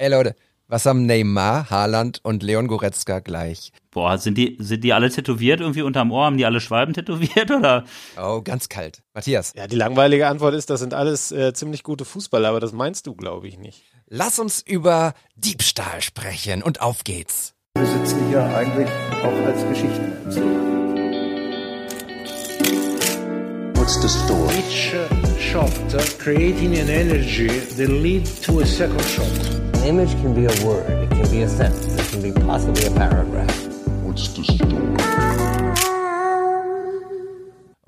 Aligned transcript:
Ey 0.00 0.08
Leute, 0.08 0.34
was 0.66 0.86
haben 0.86 1.04
Neymar, 1.04 1.68
Haaland 1.68 2.20
und 2.22 2.42
Leon 2.42 2.68
Goretzka 2.68 3.18
gleich? 3.18 3.70
Boah, 3.90 4.16
sind 4.16 4.38
die, 4.38 4.56
sind 4.58 4.82
die 4.82 4.94
alle 4.94 5.10
tätowiert 5.10 5.60
irgendwie 5.60 5.82
unterm 5.82 6.10
Ohr? 6.10 6.24
Haben 6.24 6.38
die 6.38 6.46
alle 6.46 6.62
Schwalben 6.62 6.94
tätowiert 6.94 7.50
oder? 7.54 7.84
Oh, 8.18 8.40
ganz 8.40 8.70
kalt. 8.70 9.02
Matthias. 9.12 9.52
Ja, 9.54 9.66
die 9.66 9.76
langweilige 9.76 10.26
Antwort 10.26 10.54
ist, 10.54 10.70
das 10.70 10.80
sind 10.80 10.94
alles 10.94 11.32
äh, 11.32 11.52
ziemlich 11.52 11.82
gute 11.82 12.06
Fußballer, 12.06 12.48
aber 12.48 12.60
das 12.60 12.72
meinst 12.72 13.06
du, 13.06 13.14
glaube 13.14 13.46
ich, 13.46 13.58
nicht. 13.58 13.82
Lass 14.06 14.38
uns 14.38 14.62
über 14.62 15.12
Diebstahl 15.34 16.00
sprechen 16.00 16.62
und 16.62 16.80
auf 16.80 17.04
geht's. 17.04 17.52
Wir 17.76 17.84
sitzen 17.84 18.28
hier 18.28 18.42
eigentlich 18.42 18.88
auch 19.22 19.46
als 19.46 19.68
Geschichtenerzähler. 19.68 20.70
What's 23.74 24.00
the 24.00 24.08
story? 24.08 25.19
Each 25.40 25.52
shot 25.52 26.18
creating 26.18 26.76
an 26.76 26.90
energy 26.90 27.48
that 27.48 27.88
lead 27.88 28.26
to 28.26 28.60
a 28.60 28.66
second 28.66 29.02
shot. 29.04 29.26
An 29.76 29.84
image 29.84 30.10
can 30.20 30.34
be 30.34 30.44
a 30.44 30.66
word, 30.66 30.90
it 30.90 31.10
can 31.10 31.30
be 31.30 31.42
a 31.42 31.48
sentence, 31.48 31.98
it 31.98 32.10
can 32.10 32.20
be 32.20 32.30
possibly 32.42 32.84
a 32.84 32.90
paragraph. 32.90 33.66
What's 34.02 34.28
the 34.36 34.44
story? 34.44 35.39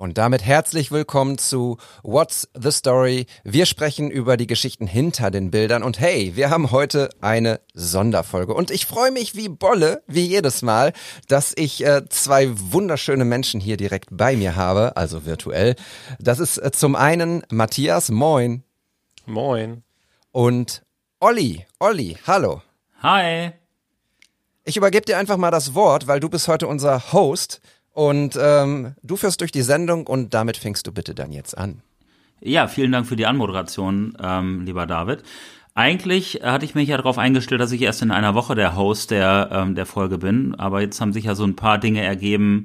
Und 0.02 0.18
damit 0.18 0.44
herzlich 0.44 0.90
willkommen 0.90 1.38
zu 1.38 1.78
What's 2.02 2.48
the 2.60 2.72
Story? 2.72 3.26
Wir 3.44 3.66
sprechen 3.66 4.10
über 4.10 4.36
die 4.36 4.48
Geschichten 4.48 4.88
hinter 4.88 5.30
den 5.30 5.52
Bildern 5.52 5.84
und 5.84 6.00
hey, 6.00 6.32
wir 6.34 6.50
haben 6.50 6.72
heute 6.72 7.10
eine 7.20 7.60
Sonderfolge 7.72 8.52
und 8.52 8.72
ich 8.72 8.84
freue 8.84 9.12
mich 9.12 9.36
wie 9.36 9.48
Bolle, 9.48 10.02
wie 10.08 10.26
jedes 10.26 10.62
Mal, 10.62 10.92
dass 11.28 11.52
ich 11.54 11.86
äh, 11.86 12.02
zwei 12.08 12.48
wunderschöne 12.50 13.24
Menschen 13.24 13.60
hier 13.60 13.76
direkt 13.76 14.08
bei 14.10 14.34
mir 14.34 14.56
habe, 14.56 14.96
also 14.96 15.24
virtuell. 15.24 15.76
Das 16.18 16.40
ist 16.40 16.58
äh, 16.58 16.72
zum 16.72 16.96
einen 16.96 17.44
Matthias, 17.48 18.10
moin. 18.10 18.64
Moin. 19.24 19.84
Und 20.32 20.82
Olli, 21.20 21.64
Olli, 21.78 22.18
hallo. 22.26 22.60
Hi. 23.04 23.52
Ich 24.64 24.76
übergebe 24.76 25.06
dir 25.06 25.18
einfach 25.18 25.36
mal 25.36 25.52
das 25.52 25.74
Wort, 25.76 26.08
weil 26.08 26.18
du 26.18 26.28
bist 26.28 26.48
heute 26.48 26.66
unser 26.66 27.12
Host 27.12 27.60
und 27.92 28.38
ähm, 28.40 28.94
du 29.02 29.16
führst 29.16 29.40
durch 29.40 29.52
die 29.52 29.62
Sendung 29.62 30.06
und 30.06 30.34
damit 30.34 30.56
fängst 30.56 30.86
du 30.86 30.92
bitte 30.92 31.14
dann 31.14 31.32
jetzt 31.32 31.56
an. 31.56 31.82
Ja, 32.40 32.66
vielen 32.66 32.92
Dank 32.92 33.06
für 33.06 33.16
die 33.16 33.26
Anmoderation, 33.26 34.16
ähm, 34.20 34.64
lieber 34.64 34.86
David. 34.86 35.22
Eigentlich 35.74 36.40
hatte 36.42 36.64
ich 36.64 36.74
mich 36.74 36.88
ja 36.88 36.96
darauf 36.96 37.16
eingestellt, 37.16 37.60
dass 37.60 37.72
ich 37.72 37.80
erst 37.80 38.02
in 38.02 38.10
einer 38.10 38.34
Woche 38.34 38.54
der 38.54 38.76
Host 38.76 39.10
der, 39.10 39.48
ähm, 39.52 39.74
der 39.74 39.86
Folge 39.86 40.18
bin, 40.18 40.54
aber 40.56 40.80
jetzt 40.80 41.00
haben 41.00 41.12
sich 41.12 41.24
ja 41.24 41.34
so 41.34 41.44
ein 41.44 41.56
paar 41.56 41.78
Dinge 41.78 42.02
ergeben, 42.02 42.64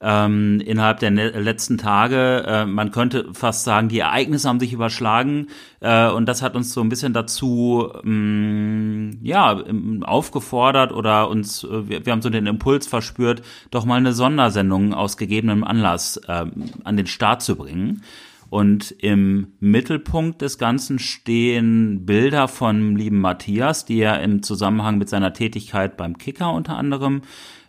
ähm, 0.00 0.60
innerhalb 0.60 1.00
der 1.00 1.10
letzten 1.10 1.78
Tage. 1.78 2.44
Äh, 2.46 2.66
man 2.66 2.90
könnte 2.90 3.32
fast 3.32 3.64
sagen, 3.64 3.88
die 3.88 4.00
Ereignisse 4.00 4.48
haben 4.48 4.60
sich 4.60 4.72
überschlagen 4.72 5.48
äh, 5.80 6.08
und 6.08 6.26
das 6.26 6.42
hat 6.42 6.56
uns 6.56 6.72
so 6.72 6.80
ein 6.80 6.88
bisschen 6.88 7.12
dazu 7.12 7.90
ähm, 8.04 9.18
ja 9.22 9.62
aufgefordert 10.02 10.92
oder 10.92 11.28
uns 11.30 11.64
äh, 11.64 11.88
wir, 11.88 12.04
wir, 12.04 12.12
haben 12.12 12.22
so 12.22 12.30
den 12.30 12.46
Impuls 12.46 12.86
verspürt, 12.86 13.42
doch 13.70 13.84
mal 13.84 13.96
eine 13.96 14.12
Sondersendung 14.12 14.94
aus 14.94 15.16
gegebenem 15.16 15.64
Anlass 15.64 16.18
äh, 16.28 16.46
an 16.84 16.96
den 16.96 17.06
Start 17.06 17.42
zu 17.42 17.56
bringen. 17.56 18.02
Und 18.50 18.92
im 18.92 19.54
Mittelpunkt 19.58 20.40
des 20.40 20.58
Ganzen 20.58 21.00
stehen 21.00 22.06
Bilder 22.06 22.46
von 22.46 22.94
lieben 22.94 23.20
Matthias, 23.20 23.84
die 23.84 23.98
er 23.98 24.22
im 24.22 24.44
Zusammenhang 24.44 24.96
mit 24.98 25.08
seiner 25.08 25.32
Tätigkeit 25.32 25.96
beim 25.96 26.18
Kicker 26.18 26.52
unter 26.52 26.76
anderem 26.76 27.22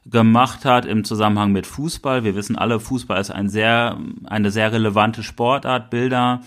gemacht 0.05 0.65
hat 0.65 0.85
im 0.85 1.03
Zusammenhang 1.03 1.51
mit 1.51 1.65
Fußball. 1.65 2.23
Wir 2.23 2.35
wissen 2.35 2.55
alle, 2.55 2.79
Fußball 2.79 3.19
ist 3.19 3.31
ein 3.31 3.49
sehr, 3.49 3.97
eine 4.25 4.51
sehr 4.51 4.71
relevante 4.71 5.23
Sportart. 5.23 5.89
Bilder 5.89 6.41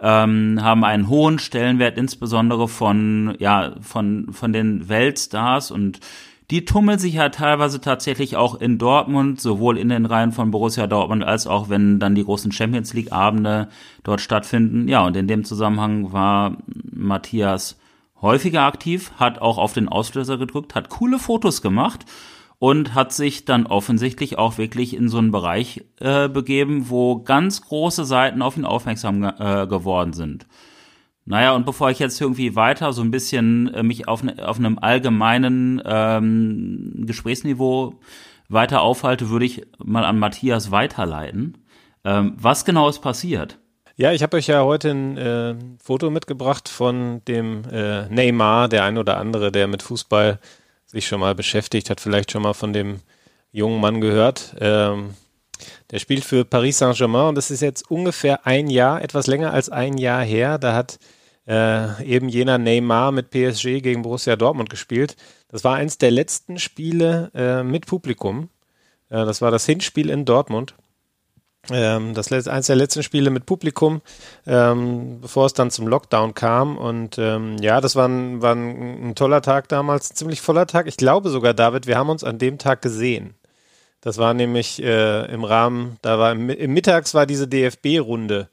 ähm, 0.00 0.58
haben 0.60 0.84
einen 0.84 1.08
hohen 1.08 1.38
Stellenwert, 1.38 1.96
insbesondere 1.96 2.68
von, 2.68 3.36
ja, 3.38 3.74
von, 3.80 4.32
von 4.32 4.52
den 4.52 4.88
Weltstars 4.88 5.70
und 5.70 6.00
die 6.50 6.64
tummeln 6.64 6.98
sich 6.98 7.14
ja 7.14 7.28
teilweise 7.28 7.78
tatsächlich 7.78 8.36
auch 8.36 8.58
in 8.58 8.78
Dortmund, 8.78 9.38
sowohl 9.38 9.76
in 9.76 9.90
den 9.90 10.06
Reihen 10.06 10.32
von 10.32 10.50
Borussia 10.50 10.86
Dortmund 10.86 11.22
als 11.22 11.46
auch 11.46 11.68
wenn 11.68 12.00
dann 12.00 12.14
die 12.14 12.24
großen 12.24 12.52
Champions 12.52 12.94
League 12.94 13.12
Abende 13.12 13.68
dort 14.02 14.22
stattfinden. 14.22 14.88
Ja, 14.88 15.04
und 15.04 15.14
in 15.14 15.28
dem 15.28 15.44
Zusammenhang 15.44 16.10
war 16.12 16.56
Matthias 16.90 17.78
häufiger 18.22 18.62
aktiv, 18.62 19.12
hat 19.18 19.42
auch 19.42 19.58
auf 19.58 19.74
den 19.74 19.88
Auslöser 19.88 20.38
gedrückt, 20.38 20.74
hat 20.74 20.88
coole 20.88 21.18
Fotos 21.18 21.60
gemacht 21.60 22.06
und 22.58 22.94
hat 22.94 23.12
sich 23.12 23.44
dann 23.44 23.66
offensichtlich 23.66 24.38
auch 24.38 24.58
wirklich 24.58 24.94
in 24.94 25.08
so 25.08 25.18
einen 25.18 25.30
Bereich 25.30 25.84
äh, 26.00 26.28
begeben, 26.28 26.90
wo 26.90 27.22
ganz 27.22 27.62
große 27.62 28.04
Seiten 28.04 28.42
auf 28.42 28.56
ihn 28.56 28.64
aufmerksam 28.64 29.22
äh, 29.22 29.66
geworden 29.66 30.12
sind. 30.12 30.46
Naja, 31.24 31.54
und 31.54 31.66
bevor 31.66 31.90
ich 31.90 31.98
jetzt 31.98 32.20
irgendwie 32.20 32.56
weiter 32.56 32.92
so 32.92 33.02
ein 33.02 33.10
bisschen 33.10 33.72
äh, 33.74 33.82
mich 33.82 34.08
auf, 34.08 34.22
ne, 34.22 34.36
auf 34.48 34.58
einem 34.58 34.78
allgemeinen 34.78 35.80
ähm, 35.84 37.04
Gesprächsniveau 37.06 38.00
weiter 38.48 38.80
aufhalte, 38.80 39.28
würde 39.28 39.44
ich 39.44 39.66
mal 39.78 40.04
an 40.04 40.18
Matthias 40.18 40.70
weiterleiten. 40.70 41.58
Ähm, 42.04 42.34
was 42.38 42.64
genau 42.64 42.88
ist 42.88 43.00
passiert? 43.00 43.58
Ja, 43.96 44.12
ich 44.12 44.22
habe 44.22 44.36
euch 44.36 44.46
ja 44.46 44.62
heute 44.64 44.90
ein 44.90 45.16
äh, 45.18 45.54
Foto 45.82 46.08
mitgebracht 46.08 46.68
von 46.68 47.20
dem 47.28 47.62
äh, 47.70 48.08
Neymar, 48.08 48.68
der 48.68 48.84
ein 48.84 48.96
oder 48.96 49.18
andere, 49.18 49.52
der 49.52 49.66
mit 49.66 49.82
Fußball 49.82 50.38
sich 50.88 51.06
schon 51.06 51.20
mal 51.20 51.34
beschäftigt, 51.34 51.90
hat 51.90 52.00
vielleicht 52.00 52.32
schon 52.32 52.42
mal 52.42 52.54
von 52.54 52.72
dem 52.72 53.00
jungen 53.52 53.80
Mann 53.80 54.00
gehört. 54.00 54.56
Ähm, 54.60 55.14
der 55.90 55.98
spielt 55.98 56.24
für 56.24 56.44
Paris 56.44 56.78
Saint-Germain 56.78 57.28
und 57.28 57.34
das 57.34 57.50
ist 57.50 57.62
jetzt 57.62 57.90
ungefähr 57.90 58.46
ein 58.46 58.68
Jahr, 58.68 59.02
etwas 59.02 59.26
länger 59.26 59.52
als 59.52 59.68
ein 59.68 59.98
Jahr 59.98 60.22
her. 60.22 60.58
Da 60.58 60.74
hat 60.74 60.98
äh, 61.46 62.04
eben 62.04 62.28
jener 62.28 62.58
Neymar 62.58 63.12
mit 63.12 63.30
PSG 63.30 63.80
gegen 63.80 64.02
Borussia 64.02 64.36
Dortmund 64.36 64.70
gespielt. 64.70 65.16
Das 65.48 65.64
war 65.64 65.76
eins 65.76 65.98
der 65.98 66.10
letzten 66.10 66.58
Spiele 66.58 67.30
äh, 67.34 67.62
mit 67.62 67.86
Publikum. 67.86 68.50
Äh, 69.08 69.24
das 69.24 69.40
war 69.42 69.50
das 69.50 69.66
Hinspiel 69.66 70.10
in 70.10 70.24
Dortmund. 70.24 70.74
Ähm, 71.70 72.14
das 72.14 72.32
eins 72.32 72.66
der 72.66 72.76
letzten 72.76 73.02
Spiele 73.02 73.30
mit 73.30 73.46
Publikum, 73.46 74.00
ähm, 74.46 75.20
bevor 75.20 75.46
es 75.46 75.52
dann 75.52 75.70
zum 75.70 75.86
Lockdown 75.86 76.34
kam. 76.34 76.78
Und 76.78 77.18
ähm, 77.18 77.56
ja, 77.60 77.80
das 77.80 77.96
war, 77.96 78.08
ein, 78.08 78.40
war 78.40 78.54
ein, 78.54 79.10
ein, 79.10 79.14
toller 79.14 79.42
Tag 79.42 79.68
damals, 79.68 80.10
ein 80.10 80.16
ziemlich 80.16 80.40
voller 80.40 80.66
Tag. 80.66 80.86
Ich 80.86 80.96
glaube 80.96 81.28
sogar, 81.30 81.54
David, 81.54 81.86
wir 81.86 81.98
haben 81.98 82.10
uns 82.10 82.24
an 82.24 82.38
dem 82.38 82.58
Tag 82.58 82.82
gesehen. 82.82 83.34
Das 84.00 84.16
war 84.18 84.32
nämlich 84.32 84.82
äh, 84.82 85.26
im 85.32 85.44
Rahmen, 85.44 85.98
da 86.02 86.18
war 86.18 86.32
im, 86.32 86.48
im 86.50 86.72
Mittags 86.72 87.14
war 87.14 87.26
diese 87.26 87.48
DFB-Runde 87.48 88.48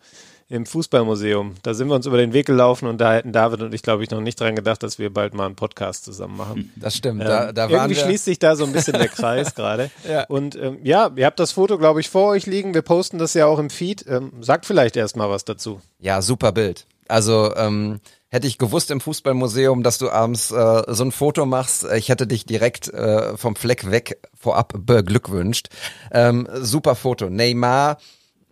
im 0.47 0.65
Fußballmuseum. 0.65 1.55
Da 1.63 1.73
sind 1.73 1.87
wir 1.87 1.95
uns 1.95 2.05
über 2.05 2.17
den 2.17 2.33
Weg 2.33 2.45
gelaufen 2.45 2.87
und 2.87 2.99
da 2.99 3.13
hätten 3.13 3.31
David 3.31 3.63
und 3.63 3.73
ich, 3.73 3.81
glaube 3.81 4.03
ich, 4.03 4.11
noch 4.11 4.21
nicht 4.21 4.39
dran 4.39 4.55
gedacht, 4.55 4.83
dass 4.83 4.99
wir 4.99 5.11
bald 5.11 5.33
mal 5.33 5.47
einen 5.47 5.55
Podcast 5.55 6.05
zusammen 6.05 6.37
machen. 6.37 6.71
Das 6.75 6.95
stimmt. 6.95 7.21
Ähm, 7.21 7.27
da, 7.27 7.51
da 7.51 7.67
irgendwie 7.67 7.95
schließt 7.95 8.25
sich 8.25 8.37
da 8.37 8.55
so 8.55 8.65
ein 8.65 8.71
bisschen 8.71 8.93
der 8.93 9.07
Kreis 9.07 9.55
gerade. 9.55 9.89
ja. 10.07 10.25
Und 10.25 10.55
ähm, 10.55 10.77
ja, 10.83 11.09
ihr 11.15 11.25
habt 11.25 11.39
das 11.39 11.51
Foto, 11.51 11.77
glaube 11.77 11.99
ich, 11.99 12.09
vor 12.09 12.29
euch 12.29 12.45
liegen. 12.45 12.73
Wir 12.75 12.83
posten 12.83 13.17
das 13.17 13.33
ja 13.33 13.47
auch 13.47 13.57
im 13.57 13.71
Feed. 13.71 14.05
Ähm, 14.07 14.33
sagt 14.41 14.67
vielleicht 14.67 14.95
erst 14.97 15.17
mal 15.17 15.29
was 15.29 15.45
dazu. 15.45 15.81
Ja, 15.99 16.21
super 16.21 16.51
Bild. 16.51 16.85
Also 17.07 17.55
ähm, 17.55 17.99
hätte 18.29 18.47
ich 18.47 18.57
gewusst 18.57 18.91
im 18.91 19.01
Fußballmuseum, 19.01 19.81
dass 19.81 19.97
du 19.97 20.09
abends 20.09 20.51
äh, 20.51 20.83
so 20.87 21.03
ein 21.03 21.11
Foto 21.11 21.45
machst, 21.45 21.85
ich 21.95 22.09
hätte 22.09 22.27
dich 22.27 22.45
direkt 22.45 22.87
äh, 22.93 23.37
vom 23.37 23.55
Fleck 23.55 23.89
weg 23.89 24.19
vorab 24.37 24.73
beglückwünscht. 24.77 25.69
Ähm, 26.11 26.47
super 26.53 26.95
Foto. 26.95 27.29
Neymar 27.29 27.97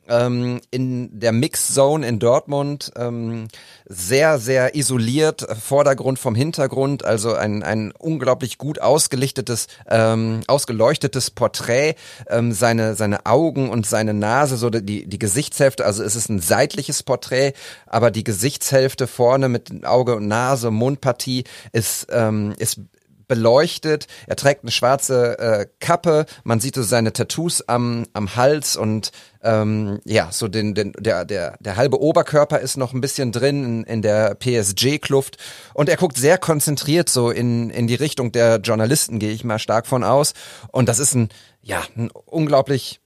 ähm, 0.08 0.62
in 0.72 1.19
der 1.19 1.31
Mix-Zone 1.31 2.08
in 2.08 2.19
Dortmund 2.19 2.91
ähm, 2.96 3.47
sehr, 3.86 4.40
sehr 4.40 4.75
isoliert, 4.75 5.46
Vordergrund 5.62 6.19
vom 6.19 6.36
Hintergrund, 6.36 7.06
also 7.06 7.34
ein, 7.34 7.64
ein 7.64 7.91
unglaublich 7.97 8.58
gut 8.58 8.80
ausgelichtetes, 8.81 9.68
ähm, 9.88 10.42
ausgeleuchtetes 10.47 11.31
Porträt, 11.31 11.96
ähm, 12.30 12.52
seine, 12.52 12.96
seine 12.96 13.25
Augen 13.25 13.69
und 13.69 13.86
seine 13.86 14.13
Nase, 14.13 14.58
so 14.58 14.69
die, 14.69 15.08
die 15.08 15.19
Gesichtshälfte, 15.19 15.86
also 15.86 16.03
es 16.03 16.16
ist 16.16 16.30
ein 16.30 16.40
seitliches 16.40 17.03
Porträt, 17.03 17.53
aber 17.86 18.12
die 18.12 18.24
Gesichtshälfte 18.24 19.08
vorne 19.08 19.50
mit 19.50 19.86
Auge 19.86 20.16
und 20.16 20.28
Nase, 20.28 20.72
Mundpartie 20.72 21.46
ist, 21.72 22.08
ähm, 22.12 22.53
ist 22.58 22.80
beleuchtet. 23.28 24.07
Er 24.28 24.36
trägt 24.36 24.63
eine 24.63 24.72
schwarze 24.72 25.39
äh, 25.39 25.66
Kappe. 25.80 26.25
Man 26.44 26.60
sieht 26.60 26.75
so 26.75 26.83
seine 26.83 27.13
Tattoos 27.13 27.68
am, 27.68 28.06
am 28.13 28.36
Hals 28.36 28.75
und 28.75 29.12
ähm, 29.44 30.00
ja, 30.06 30.30
so 30.31 30.48
den, 30.48 30.74
den, 30.74 30.94
der, 30.98 31.25
der, 31.25 31.57
der 31.60 31.75
halbe 31.75 32.01
Oberkörper 32.01 32.60
ist 32.60 32.78
noch 32.78 32.94
ein 32.94 33.01
bisschen 33.01 33.31
drin 33.31 33.63
in, 33.63 33.84
in 33.84 34.01
der 34.01 34.36
PSG-Kluft. 34.36 35.38
Und 35.74 35.90
er 35.90 35.98
guckt 35.98 36.18
sehr 36.18 36.38
konzentriert 36.38 37.10
so 37.10 37.30
in, 37.30 37.69
in 37.69 37.88
die 37.88 37.95
Richtung 37.95 38.31
der 38.31 38.57
Journalisten, 38.57 39.19
gehe 39.19 39.31
ich 39.31 39.44
mal 39.44 39.60
stark 39.60 39.86
von 39.86 40.04
aus. 40.04 40.34
Und 40.72 40.88
das 40.88 41.00
ist 41.00 41.13
ein, 41.13 41.30
ja, 41.62 41.84
ein 41.95 42.10
unglaublich 42.25 43.01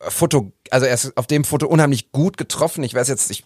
Foto, 0.00 0.52
also 0.70 0.86
er 0.86 0.94
ist 0.94 1.16
auf 1.16 1.26
dem 1.26 1.44
Foto 1.44 1.66
unheimlich 1.66 2.12
gut 2.12 2.36
getroffen. 2.36 2.84
Ich 2.84 2.94
weiß 2.94 3.08
jetzt, 3.08 3.30
ich 3.32 3.44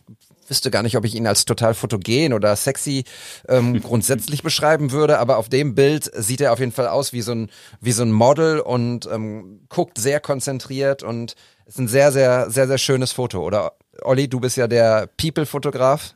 wüsste 0.48 0.70
gar 0.70 0.82
nicht, 0.82 0.96
ob 0.98 1.04
ich 1.06 1.14
ihn 1.14 1.26
als 1.26 1.46
total 1.46 1.72
fotogen 1.72 2.34
oder 2.34 2.54
sexy 2.56 3.04
ähm, 3.48 3.80
grundsätzlich 3.82 4.42
beschreiben 4.42 4.90
würde, 4.90 5.18
aber 5.18 5.38
auf 5.38 5.48
dem 5.48 5.74
Bild 5.74 6.10
sieht 6.14 6.42
er 6.42 6.52
auf 6.52 6.58
jeden 6.58 6.72
Fall 6.72 6.88
aus 6.88 7.14
wie 7.14 7.22
so 7.22 7.32
ein, 7.32 7.50
wie 7.80 7.92
so 7.92 8.02
ein 8.02 8.12
Model 8.12 8.60
und 8.60 9.06
ähm, 9.06 9.60
guckt 9.70 9.96
sehr 9.98 10.20
konzentriert 10.20 11.02
und 11.02 11.36
ist 11.72 11.78
ein 11.78 11.88
sehr, 11.88 12.12
sehr, 12.12 12.50
sehr, 12.50 12.66
sehr 12.66 12.78
schönes 12.78 13.12
Foto. 13.12 13.42
Oder 13.42 13.72
Olli, 14.02 14.28
du 14.28 14.40
bist 14.40 14.58
ja 14.58 14.66
der 14.66 15.08
People-Fotograf. 15.16 16.14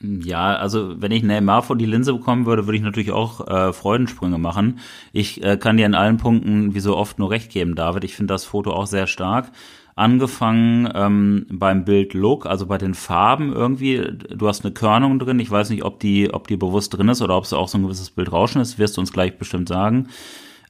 Ja, 0.00 0.56
also 0.56 1.00
wenn 1.00 1.12
ich 1.12 1.22
Neymar 1.22 1.62
vor 1.62 1.76
die 1.76 1.86
Linse 1.86 2.14
bekommen 2.14 2.46
würde, 2.46 2.66
würde 2.66 2.78
ich 2.78 2.82
natürlich 2.82 3.12
auch 3.12 3.46
äh, 3.46 3.72
Freudensprünge 3.74 4.38
machen. 4.38 4.78
Ich 5.12 5.42
äh, 5.44 5.58
kann 5.58 5.76
dir 5.76 5.84
in 5.86 5.94
allen 5.94 6.16
Punkten 6.16 6.74
wie 6.74 6.80
so 6.80 6.96
oft 6.96 7.18
nur 7.18 7.30
recht 7.30 7.50
geben, 7.50 7.74
David. 7.74 8.04
Ich 8.04 8.16
finde 8.16 8.32
das 8.32 8.44
Foto 8.44 8.72
auch 8.72 8.86
sehr 8.86 9.06
stark. 9.06 9.52
Angefangen 9.96 10.90
ähm, 10.94 11.46
beim 11.50 11.84
Bild 11.84 12.14
Look, 12.14 12.46
also 12.46 12.66
bei 12.66 12.78
den 12.78 12.94
Farben 12.94 13.52
irgendwie. 13.52 14.02
Du 14.30 14.48
hast 14.48 14.64
eine 14.64 14.72
Körnung 14.72 15.18
drin. 15.18 15.40
Ich 15.40 15.50
weiß 15.50 15.70
nicht, 15.70 15.84
ob 15.84 16.00
die, 16.00 16.32
ob 16.32 16.48
die 16.48 16.56
bewusst 16.56 16.96
drin 16.96 17.08
ist 17.08 17.20
oder 17.20 17.36
ob 17.36 17.44
es 17.44 17.52
auch 17.52 17.68
so 17.68 17.76
ein 17.76 17.82
gewisses 17.82 18.10
Bildrauschen 18.10 18.62
ist. 18.62 18.78
Wirst 18.78 18.96
du 18.96 19.00
uns 19.02 19.12
gleich 19.12 19.38
bestimmt 19.38 19.68
sagen. 19.68 20.08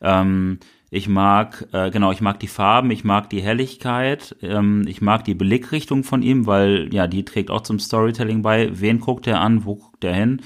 Ähm, 0.01 0.59
ich 0.97 1.09
mag, 1.09 1.69
äh, 1.73 1.91
genau, 1.91 2.11
ich 2.11 2.23
mag 2.23 2.41
die 2.41 2.49
Farben, 2.49 2.91
ich 2.91 3.05
mag 3.05 3.29
die 3.29 3.43
Helligkeit, 3.43 4.35
ähm, 4.41 4.85
ich 4.89 5.03
mag 5.03 5.25
die 5.25 5.35
Blickrichtung 5.35 6.05
von 6.05 6.23
ihm, 6.23 6.47
weil 6.47 6.89
ja, 6.91 7.07
die 7.07 7.23
trägt 7.23 7.51
auch 7.51 7.61
zum 7.61 7.79
Storytelling 7.79 8.41
bei. 8.41 8.71
Wen 8.73 9.01
guckt 9.01 9.27
er 9.27 9.41
an, 9.41 9.67
wo 9.67 9.75
guckt 9.75 10.05
er 10.05 10.15
hin? 10.15 10.41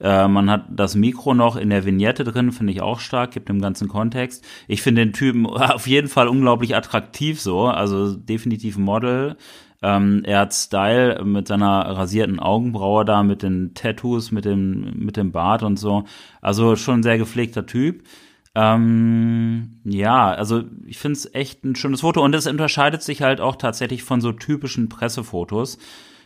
Äh, 0.00 0.26
man 0.26 0.50
hat 0.50 0.64
das 0.70 0.94
Mikro 0.94 1.34
noch 1.34 1.56
in 1.56 1.68
der 1.68 1.84
Vignette 1.84 2.24
drin, 2.24 2.50
finde 2.50 2.72
ich 2.72 2.80
auch 2.80 2.98
stark, 2.98 3.32
gibt 3.32 3.50
dem 3.50 3.60
ganzen 3.60 3.88
Kontext. 3.88 4.42
Ich 4.68 4.80
finde 4.80 5.04
den 5.04 5.12
Typen 5.12 5.46
auf 5.46 5.86
jeden 5.86 6.08
Fall 6.08 6.28
unglaublich 6.28 6.74
attraktiv 6.74 7.38
so, 7.38 7.66
also 7.66 8.14
definitiv 8.14 8.78
Model. 8.78 9.36
Ähm, 9.82 10.22
er 10.24 10.40
hat 10.40 10.54
Style 10.54 11.22
mit 11.26 11.46
seiner 11.46 11.82
rasierten 11.82 12.40
Augenbraue 12.40 13.04
da, 13.04 13.22
mit 13.22 13.42
den 13.42 13.74
Tattoos, 13.74 14.32
mit 14.32 14.46
dem, 14.46 14.94
mit 14.96 15.18
dem 15.18 15.30
Bart 15.30 15.62
und 15.62 15.78
so. 15.78 16.04
Also 16.40 16.76
schon 16.76 17.00
ein 17.00 17.02
sehr 17.02 17.18
gepflegter 17.18 17.66
Typ. 17.66 18.02
Ähm, 18.54 19.80
ja, 19.84 20.32
also 20.32 20.64
ich 20.84 20.98
finde 20.98 21.18
es 21.18 21.34
echt 21.34 21.64
ein 21.64 21.76
schönes 21.76 22.00
Foto 22.00 22.22
und 22.22 22.34
es 22.34 22.46
unterscheidet 22.46 23.02
sich 23.02 23.22
halt 23.22 23.40
auch 23.40 23.56
tatsächlich 23.56 24.02
von 24.02 24.20
so 24.20 24.32
typischen 24.32 24.88
Pressefotos, 24.88 25.78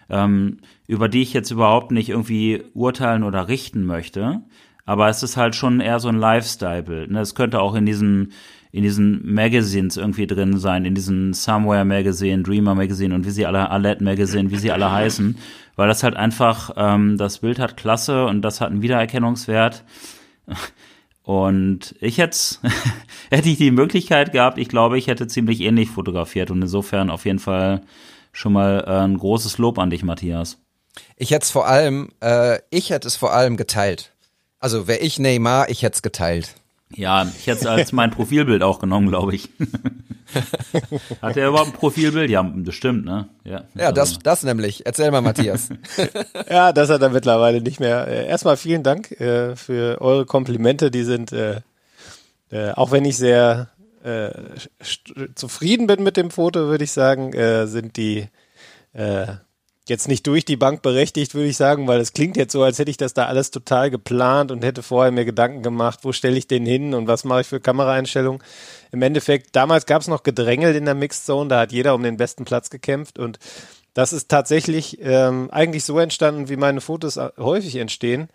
ähm, 0.09 0.59
über 0.87 1.09
die 1.09 1.23
ich 1.23 1.35
jetzt 1.35 1.51
überhaupt 1.51 1.91
nicht 1.91 2.09
irgendwie 2.09 2.63
urteilen 2.73 3.25
oder 3.25 3.49
richten 3.49 3.85
möchte. 3.85 4.43
Aber 4.87 5.09
es 5.09 5.23
ist 5.23 5.37
halt 5.37 5.55
schon 5.55 5.81
eher 5.81 6.01
so 6.01 6.09
ein 6.09 6.19
Lifestyle-Bild. 6.19 7.11
Ne? 7.11 7.21
Es 7.21 7.35
könnte 7.35 7.61
auch 7.61 7.75
in 7.75 7.87
diesen 7.87 8.33
in 8.75 8.83
diesen 8.83 9.33
Magazines 9.33 9.97
irgendwie 9.97 10.27
drin 10.27 10.59
sein, 10.59 10.85
in 10.85 10.97
diesen 10.97 11.33
Somewhere 11.33 11.85
Magazine, 11.85 12.43
Dreamer 12.43 12.75
Magazine 12.75 13.15
und 13.15 13.25
wie 13.25 13.31
sie 13.31 13.47
alle, 13.47 13.71
Alert 13.71 14.01
Magazine, 14.01 14.51
wie 14.51 14.57
sie 14.57 14.73
alle 14.73 14.91
heißen, 14.91 15.37
weil 15.77 15.87
das 15.87 16.03
halt 16.03 16.17
einfach, 16.17 16.73
ähm, 16.77 17.17
das 17.17 17.39
Bild 17.39 17.61
hat 17.61 17.77
Klasse 17.77 18.27
und 18.27 18.43
das 18.43 18.61
hat 18.61 18.73
einen 18.73 18.83
Wiedererkennungswert. 18.83 19.85
Und 21.25 21.95
ich 22.01 22.19
hätte, 22.19 22.39
hätte 23.31 23.49
ich 23.49 23.57
die 23.57 23.71
Möglichkeit 23.71 24.33
gehabt, 24.33 24.59
ich 24.59 24.69
glaube, 24.69 24.99
ich 24.99 25.07
hätte 25.07 25.27
ziemlich 25.27 25.63
ähnlich 25.63 25.89
fotografiert 25.89 26.51
und 26.51 26.61
insofern 26.61 27.11
auf 27.11 27.25
jeden 27.25 27.39
Fall 27.39 27.81
schon 28.33 28.53
mal 28.53 28.85
äh, 28.87 29.05
ein 29.05 29.17
großes 29.17 29.57
Lob 29.57 29.79
an 29.79 29.89
dich, 29.89 30.05
Matthias. 30.05 30.59
Ich 31.17 31.31
hätte 31.31 31.45
es 31.45 31.51
vor 31.51 31.67
allem, 31.67 32.11
äh, 32.21 32.59
ich 32.71 32.91
hätte 32.91 33.09
es 33.09 33.17
vor 33.17 33.33
allem 33.33 33.57
geteilt. 33.57 34.13
Also 34.61 34.87
wäre 34.87 35.01
ich 35.01 35.19
Neymar, 35.19 35.71
ich 35.71 35.83
hätte 35.83 35.95
es 35.95 36.03
geteilt. 36.03 36.55
Ja, 36.97 37.27
ich 37.37 37.47
hätte 37.47 37.61
es 37.61 37.67
als 37.67 37.93
mein 37.93 38.11
Profilbild 38.11 38.63
auch 38.63 38.79
genommen, 38.79 39.09
glaube 39.09 39.35
ich. 39.35 39.51
Hat 41.23 41.37
er 41.37 41.49
überhaupt 41.49 41.71
ein 41.71 41.75
Profilbild? 41.75 42.31
Ja, 42.31 42.43
bestimmt, 42.43 43.05
ne? 43.05 43.29
Ja, 43.45 43.65
ja 43.75 43.93
das, 43.93 44.19
das 44.19 44.43
nämlich. 44.43 44.87
Erzähl 44.87 45.11
mal, 45.11 45.21
Matthias. 45.21 45.69
ja, 46.49 46.73
das 46.73 46.91
hat 46.91 47.03
er 47.03 47.11
mittlerweile 47.11 47.61
nicht 47.61 47.81
mehr. 47.81 48.07
Äh, 48.09 48.27
erstmal 48.27 48.57
vielen 48.57 48.83
Dank 48.83 49.13
äh, 49.21 49.57
für 49.57 50.01
eure 50.01 50.27
Komplimente. 50.27 50.91
Die 50.91 51.05
sind, 51.05 51.33
äh, 51.33 51.61
äh, 52.51 52.71
auch 52.73 52.91
wenn 52.91 53.05
ich 53.05 53.17
sehr 53.17 53.69
äh, 54.03 54.31
zufrieden 55.35 55.87
bin 55.87 56.03
mit 56.03 56.17
dem 56.17 56.31
Foto, 56.31 56.67
würde 56.67 56.85
ich 56.85 56.93
sagen, 56.93 57.33
äh, 57.33 57.67
sind 57.67 57.97
die 57.97 58.29
jetzt 59.89 60.09
nicht 60.09 60.27
durch 60.27 60.45
die 60.45 60.57
Bank 60.57 60.83
berechtigt, 60.83 61.35
würde 61.35 61.49
ich 61.49 61.57
sagen, 61.57 61.87
weil 61.87 62.01
es 62.01 62.13
klingt 62.13 62.37
jetzt 62.37 62.53
so, 62.53 62.63
als 62.63 62.79
hätte 62.79 62.91
ich 62.91 62.97
das 62.97 63.13
da 63.13 63.27
alles 63.27 63.51
total 63.51 63.91
geplant 63.91 64.51
und 64.51 64.65
hätte 64.65 64.83
vorher 64.83 65.13
mir 65.13 65.25
Gedanken 65.25 65.63
gemacht, 65.63 66.01
wo 66.03 66.13
stelle 66.13 66.39
ich 66.39 66.47
den 66.47 66.65
hin 66.65 66.95
und 66.95 67.07
was 67.07 67.25
mache 67.25 67.43
ich 67.43 67.47
für 67.47 67.61
Kameraeinstellungen. 67.61 68.43
Im 68.93 69.03
Endeffekt, 69.03 69.55
damals 69.55 69.85
gab 69.85 70.01
es 70.01 70.09
noch 70.09 70.23
Gedrängel 70.23 70.75
in 70.75 70.87
der 70.87 70.95
Mixed 70.95 71.27
Zone, 71.27 71.49
da 71.49 71.61
hat 71.61 71.73
jeder 71.73 71.95
um 71.95 72.03
den 72.03 72.17
besten 72.17 72.45
Platz 72.45 72.71
gekämpft 72.71 73.19
und 73.19 73.39
das 73.93 74.13
ist 74.13 74.29
tatsächlich 74.29 74.99
ähm, 75.03 75.51
eigentlich 75.53 75.85
so 75.85 75.99
entstanden, 75.99 76.49
wie 76.49 76.57
meine 76.57 76.81
Fotos 76.81 77.17
häufig 77.39 77.77
entstehen, 77.77 78.29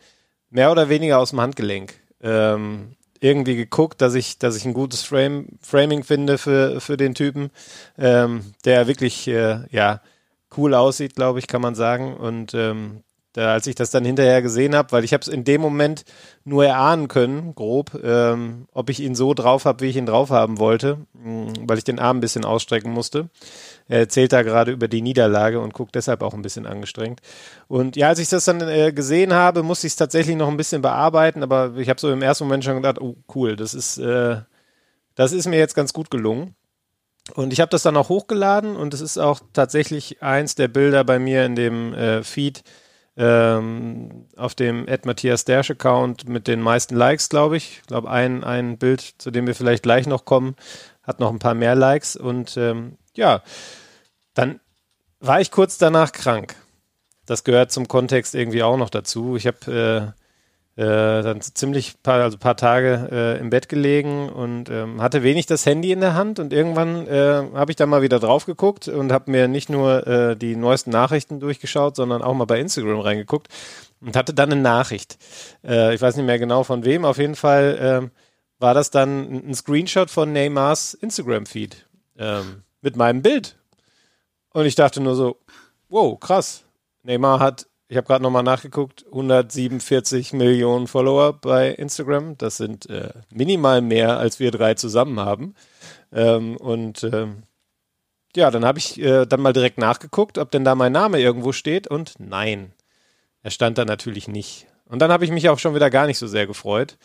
mehr 0.50 0.72
oder 0.72 0.88
weniger 0.88 1.20
aus 1.20 1.32
dem 1.32 1.42
Handgelenk. 1.42 1.96
Ähm, 2.22 2.96
irgendwie 3.22 3.56
geguckt, 3.56 4.02
dass 4.02 4.16
ich, 4.16 4.40
dass 4.40 4.56
ich 4.56 4.66
ein 4.66 4.74
gutes 4.74 5.04
Frame, 5.04 5.48
Framing 5.62 6.04
finde 6.04 6.38
für, 6.38 6.80
für 6.80 6.96
den 6.96 7.16
Typen, 7.16 7.50
ähm, 7.98 8.54
der 8.64 8.88
wirklich, 8.88 9.28
äh, 9.28 9.66
ja, 9.72 10.02
cool 10.58 10.74
aussieht, 10.74 11.16
glaube 11.16 11.40
ich, 11.40 11.48
kann 11.48 11.62
man 11.62 11.76
sagen. 11.76 12.16
Und 12.16 12.54
ähm, 12.54 13.04
da, 13.34 13.54
als 13.54 13.68
ich 13.68 13.76
das 13.76 13.92
dann 13.92 14.06
hinterher 14.06 14.42
gesehen 14.42 14.76
habe, 14.76 14.92
weil 14.92 15.04
ich 15.04 15.14
habe 15.14 15.22
es 15.22 15.28
in 15.28 15.44
dem 15.44 15.62
Moment 15.62 16.04
nur 16.46 16.66
erahnen 16.66 17.08
können, 17.08 17.54
grob, 17.54 17.92
ähm, 18.04 18.68
ob 18.74 18.90
ich 18.90 19.00
ihn 19.02 19.14
so 19.14 19.36
drauf 19.36 19.66
habe, 19.66 19.82
wie 19.82 19.90
ich 19.90 19.98
ihn 19.98 20.08
drauf 20.08 20.32
haben 20.32 20.58
wollte, 20.58 20.98
mh, 21.14 21.32
mm, 21.32 21.54
weil 21.70 21.78
ich 21.78 21.84
den 21.84 22.00
Arm 22.00 22.18
ein 22.18 22.22
bisschen 22.22 22.44
ausstrecken 22.44 22.92
musste. 22.92 23.30
Er 23.88 24.00
erzählt 24.00 24.34
da 24.34 24.42
gerade 24.42 24.72
über 24.72 24.88
die 24.88 25.04
Niederlage 25.04 25.60
und 25.60 25.76
guckt 25.76 25.94
deshalb 25.94 26.24
auch 26.24 26.34
ein 26.34 26.42
bisschen 26.42 26.66
angestrengt. 26.66 27.22
Und 27.68 27.96
ja, 27.96 28.08
als 28.08 28.20
ich 28.20 28.30
das 28.30 28.46
dann 28.46 28.62
äh, 28.62 28.92
gesehen 28.94 29.34
habe, 29.34 29.62
musste 29.62 29.86
ich 29.86 29.94
es 29.94 29.98
tatsächlich 29.98 30.36
noch 30.36 30.50
ein 30.50 30.58
bisschen 30.58 30.82
bearbeiten, 30.82 31.44
aber 31.44 31.76
ich 31.78 31.90
habe 31.90 32.00
so 32.00 32.12
im 32.12 32.24
ersten 32.24 32.46
Moment 32.46 32.64
schon 32.64 32.76
gedacht, 32.78 33.00
oh 33.00 33.16
cool, 33.36 33.56
das 33.56 33.76
ist, 33.76 34.00
äh, 34.00 34.38
das 35.14 35.34
ist 35.34 35.48
mir 35.48 35.60
jetzt 35.60 35.76
ganz 35.76 35.94
gut 35.94 36.10
gelungen. 36.10 36.56
Und 37.36 37.54
ich 37.54 37.60
habe 37.60 37.70
das 37.70 37.84
dann 37.84 37.98
auch 37.98 38.10
hochgeladen 38.10 38.76
und 38.76 38.94
es 38.94 39.02
ist 39.02 39.18
auch 39.18 39.40
tatsächlich 39.54 40.22
eins 40.22 40.56
der 40.56 40.68
Bilder 40.68 41.04
bei 41.04 41.20
mir 41.20 41.46
in 41.46 41.56
dem 41.56 41.94
äh, 41.94 42.24
Feed 42.24 42.64
ähm, 43.18 44.26
auf 44.38 44.56
dem 44.56 44.88
Ed 44.88 45.06
Matthias 45.06 45.44
Dersch 45.44 45.72
Account 45.72 46.28
mit 46.30 46.48
den 46.48 46.62
meisten 46.62 46.96
Likes, 46.96 47.30
glaube 47.30 47.58
ich. 47.58 47.80
Ich 47.82 47.88
glaube, 47.88 48.10
ein, 48.10 48.44
ein 48.44 48.78
Bild, 48.78 49.02
zu 49.18 49.30
dem 49.30 49.46
wir 49.46 49.56
vielleicht 49.56 49.84
gleich 49.84 50.08
noch 50.08 50.26
kommen, 50.26 50.56
hat 51.04 51.20
noch 51.20 51.30
ein 51.30 51.40
paar 51.40 51.54
mehr 51.54 51.76
Likes. 51.76 52.16
Und 52.16 52.56
ähm, 52.56 52.98
ja, 53.16 53.44
dann 54.34 54.62
war 55.20 55.42
ich 55.42 55.52
kurz 55.52 55.78
danach 55.78 56.14
krank. 56.14 56.56
Das 57.26 57.44
gehört 57.44 57.72
zum 57.72 57.88
Kontext 57.88 58.36
irgendwie 58.36 58.64
auch 58.64 58.78
noch 58.78 58.90
dazu. 58.90 59.36
Ich 59.36 59.46
habe 59.46 60.16
äh, 60.80 61.24
dann 61.24 61.42
ziemlich 61.42 62.02
paar, 62.04 62.22
also 62.22 62.38
paar 62.38 62.56
Tage 62.56 63.10
äh, 63.12 63.40
im 63.40 63.50
Bett 63.50 63.68
gelegen 63.68 64.30
und 64.30 64.70
ähm, 64.70 65.02
hatte 65.02 65.24
wenig 65.24 65.46
das 65.46 65.66
Handy 65.66 65.92
in 65.92 66.00
der 66.00 66.14
Hand 66.14 66.40
und 66.40 66.54
irgendwann 66.54 67.06
äh, 67.06 67.44
habe 67.54 67.72
ich 67.72 67.76
dann 67.76 67.90
mal 67.90 68.02
wieder 68.02 68.18
drauf 68.20 68.46
geguckt 68.46 68.88
und 68.88 69.12
habe 69.12 69.30
mir 69.30 69.50
nicht 69.50 69.70
nur 69.70 70.08
äh, 70.08 70.38
die 70.38 70.56
neuesten 70.56 70.92
Nachrichten 70.92 71.42
durchgeschaut, 71.42 71.98
sondern 71.98 72.22
auch 72.22 72.34
mal 72.34 72.46
bei 72.46 72.62
Instagram 72.62 73.02
reingeguckt 73.02 73.50
und 74.00 74.16
hatte 74.16 74.34
dann 74.34 74.54
eine 74.54 74.62
Nachricht. 74.62 75.18
Äh, 75.66 75.94
ich 75.94 76.02
weiß 76.02 76.16
nicht 76.16 76.26
mehr 76.26 76.40
genau 76.40 76.64
von 76.64 76.86
wem, 76.86 77.04
auf 77.04 77.18
jeden 77.18 77.36
Fall 77.36 78.10
äh, 78.10 78.20
war 78.60 78.74
das 78.74 78.90
dann 78.90 79.50
ein 79.50 79.54
Screenshot 79.56 80.10
von 80.10 80.32
Neymars 80.32 80.94
Instagram-Feed 80.94 81.88
ähm, 82.18 82.64
mit 82.80 82.96
meinem 82.96 83.22
Bild. 83.22 83.58
Und 84.54 84.66
ich 84.66 84.76
dachte 84.76 85.02
nur 85.02 85.16
so, 85.16 85.42
wow, 85.90 86.18
krass. 86.18 86.64
Neymar 87.04 87.40
hat 87.42 87.68
ich 87.90 87.98
habe 87.98 88.06
gerade 88.06 88.22
nochmal 88.22 88.44
nachgeguckt, 88.44 89.04
147 89.08 90.34
Millionen 90.34 90.86
Follower 90.86 91.34
bei 91.34 91.70
Instagram. 91.70 92.38
Das 92.38 92.58
sind 92.58 92.88
äh, 92.88 93.10
minimal 93.32 93.82
mehr, 93.82 94.20
als 94.20 94.40
wir 94.40 94.52
drei 94.52 94.76
zusammen 94.76 95.20
haben. 95.20 95.56
Ähm, 96.14 96.56
und 96.58 97.04
ähm, 97.04 97.44
ja, 98.36 98.52
dann 98.52 98.64
habe 98.64 98.78
ich 98.78 99.02
äh, 99.02 99.26
dann 99.26 99.42
mal 99.42 99.54
direkt 99.54 99.80
nachgeguckt, 99.80 100.38
ob 100.38 100.52
denn 100.52 100.64
da 100.64 100.76
mein 100.76 100.92
Name 100.92 101.20
irgendwo 101.20 101.52
steht. 101.52 101.88
Und 101.88 102.14
nein, 102.20 102.74
er 103.42 103.50
stand 103.50 103.80
da 103.80 103.86
natürlich 103.86 104.28
nicht. 104.28 104.68
Und 104.86 105.00
dann 105.00 105.12
habe 105.12 105.26
ich 105.26 105.32
mich 105.32 105.50
auch 105.50 105.58
schon 105.58 105.74
wieder 105.74 105.90
gar 105.90 106.06
nicht 106.06 106.20
so 106.20 106.28
sehr 106.28 106.46
gefreut. 106.46 107.00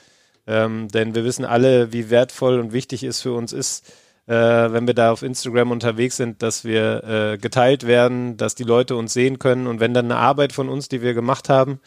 Ähm, 0.47 0.89
denn 0.89 1.15
wir 1.15 1.25
wissen 1.25 1.47
alle, 1.47 1.95
wie 1.95 2.11
wertvoll 2.11 2.61
und 2.61 2.75
wichtig 2.75 3.05
es 3.05 3.23
für 3.23 3.33
uns 3.33 3.55
ist, 3.55 3.91
äh, 4.27 4.35
wenn 4.35 4.87
wir 4.87 4.95
da 4.95 5.13
auf 5.13 5.23
Instagram 5.23 5.71
unterwegs 5.71 6.17
sind, 6.17 6.43
dass 6.43 6.65
wir 6.65 7.05
äh, 7.05 7.39
geteilt 7.39 7.87
werden, 7.87 8.37
dass 8.37 8.55
die 8.55 8.65
Leute 8.65 8.97
uns 8.97 9.13
sehen 9.13 9.39
können. 9.39 9.67
Und 9.67 9.81
wenn 9.81 9.95
dann 9.95 10.07
eine 10.07 10.17
Arbeit 10.17 10.53
von 10.53 10.69
uns, 10.69 10.89
die 10.89 11.03
wir 11.03 11.15
gemacht 11.15 11.49
haben, 11.49 11.81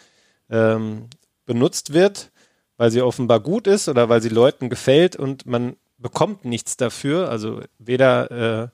ähm, 0.50 1.08
benutzt 1.46 1.94
wird, 1.94 2.32
weil 2.77 2.91
sie 2.91 3.01
offenbar 3.01 3.39
gut 3.39 3.65
ist 3.67 3.89
oder 3.89 4.10
weil 4.10 4.22
sie 4.22 4.29
Leuten 4.29 4.70
gefällt 4.70 5.15
und 5.15 5.46
man 5.48 5.77
bekommt 5.98 6.46
nichts 6.46 6.77
dafür, 6.77 7.29
also 7.29 7.62
weder 7.79 8.32
äh, 8.32 8.67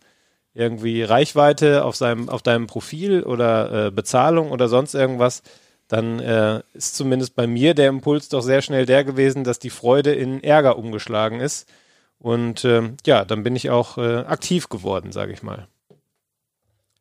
irgendwie 0.53 1.03
Reichweite 1.03 1.85
auf 1.85 1.95
seinem 1.95 2.29
auf 2.29 2.41
deinem 2.41 2.67
Profil 2.67 3.23
oder 3.23 3.87
äh, 3.87 3.91
Bezahlung 3.91 4.51
oder 4.51 4.67
sonst 4.67 4.93
irgendwas, 4.93 5.41
dann 5.87 6.19
äh, 6.19 6.61
ist 6.73 6.95
zumindest 6.95 7.35
bei 7.35 7.47
mir 7.47 7.73
der 7.75 7.89
Impuls 7.89 8.29
doch 8.29 8.41
sehr 8.41 8.61
schnell 8.61 8.85
der 8.85 9.05
gewesen, 9.05 9.45
dass 9.45 9.59
die 9.59 9.69
Freude 9.69 10.13
in 10.13 10.43
Ärger 10.43 10.77
umgeschlagen 10.77 11.39
ist 11.39 11.67
und 12.19 12.63
ähm, 12.65 12.97
ja, 13.05 13.25
dann 13.25 13.43
bin 13.43 13.55
ich 13.55 13.69
auch 13.69 13.97
äh, 13.97 14.19
aktiv 14.19 14.69
geworden, 14.69 15.11
sage 15.11 15.33
ich 15.33 15.43
mal. 15.43 15.67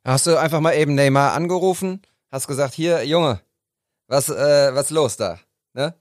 Hast 0.04 0.26
du 0.26 0.36
einfach 0.36 0.60
mal 0.60 0.72
eben 0.72 0.94
Neymar 0.94 1.32
angerufen, 1.32 2.02
hast 2.30 2.48
gesagt, 2.48 2.74
hier, 2.74 3.04
Junge, 3.04 3.40
was, 4.08 4.28
äh, 4.28 4.74
was 4.74 4.90
los 4.90 5.16
da? 5.16 5.38
Ne? 5.74 5.94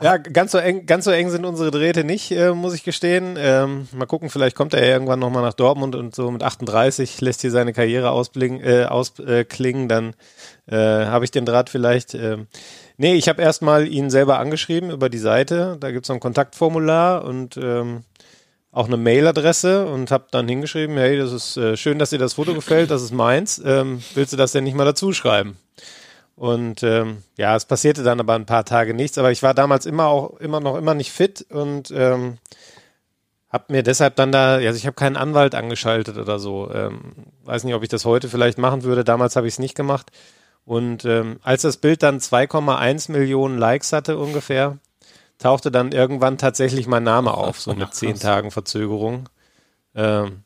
Ja, 0.00 0.16
ganz 0.16 0.50
so 0.50 0.58
eng, 0.58 0.86
ganz 0.86 1.04
so 1.04 1.12
eng 1.12 1.30
sind 1.30 1.44
unsere 1.44 1.70
Drähte 1.70 2.02
nicht, 2.02 2.32
äh, 2.32 2.52
muss 2.52 2.74
ich 2.74 2.82
gestehen. 2.82 3.36
Ähm, 3.38 3.86
mal 3.92 4.06
gucken, 4.06 4.28
vielleicht 4.28 4.56
kommt 4.56 4.74
er 4.74 4.84
ja 4.84 4.92
irgendwann 4.92 5.20
nochmal 5.20 5.42
nach 5.42 5.54
Dortmund 5.54 5.94
und 5.94 6.16
so 6.16 6.32
mit 6.32 6.42
38 6.42 7.20
lässt 7.20 7.42
hier 7.42 7.52
seine 7.52 7.72
Karriere 7.72 8.10
ausklingen, 8.10 8.60
äh, 8.60 8.86
ausklingen, 8.86 9.88
dann 9.88 10.14
äh, 10.66 10.76
habe 10.76 11.24
ich 11.24 11.30
den 11.30 11.44
Draht 11.44 11.70
vielleicht. 11.70 12.14
Äh. 12.14 12.38
Nee, 12.96 13.14
ich 13.14 13.28
habe 13.28 13.40
erstmal 13.40 13.86
ihn 13.86 14.10
selber 14.10 14.40
angeschrieben 14.40 14.90
über 14.90 15.08
die 15.08 15.18
Seite. 15.18 15.76
Da 15.78 15.92
gibt 15.92 16.06
es 16.06 16.08
so 16.08 16.14
ein 16.14 16.20
Kontaktformular 16.20 17.24
und 17.24 17.56
ähm, 17.56 18.02
auch 18.70 18.86
eine 18.86 18.96
Mailadresse 18.96 19.86
und 19.86 20.10
habe 20.10 20.26
dann 20.30 20.48
hingeschrieben, 20.48 20.96
hey, 20.96 21.16
das 21.16 21.32
ist 21.32 21.56
äh, 21.56 21.76
schön, 21.76 21.98
dass 21.98 22.10
dir 22.10 22.18
das 22.18 22.34
Foto 22.34 22.54
gefällt, 22.54 22.90
das 22.90 23.02
ist 23.02 23.12
meins. 23.12 23.60
Ähm, 23.64 24.02
willst 24.14 24.32
du 24.32 24.36
das 24.36 24.52
denn 24.52 24.64
nicht 24.64 24.76
mal 24.76 24.84
dazu 24.84 25.12
schreiben? 25.12 25.56
Und 26.36 26.82
ähm, 26.82 27.22
ja, 27.36 27.56
es 27.56 27.64
passierte 27.64 28.04
dann 28.04 28.20
aber 28.20 28.34
ein 28.34 28.46
paar 28.46 28.64
Tage 28.64 28.94
nichts, 28.94 29.18
aber 29.18 29.32
ich 29.32 29.42
war 29.42 29.54
damals 29.54 29.86
immer 29.86 30.06
auch 30.06 30.38
immer 30.38 30.60
noch 30.60 30.76
immer 30.76 30.94
nicht 30.94 31.10
fit 31.10 31.44
und 31.50 31.90
ähm, 31.90 32.38
habe 33.50 33.64
mir 33.68 33.82
deshalb 33.82 34.16
dann 34.16 34.30
da, 34.30 34.54
also 34.56 34.76
ich 34.76 34.86
habe 34.86 34.94
keinen 34.94 35.16
Anwalt 35.16 35.54
angeschaltet 35.54 36.16
oder 36.18 36.38
so. 36.38 36.70
Ähm, 36.72 37.14
weiß 37.44 37.64
nicht, 37.64 37.74
ob 37.74 37.82
ich 37.82 37.88
das 37.88 38.04
heute 38.04 38.28
vielleicht 38.28 38.58
machen 38.58 38.82
würde. 38.84 39.04
Damals 39.04 39.36
habe 39.36 39.48
ich 39.48 39.54
es 39.54 39.58
nicht 39.58 39.74
gemacht. 39.74 40.10
Und 40.64 41.06
ähm, 41.06 41.40
als 41.42 41.62
das 41.62 41.78
Bild 41.78 42.02
dann 42.02 42.18
2,1 42.18 43.10
Millionen 43.10 43.56
Likes 43.56 43.92
hatte 43.92 44.18
ungefähr, 44.18 44.78
tauchte 45.38 45.70
dann 45.70 45.92
irgendwann 45.92 46.38
tatsächlich 46.38 46.86
mein 46.86 47.04
Name 47.04 47.34
auf, 47.34 47.60
so 47.60 47.74
mit 47.74 47.94
zehn 47.94 48.18
Tagen 48.18 48.50
Verzögerung. 48.50 49.28
Ähm, 49.94 50.42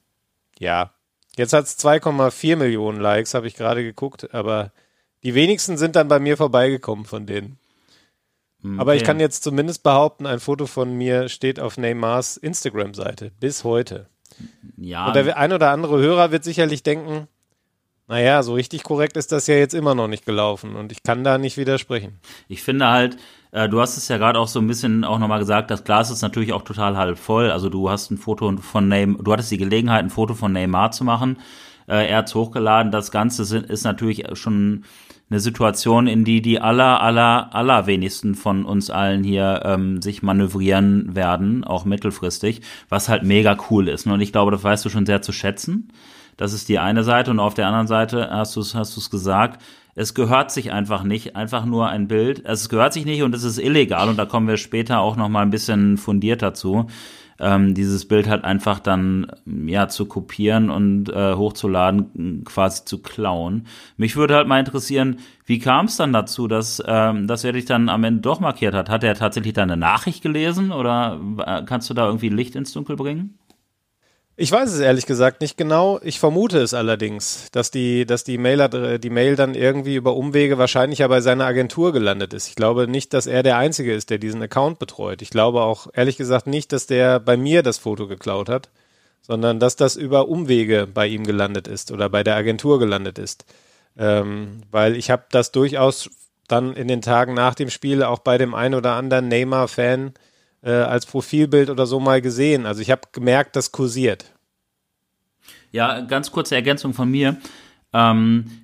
ja, 0.58 0.92
jetzt 1.36 1.52
hat 1.52 1.64
es 1.64 1.78
2,4 1.78 2.56
Millionen 2.56 3.00
Likes, 3.00 3.34
habe 3.34 3.46
ich 3.46 3.54
gerade 3.54 3.82
geguckt, 3.82 4.34
aber 4.34 4.72
die 5.22 5.34
wenigsten 5.34 5.76
sind 5.76 5.96
dann 5.96 6.08
bei 6.08 6.18
mir 6.18 6.36
vorbeigekommen 6.36 7.04
von 7.04 7.26
denen. 7.26 7.58
Okay. 8.64 8.74
Aber 8.78 8.94
ich 8.94 9.02
kann 9.02 9.18
jetzt 9.18 9.42
zumindest 9.42 9.82
behaupten, 9.82 10.26
ein 10.26 10.40
Foto 10.40 10.66
von 10.66 10.96
mir 10.96 11.28
steht 11.28 11.58
auf 11.58 11.78
Neymars 11.78 12.36
Instagram-Seite 12.36 13.32
bis 13.40 13.64
heute. 13.64 14.06
Ja. 14.76 15.08
Und 15.08 15.16
der 15.16 15.36
ein 15.36 15.52
oder 15.52 15.70
andere 15.70 15.98
Hörer 15.98 16.30
wird 16.30 16.44
sicherlich 16.44 16.82
denken, 16.82 17.28
naja, 18.08 18.42
so 18.42 18.54
richtig 18.54 18.82
korrekt 18.82 19.16
ist 19.16 19.32
das 19.32 19.46
ja 19.46 19.54
jetzt 19.54 19.74
immer 19.74 19.94
noch 19.94 20.08
nicht 20.08 20.26
gelaufen 20.26 20.76
und 20.76 20.92
ich 20.92 21.02
kann 21.02 21.24
da 21.24 21.38
nicht 21.38 21.56
widersprechen. 21.56 22.18
Ich 22.48 22.62
finde 22.62 22.88
halt, 22.88 23.16
äh, 23.52 23.68
du 23.68 23.80
hast 23.80 23.96
es 23.96 24.08
ja 24.08 24.18
gerade 24.18 24.38
auch 24.38 24.48
so 24.48 24.58
ein 24.58 24.66
bisschen 24.66 25.04
auch 25.04 25.18
nochmal 25.18 25.38
gesagt, 25.38 25.70
das 25.70 25.84
Glas 25.84 26.10
ist 26.10 26.22
natürlich 26.22 26.52
auch 26.52 26.62
total 26.62 26.96
halb 26.96 27.18
voll. 27.18 27.50
Also 27.50 27.68
du 27.68 27.88
hast 27.90 28.10
ein 28.10 28.18
Foto 28.18 28.56
von 28.58 28.88
Neymar, 28.88 29.22
du 29.22 29.32
hattest 29.32 29.50
die 29.50 29.58
Gelegenheit, 29.58 30.04
ein 30.04 30.10
Foto 30.10 30.34
von 30.34 30.52
Neymar 30.52 30.90
zu 30.90 31.04
machen. 31.04 31.38
Äh, 31.86 32.08
er 32.08 32.18
hat's 32.18 32.34
hochgeladen. 32.34 32.92
Das 32.92 33.10
Ganze 33.10 33.44
sind, 33.44 33.66
ist 33.66 33.84
natürlich 33.84 34.24
schon 34.34 34.84
eine 35.30 35.40
Situation, 35.40 36.06
in 36.06 36.24
die 36.24 36.42
die 36.42 36.60
aller, 36.60 37.00
aller, 37.00 37.54
allerwenigsten 37.54 38.34
von 38.34 38.66
uns 38.66 38.90
allen 38.90 39.24
hier 39.24 39.62
ähm, 39.64 40.02
sich 40.02 40.22
manövrieren 40.22 41.16
werden, 41.16 41.64
auch 41.64 41.86
mittelfristig, 41.86 42.60
was 42.90 43.08
halt 43.08 43.22
mega 43.22 43.56
cool 43.70 43.88
ist. 43.88 44.06
Und 44.06 44.20
ich 44.20 44.32
glaube, 44.32 44.50
das 44.50 44.62
weißt 44.62 44.84
du 44.84 44.90
schon 44.90 45.06
sehr 45.06 45.22
zu 45.22 45.32
schätzen. 45.32 45.88
Das 46.42 46.52
ist 46.52 46.68
die 46.68 46.80
eine 46.80 47.04
Seite. 47.04 47.30
Und 47.30 47.38
auf 47.38 47.54
der 47.54 47.68
anderen 47.68 47.86
Seite 47.86 48.28
hast 48.28 48.56
du 48.56 48.60
es 48.60 48.74
hast 48.74 48.96
du's 48.96 49.10
gesagt, 49.10 49.62
es 49.94 50.12
gehört 50.12 50.50
sich 50.50 50.72
einfach 50.72 51.04
nicht, 51.04 51.36
einfach 51.36 51.64
nur 51.64 51.88
ein 51.88 52.08
Bild. 52.08 52.44
Es 52.44 52.68
gehört 52.68 52.92
sich 52.92 53.04
nicht 53.04 53.22
und 53.22 53.32
es 53.32 53.44
ist 53.44 53.58
illegal. 53.58 54.08
Und 54.08 54.16
da 54.16 54.24
kommen 54.24 54.48
wir 54.48 54.56
später 54.56 54.98
auch 54.98 55.14
noch 55.14 55.28
mal 55.28 55.42
ein 55.42 55.50
bisschen 55.50 55.98
fundiert 55.98 56.42
dazu 56.42 56.88
ähm, 57.42 57.74
dieses 57.74 58.06
Bild 58.06 58.28
halt 58.28 58.44
einfach 58.44 58.78
dann 58.78 59.26
ja 59.44 59.88
zu 59.88 60.06
kopieren 60.06 60.70
und 60.70 61.10
äh, 61.10 61.34
hochzuladen, 61.34 62.44
quasi 62.44 62.84
zu 62.84 63.02
klauen. 63.02 63.66
Mich 63.96 64.16
würde 64.16 64.36
halt 64.36 64.46
mal 64.46 64.60
interessieren, 64.60 65.18
wie 65.44 65.58
kam 65.58 65.86
es 65.86 65.96
dann 65.96 66.12
dazu, 66.12 66.46
dass, 66.46 66.82
ähm, 66.86 67.26
dass 67.26 67.42
er 67.42 67.52
dich 67.52 67.64
dann 67.64 67.88
am 67.88 68.04
Ende 68.04 68.20
doch 68.20 68.38
markiert 68.38 68.74
hat? 68.74 68.88
Hat 68.88 69.02
er 69.02 69.14
tatsächlich 69.16 69.54
deine 69.54 69.76
Nachricht 69.76 70.22
gelesen 70.22 70.70
oder 70.70 71.20
äh, 71.44 71.62
kannst 71.66 71.90
du 71.90 71.94
da 71.94 72.06
irgendwie 72.06 72.28
Licht 72.28 72.54
ins 72.54 72.72
Dunkel 72.72 72.96
bringen? 72.96 73.38
Ich 74.34 74.50
weiß 74.50 74.72
es 74.72 74.80
ehrlich 74.80 75.04
gesagt 75.04 75.42
nicht 75.42 75.58
genau. 75.58 76.00
Ich 76.02 76.18
vermute 76.18 76.58
es 76.58 76.72
allerdings, 76.72 77.48
dass 77.52 77.70
die, 77.70 78.06
dass 78.06 78.24
die 78.24 78.38
Mail, 78.38 78.98
die 78.98 79.10
Mail 79.10 79.36
dann 79.36 79.54
irgendwie 79.54 79.94
über 79.94 80.16
Umwege 80.16 80.56
wahrscheinlich 80.56 81.00
ja 81.00 81.08
bei 81.08 81.20
seiner 81.20 81.44
Agentur 81.44 81.92
gelandet 81.92 82.32
ist. 82.32 82.48
Ich 82.48 82.54
glaube 82.54 82.88
nicht, 82.88 83.12
dass 83.12 83.26
er 83.26 83.42
der 83.42 83.58
Einzige 83.58 83.92
ist, 83.94 84.08
der 84.08 84.16
diesen 84.16 84.42
Account 84.42 84.78
betreut. 84.78 85.20
Ich 85.20 85.28
glaube 85.28 85.60
auch 85.60 85.86
ehrlich 85.92 86.16
gesagt 86.16 86.46
nicht, 86.46 86.72
dass 86.72 86.86
der 86.86 87.20
bei 87.20 87.36
mir 87.36 87.62
das 87.62 87.76
Foto 87.76 88.08
geklaut 88.08 88.48
hat, 88.48 88.70
sondern 89.20 89.60
dass 89.60 89.76
das 89.76 89.96
über 89.96 90.28
Umwege 90.28 90.88
bei 90.92 91.06
ihm 91.06 91.24
gelandet 91.24 91.68
ist 91.68 91.92
oder 91.92 92.08
bei 92.08 92.24
der 92.24 92.36
Agentur 92.36 92.78
gelandet 92.78 93.18
ist. 93.18 93.44
Ähm, 93.98 94.62
weil 94.70 94.96
ich 94.96 95.10
habe 95.10 95.24
das 95.30 95.52
durchaus 95.52 96.08
dann 96.48 96.72
in 96.74 96.88
den 96.88 97.02
Tagen 97.02 97.34
nach 97.34 97.54
dem 97.54 97.68
Spiel 97.68 98.02
auch 98.02 98.20
bei 98.20 98.38
dem 98.38 98.54
einen 98.54 98.74
oder 98.76 98.94
anderen 98.94 99.28
Neymar-Fan 99.28 100.08
äh, 100.08 100.12
als 100.70 101.06
Profilbild 101.06 101.70
oder 101.70 101.86
so 101.86 101.98
mal 102.00 102.22
gesehen. 102.22 102.66
Also 102.66 102.80
ich 102.80 102.90
habe 102.90 103.02
gemerkt, 103.12 103.56
das 103.56 103.72
kursiert. 103.72 104.32
Ja, 105.72 106.00
ganz 106.00 106.30
kurze 106.30 106.54
Ergänzung 106.54 106.94
von 106.94 107.10
mir. 107.10 107.36
Ähm, 107.92 108.61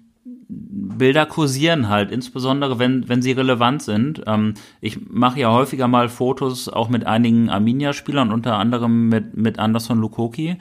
Bilder 0.50 1.26
kursieren 1.26 1.90
halt, 1.90 2.10
insbesondere 2.10 2.78
wenn, 2.78 3.06
wenn 3.06 3.20
sie 3.20 3.32
relevant 3.32 3.82
sind. 3.82 4.22
Ähm, 4.26 4.54
ich 4.80 4.98
mache 5.10 5.40
ja 5.40 5.52
häufiger 5.52 5.88
mal 5.88 6.08
Fotos 6.08 6.70
auch 6.70 6.88
mit 6.88 7.06
einigen 7.06 7.50
Arminia-Spielern, 7.50 8.32
unter 8.32 8.56
anderem 8.56 9.10
mit, 9.10 9.36
mit 9.36 9.58
Anderson 9.58 9.98
Lukoki. 9.98 10.56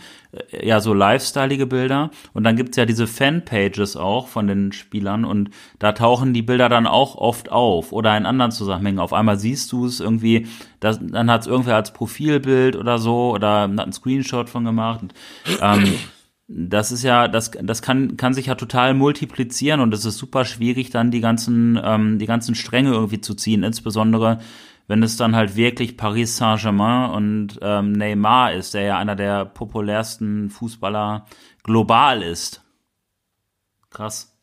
Äh, 0.51 0.67
ja, 0.67 0.81
so 0.81 0.93
lifestyleige 0.93 1.67
Bilder. 1.67 2.11
Und 2.33 2.43
dann 2.43 2.57
gibt's 2.57 2.75
ja 2.75 2.85
diese 2.85 3.07
Fanpages 3.07 3.95
auch 3.95 4.27
von 4.27 4.47
den 4.47 4.73
Spielern 4.73 5.23
und 5.23 5.51
da 5.79 5.93
tauchen 5.93 6.33
die 6.33 6.41
Bilder 6.41 6.67
dann 6.67 6.85
auch 6.85 7.15
oft 7.15 7.49
auf 7.49 7.93
oder 7.93 8.17
in 8.17 8.25
anderen 8.25 8.51
Zusammenhängen. 8.51 8.99
Auf 8.99 9.13
einmal 9.13 9.39
siehst 9.39 9.71
du 9.71 9.85
es 9.85 10.01
irgendwie, 10.01 10.47
das, 10.81 10.99
dann 11.01 11.31
hat's 11.31 11.47
irgendwer 11.47 11.77
als 11.77 11.93
Profilbild 11.93 12.75
oder 12.75 12.97
so 12.97 13.31
oder 13.31 13.61
hat 13.61 13.79
einen 13.79 13.93
Screenshot 13.93 14.49
von 14.49 14.65
gemacht. 14.65 15.05
Ähm, 15.61 15.93
das 16.47 16.91
ist 16.91 17.03
ja, 17.03 17.27
das, 17.27 17.51
das 17.51 17.81
kann, 17.81 18.15
kann 18.15 18.33
sich 18.33 18.45
ja 18.45 18.55
total 18.55 18.93
multiplizieren 18.93 19.81
und 19.81 19.93
es 19.93 20.05
ist 20.05 20.17
super 20.17 20.45
schwierig, 20.45 20.89
dann 20.89 21.11
die 21.11 21.19
ganzen, 21.19 21.79
ähm, 21.83 22.19
die 22.19 22.25
ganzen 22.25 22.55
Stränge 22.55 22.91
irgendwie 22.91 23.21
zu 23.21 23.35
ziehen, 23.35 23.63
insbesondere 23.63 24.39
wenn 24.87 25.03
es 25.03 25.17
dann 25.17 25.35
halt 25.35 25.57
wirklich 25.57 25.97
Paris 25.97 26.37
Saint-Germain 26.37 27.11
und 27.11 27.59
ähm, 27.61 27.91
Neymar 27.91 28.53
ist, 28.53 28.73
der 28.73 28.83
ja 28.83 28.97
einer 28.97 29.17
der 29.17 29.43
populärsten 29.43 30.49
Fußballer 30.49 31.25
global 31.63 32.23
ist. 32.23 32.63
Krass. 33.89 34.36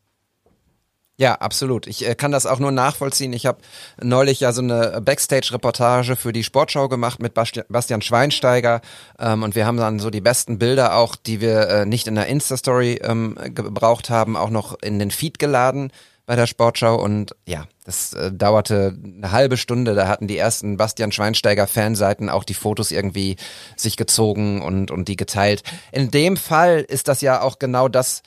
Ja, 1.17 1.35
absolut. 1.37 1.87
Ich 1.87 2.07
äh, 2.07 2.17
kann 2.17 2.33
das 2.33 2.45
auch 2.45 2.59
nur 2.59 2.73
nachvollziehen. 2.73 3.33
Ich 3.33 3.47
habe 3.47 3.59
neulich 4.03 4.41
ja 4.41 4.53
so 4.53 4.63
eine 4.63 5.01
Backstage-Reportage 5.01 6.17
für 6.17 6.33
die 6.33 6.43
Sportschau 6.43 6.89
gemacht 6.89 7.23
mit 7.23 7.35
Bastian 7.35 8.03
Schweinsteiger 8.03 8.81
ähm, 9.21 9.45
und 9.45 9.55
wir 9.55 9.65
haben 9.65 9.77
dann 9.77 10.01
so 10.01 10.11
die 10.11 10.21
besten 10.21 10.59
Bilder 10.59 10.97
auch, 10.97 11.15
die 11.15 11.41
wir 11.41 11.69
äh, 11.69 11.87
nicht 11.87 12.09
in 12.09 12.17
der 12.17 12.27
Insta-Story 12.27 13.01
ähm, 13.05 13.39
gebraucht 13.45 14.11
haben, 14.11 14.37
auch 14.37 14.51
noch 14.51 14.77
in 14.83 14.99
den 14.99 15.13
Feed 15.13 15.39
geladen 15.39 15.93
bei 16.27 16.37
der 16.37 16.47
Sportschau 16.47 16.97
und 16.97 17.37
ja, 17.47 17.67
das 17.85 18.15
äh, 18.15 18.33
dauerte 18.33 18.97
eine 19.05 19.31
halbe 19.31 19.57
Stunde. 19.57 19.95
Da 19.95 20.09
hatten 20.09 20.27
die 20.27 20.39
ersten 20.39 20.79
Bastian 20.79 21.13
Schweinsteiger 21.13 21.67
Fanseiten 21.67 22.29
auch 22.31 22.45
die 22.45 22.55
Fotos 22.55 22.91
irgendwie 22.91 23.37
sich 23.77 23.97
gezogen 23.97 24.63
und, 24.63 24.91
und 24.91 25.07
die 25.07 25.17
geteilt. 25.17 25.63
In 25.93 26.11
dem 26.11 26.37
Fall 26.37 26.81
ist 26.81 27.09
das 27.09 27.21
ja 27.21 27.43
auch 27.43 27.59
genau 27.59 27.89
das, 27.89 28.23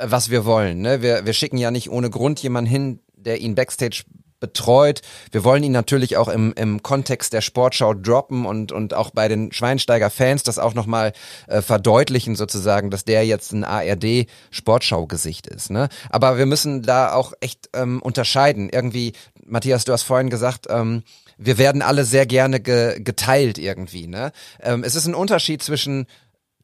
was 0.00 0.30
wir 0.30 0.44
wollen. 0.44 0.80
Ne? 0.80 1.02
Wir, 1.02 1.26
wir 1.26 1.32
schicken 1.32 1.58
ja 1.58 1.70
nicht 1.70 1.90
ohne 1.90 2.10
Grund 2.10 2.42
jemanden 2.42 2.70
hin, 2.70 3.00
der 3.16 3.40
ihn 3.40 3.54
backstage 3.54 4.04
betreut. 4.40 5.02
Wir 5.32 5.44
wollen 5.44 5.62
ihn 5.62 5.72
natürlich 5.72 6.16
auch 6.16 6.28
im, 6.28 6.52
im 6.54 6.82
Kontext 6.82 7.32
der 7.32 7.40
Sportschau 7.40 7.94
droppen 7.94 8.46
und, 8.46 8.72
und 8.72 8.94
auch 8.94 9.10
bei 9.10 9.28
den 9.28 9.52
Schweinsteiger-Fans 9.52 10.42
das 10.44 10.58
auch 10.58 10.74
nochmal 10.74 11.12
äh, 11.48 11.60
verdeutlichen 11.60 12.36
sozusagen, 12.36 12.90
dass 12.90 13.04
der 13.04 13.26
jetzt 13.26 13.52
ein 13.52 13.64
ARD-Sportschau-Gesicht 13.64 15.46
ist. 15.46 15.70
Ne? 15.70 15.88
Aber 16.10 16.38
wir 16.38 16.46
müssen 16.46 16.82
da 16.82 17.12
auch 17.12 17.32
echt 17.40 17.70
ähm, 17.74 18.00
unterscheiden. 18.00 18.68
Irgendwie, 18.70 19.12
Matthias, 19.44 19.84
du 19.84 19.92
hast 19.92 20.04
vorhin 20.04 20.30
gesagt, 20.30 20.66
ähm, 20.70 21.02
wir 21.36 21.58
werden 21.58 21.82
alle 21.82 22.04
sehr 22.04 22.26
gerne 22.26 22.60
ge 22.60 23.00
geteilt 23.00 23.58
irgendwie. 23.58 24.06
Ne? 24.06 24.32
Ähm, 24.60 24.82
es 24.84 24.94
ist 24.94 25.06
ein 25.06 25.14
Unterschied 25.14 25.62
zwischen 25.62 26.06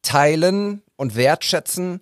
teilen 0.03 0.83
und 0.97 1.17
wertschätzen 1.17 2.01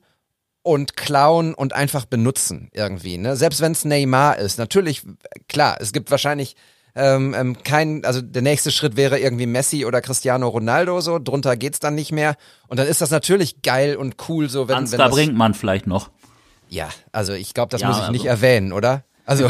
und 0.63 0.97
klauen 0.97 1.55
und 1.55 1.73
einfach 1.73 2.05
benutzen 2.05 2.71
irgendwie. 2.73 3.19
Ne? 3.19 3.37
Selbst 3.37 3.61
wenn 3.61 3.73
es 3.73 3.85
Neymar 3.85 4.39
ist. 4.39 4.59
Natürlich, 4.59 5.03
klar, 5.49 5.77
es 5.81 5.93
gibt 5.93 6.11
wahrscheinlich 6.11 6.57
ähm, 6.95 7.35
ähm, 7.37 7.63
kein, 7.63 8.05
also 8.05 8.21
der 8.21 8.43
nächste 8.43 8.71
Schritt 8.71 8.97
wäre 8.97 9.19
irgendwie 9.19 9.47
Messi 9.47 9.87
oder 9.87 10.03
Cristiano 10.03 10.49
Ronaldo 10.49 11.01
so, 11.01 11.19
drunter 11.19 11.57
geht's 11.57 11.81
dann 11.81 11.95
nicht 11.95 12.13
mehr. 12.13 12.37
Und 12.69 12.79
dann 12.79 12.87
ist 12.87 13.01
das 13.01 13.11
natürlich 13.11 13.63
geil 13.63 13.97
und 13.97 14.17
cool 14.29 14.49
so, 14.51 14.69
wenn, 14.69 14.77
Ansgar 14.77 14.99
wenn 14.99 15.07
das, 15.07 15.15
bringt 15.15 15.35
man 15.35 15.55
vielleicht 15.55 15.87
noch. 15.87 16.11
Ja, 16.69 16.89
also 17.11 17.33
ich 17.33 17.55
glaube, 17.55 17.71
das 17.71 17.81
ja, 17.81 17.89
muss 17.89 17.97
ich 17.97 18.03
also. 18.03 18.13
nicht 18.13 18.27
erwähnen, 18.27 18.73
oder? 18.73 19.05
Also 19.25 19.49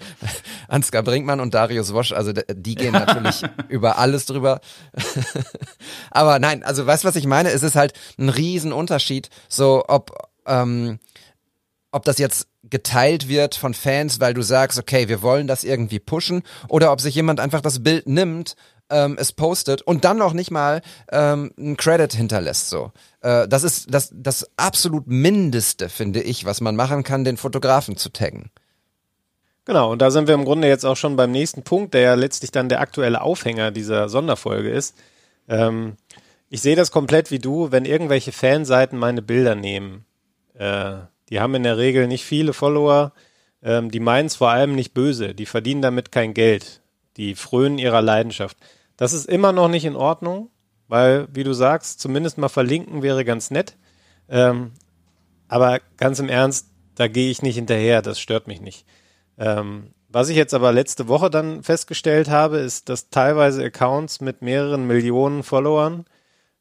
Ansgar 0.68 1.02
Brinkmann 1.02 1.40
und 1.40 1.54
Darius 1.54 1.94
Wosch, 1.94 2.12
also 2.12 2.32
die 2.32 2.74
gehen 2.74 2.92
natürlich 2.92 3.42
über 3.68 3.98
alles 3.98 4.26
drüber. 4.26 4.60
Aber 6.10 6.38
nein, 6.38 6.62
also 6.62 6.86
weißt 6.86 7.04
du, 7.04 7.08
was 7.08 7.16
ich 7.16 7.26
meine? 7.26 7.50
Es 7.50 7.62
ist 7.62 7.74
halt 7.74 7.94
ein 8.18 8.28
Riesenunterschied, 8.28 9.30
so 9.48 9.84
ob 9.88 10.27
ähm, 10.48 10.98
ob 11.92 12.04
das 12.04 12.18
jetzt 12.18 12.48
geteilt 12.64 13.28
wird 13.28 13.54
von 13.54 13.74
Fans, 13.74 14.20
weil 14.20 14.34
du 14.34 14.42
sagst, 14.42 14.78
okay, 14.78 15.08
wir 15.08 15.22
wollen 15.22 15.46
das 15.46 15.64
irgendwie 15.64 16.00
pushen, 16.00 16.42
oder 16.68 16.92
ob 16.92 17.00
sich 17.00 17.14
jemand 17.14 17.40
einfach 17.40 17.60
das 17.60 17.82
Bild 17.82 18.06
nimmt, 18.06 18.56
ähm, 18.90 19.16
es 19.18 19.32
postet 19.32 19.82
und 19.82 20.04
dann 20.04 20.18
noch 20.18 20.32
nicht 20.32 20.50
mal 20.50 20.82
ähm, 21.10 21.52
einen 21.58 21.76
Credit 21.76 22.12
hinterlässt. 22.12 22.68
So, 22.68 22.92
äh, 23.20 23.46
das 23.48 23.62
ist 23.62 23.92
das 23.92 24.10
das 24.14 24.50
absolut 24.56 25.06
Mindeste, 25.06 25.88
finde 25.88 26.22
ich, 26.22 26.44
was 26.44 26.60
man 26.60 26.76
machen 26.76 27.02
kann, 27.02 27.24
den 27.24 27.36
Fotografen 27.36 27.96
zu 27.96 28.10
taggen. 28.10 28.50
Genau, 29.64 29.92
und 29.92 30.00
da 30.00 30.10
sind 30.10 30.28
wir 30.28 30.34
im 30.34 30.46
Grunde 30.46 30.66
jetzt 30.68 30.86
auch 30.86 30.96
schon 30.96 31.16
beim 31.16 31.30
nächsten 31.30 31.62
Punkt, 31.62 31.92
der 31.92 32.00
ja 32.00 32.14
letztlich 32.14 32.50
dann 32.50 32.70
der 32.70 32.80
aktuelle 32.80 33.20
Aufhänger 33.20 33.70
dieser 33.70 34.08
Sonderfolge 34.08 34.70
ist. 34.70 34.96
Ähm, 35.46 35.96
ich 36.48 36.62
sehe 36.62 36.76
das 36.76 36.90
komplett 36.90 37.30
wie 37.30 37.38
du, 37.38 37.70
wenn 37.70 37.84
irgendwelche 37.84 38.32
Fanseiten 38.32 38.98
meine 38.98 39.20
Bilder 39.20 39.54
nehmen. 39.54 40.06
Äh, 40.58 40.96
die 41.30 41.40
haben 41.40 41.54
in 41.54 41.62
der 41.62 41.78
Regel 41.78 42.06
nicht 42.08 42.24
viele 42.24 42.52
Follower, 42.52 43.12
ähm, 43.62 43.90
die 43.90 44.00
meinen 44.00 44.26
es 44.26 44.36
vor 44.36 44.50
allem 44.50 44.74
nicht 44.74 44.94
böse, 44.94 45.34
die 45.34 45.46
verdienen 45.46 45.82
damit 45.82 46.12
kein 46.12 46.34
Geld, 46.34 46.82
die 47.16 47.34
frönen 47.34 47.78
ihrer 47.78 48.02
Leidenschaft. 48.02 48.56
Das 48.96 49.12
ist 49.12 49.26
immer 49.28 49.52
noch 49.52 49.68
nicht 49.68 49.84
in 49.84 49.96
Ordnung, 49.96 50.50
weil, 50.88 51.28
wie 51.32 51.44
du 51.44 51.52
sagst, 51.52 52.00
zumindest 52.00 52.38
mal 52.38 52.48
verlinken 52.48 53.02
wäre 53.02 53.24
ganz 53.24 53.50
nett. 53.50 53.76
Ähm, 54.28 54.72
aber 55.46 55.80
ganz 55.96 56.18
im 56.18 56.28
Ernst, 56.28 56.68
da 56.94 57.08
gehe 57.08 57.30
ich 57.30 57.42
nicht 57.42 57.54
hinterher, 57.54 58.02
das 58.02 58.18
stört 58.18 58.48
mich 58.48 58.60
nicht. 58.60 58.84
Ähm, 59.38 59.94
was 60.08 60.30
ich 60.30 60.36
jetzt 60.36 60.54
aber 60.54 60.72
letzte 60.72 61.06
Woche 61.06 61.30
dann 61.30 61.62
festgestellt 61.62 62.28
habe, 62.28 62.58
ist, 62.58 62.88
dass 62.88 63.10
teilweise 63.10 63.62
Accounts 63.64 64.20
mit 64.20 64.42
mehreren 64.42 64.86
Millionen 64.86 65.42
Followern, 65.42 66.06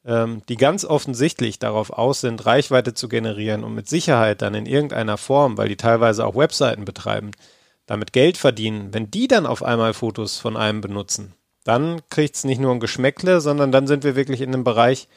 ähm, 0.07 0.41
die 0.47 0.55
ganz 0.55 0.85
offensichtlich 0.85 1.59
darauf 1.59 1.91
aus 1.91 2.21
sind, 2.21 2.45
Reichweite 2.45 2.93
zu 2.93 3.09
generieren 3.09 3.63
und 3.63 3.75
mit 3.75 3.89
Sicherheit 3.89 4.41
dann 4.41 4.55
in 4.55 4.65
irgendeiner 4.65 5.17
Form, 5.17 5.57
weil 5.57 5.67
die 5.67 5.75
teilweise 5.75 6.25
auch 6.25 6.35
Webseiten 6.35 6.85
betreiben, 6.85 7.31
damit 7.85 8.13
Geld 8.13 8.37
verdienen, 8.37 8.93
wenn 8.93 9.11
die 9.11 9.27
dann 9.27 9.45
auf 9.45 9.63
einmal 9.63 9.93
Fotos 9.93 10.37
von 10.37 10.55
einem 10.55 10.81
benutzen, 10.81 11.33
dann 11.65 12.01
kriegt 12.09 12.35
es 12.35 12.45
nicht 12.45 12.61
nur 12.61 12.71
ein 12.71 12.79
Geschmäckle, 12.79 13.41
sondern 13.41 13.73
dann 13.73 13.85
sind 13.85 14.05
wir 14.05 14.15
wirklich 14.15 14.39
in 14.39 14.53
einem 14.53 14.63
Bereich, 14.63 15.09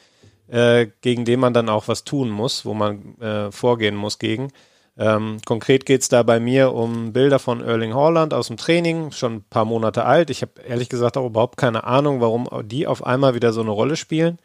äh, 0.49 0.87
gegen 0.99 1.23
den 1.23 1.39
man 1.39 1.53
dann 1.53 1.69
auch 1.69 1.87
was 1.87 2.03
tun 2.03 2.29
muss, 2.29 2.65
wo 2.65 2.73
man 2.73 3.17
äh, 3.21 3.51
vorgehen 3.51 3.95
muss 3.95 4.19
gegen. 4.19 4.51
Ähm, 4.97 5.37
konkret 5.45 5.85
geht 5.85 6.01
es 6.01 6.09
da 6.09 6.21
bei 6.23 6.41
mir 6.41 6.73
um 6.73 7.13
Bilder 7.13 7.39
von 7.39 7.61
Erling 7.61 7.93
Haaland 7.93 8.33
aus 8.33 8.47
dem 8.47 8.57
Training, 8.57 9.13
schon 9.13 9.35
ein 9.35 9.43
paar 9.49 9.63
Monate 9.63 10.03
alt. 10.03 10.29
Ich 10.29 10.41
habe 10.41 10.61
ehrlich 10.67 10.89
gesagt 10.89 11.15
auch 11.15 11.25
überhaupt 11.25 11.55
keine 11.55 11.85
Ahnung, 11.85 12.19
warum 12.19 12.49
die 12.65 12.87
auf 12.87 13.05
einmal 13.05 13.33
wieder 13.33 13.53
so 13.53 13.61
eine 13.61 13.71
Rolle 13.71 13.95
spielen. 13.95 14.37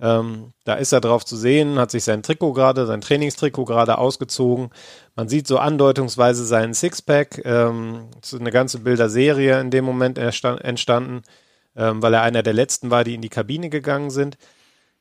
Ähm, 0.00 0.52
da 0.64 0.74
ist 0.74 0.92
er 0.92 1.00
drauf 1.00 1.24
zu 1.24 1.36
sehen, 1.36 1.78
hat 1.78 1.90
sich 1.90 2.04
sein 2.04 2.22
Trikot 2.22 2.52
gerade, 2.52 2.86
sein 2.86 3.00
Trainingstrikot 3.00 3.64
gerade 3.64 3.98
ausgezogen. 3.98 4.70
Man 5.14 5.28
sieht 5.28 5.46
so 5.46 5.58
andeutungsweise 5.58 6.44
seinen 6.44 6.74
Sixpack. 6.74 7.42
Ähm, 7.44 8.08
so 8.22 8.38
eine 8.38 8.50
ganze 8.50 8.80
Bilderserie 8.80 9.60
in 9.60 9.70
dem 9.70 9.84
Moment 9.84 10.18
entstanden, 10.18 11.22
ähm, 11.76 12.02
weil 12.02 12.14
er 12.14 12.22
einer 12.22 12.42
der 12.42 12.54
letzten 12.54 12.90
war, 12.90 13.04
die 13.04 13.14
in 13.14 13.22
die 13.22 13.28
Kabine 13.28 13.70
gegangen 13.70 14.10
sind. 14.10 14.36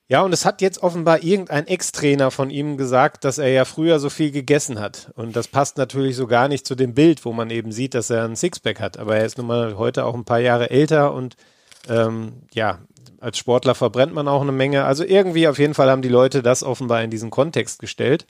Ja, 0.07 0.21
und 0.21 0.33
es 0.33 0.45
hat 0.45 0.62
jetzt 0.62 0.83
offenbar 0.83 1.23
irgendein 1.23 1.65
Ex-Trainer 1.65 2.29
von 2.29 2.50
ihm 2.50 2.77
gesagt, 2.77 3.23
dass 3.23 3.38
er 3.38 3.47
ja 3.47 3.65
früher 3.65 4.00
so 4.00 4.09
viel 4.09 4.31
gegessen 4.31 4.79
hat. 4.79 5.12
Und 5.15 5.35
das 5.35 5.47
passt 5.47 5.77
natürlich 5.77 6.15
so 6.17 6.27
gar 6.27 6.50
nicht 6.50 6.67
zu 6.67 6.75
dem 6.75 6.93
Bild, 6.93 7.23
wo 7.25 7.33
man 7.33 7.50
eben 7.50 7.71
sieht, 7.71 7.95
dass 7.95 8.09
er 8.09 8.25
ein 8.25 8.35
Sixpack 8.35 8.79
hat. 8.79 9.00
Aber 9.00 9.15
er 9.15 9.25
ist 9.25 9.38
nun 9.38 9.47
mal 9.47 9.77
heute 9.77 10.05
auch 10.05 10.13
ein 10.13 10.25
paar 10.25 10.39
Jahre 10.39 10.69
älter 10.69 11.13
und 11.13 11.35
ähm, 11.89 12.43
ja, 12.53 12.79
als 13.24 13.38
Sportler 13.38 13.74
verbrennt 13.74 14.13
man 14.13 14.27
auch 14.27 14.42
eine 14.42 14.51
Menge. 14.51 14.84
Also 14.84 15.06
irgendwie 15.06 15.48
auf 15.48 15.58
jeden 15.58 15.74
Fall 15.74 15.89
haben 15.89 16.01
die 16.01 16.10
Leute 16.10 16.44
das 16.44 16.62
offenbar 16.62 17.01
in 17.03 17.10
diesen 17.10 17.30
Kontext 17.30 17.80
gestellt. 17.80 18.25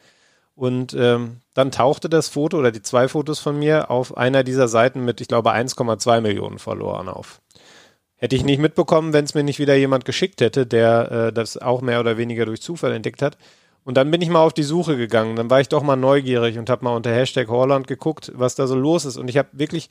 Und 0.55 0.93
ähm, 0.93 1.37
dann 1.55 1.71
tauchte 1.71 2.09
das 2.09 2.29
Foto 2.29 2.59
oder 2.59 2.71
die 2.71 2.83
zwei 2.83 3.07
Fotos 3.07 3.39
von 3.39 3.57
mir 3.57 3.89
auf 3.89 4.15
einer 4.15 4.43
dieser 4.43 4.67
Seiten 4.67 5.03
mit, 5.03 5.19
ich 5.19 5.27
glaube, 5.27 5.51
1,2 5.51 6.21
Millionen 6.21 6.59
Verloren 6.59 7.09
auf. 7.09 7.41
Hätte 8.17 8.35
ich 8.35 8.43
nicht 8.43 8.59
mitbekommen, 8.59 9.13
wenn 9.13 9.25
es 9.25 9.33
mir 9.33 9.43
nicht 9.43 9.57
wieder 9.57 9.73
jemand 9.75 10.05
geschickt 10.05 10.41
hätte, 10.41 10.67
der 10.67 11.11
äh, 11.11 11.33
das 11.33 11.57
auch 11.57 11.81
mehr 11.81 11.99
oder 11.99 12.17
weniger 12.17 12.45
durch 12.45 12.61
Zufall 12.61 12.93
entdeckt 12.93 13.23
hat. 13.23 13.35
Und 13.83 13.97
dann 13.97 14.11
bin 14.11 14.21
ich 14.21 14.29
mal 14.29 14.43
auf 14.43 14.53
die 14.53 14.63
Suche 14.63 14.95
gegangen. 14.95 15.35
Dann 15.35 15.49
war 15.49 15.59
ich 15.59 15.69
doch 15.69 15.81
mal 15.81 15.95
neugierig 15.95 16.59
und 16.59 16.69
habe 16.69 16.85
mal 16.85 16.95
unter 16.95 17.11
Hashtag 17.11 17.47
Holland 17.47 17.87
geguckt, 17.87 18.31
was 18.35 18.53
da 18.53 18.67
so 18.67 18.75
los 18.75 19.05
ist. 19.05 19.17
Und 19.17 19.27
ich 19.27 19.37
habe 19.37 19.49
wirklich 19.53 19.89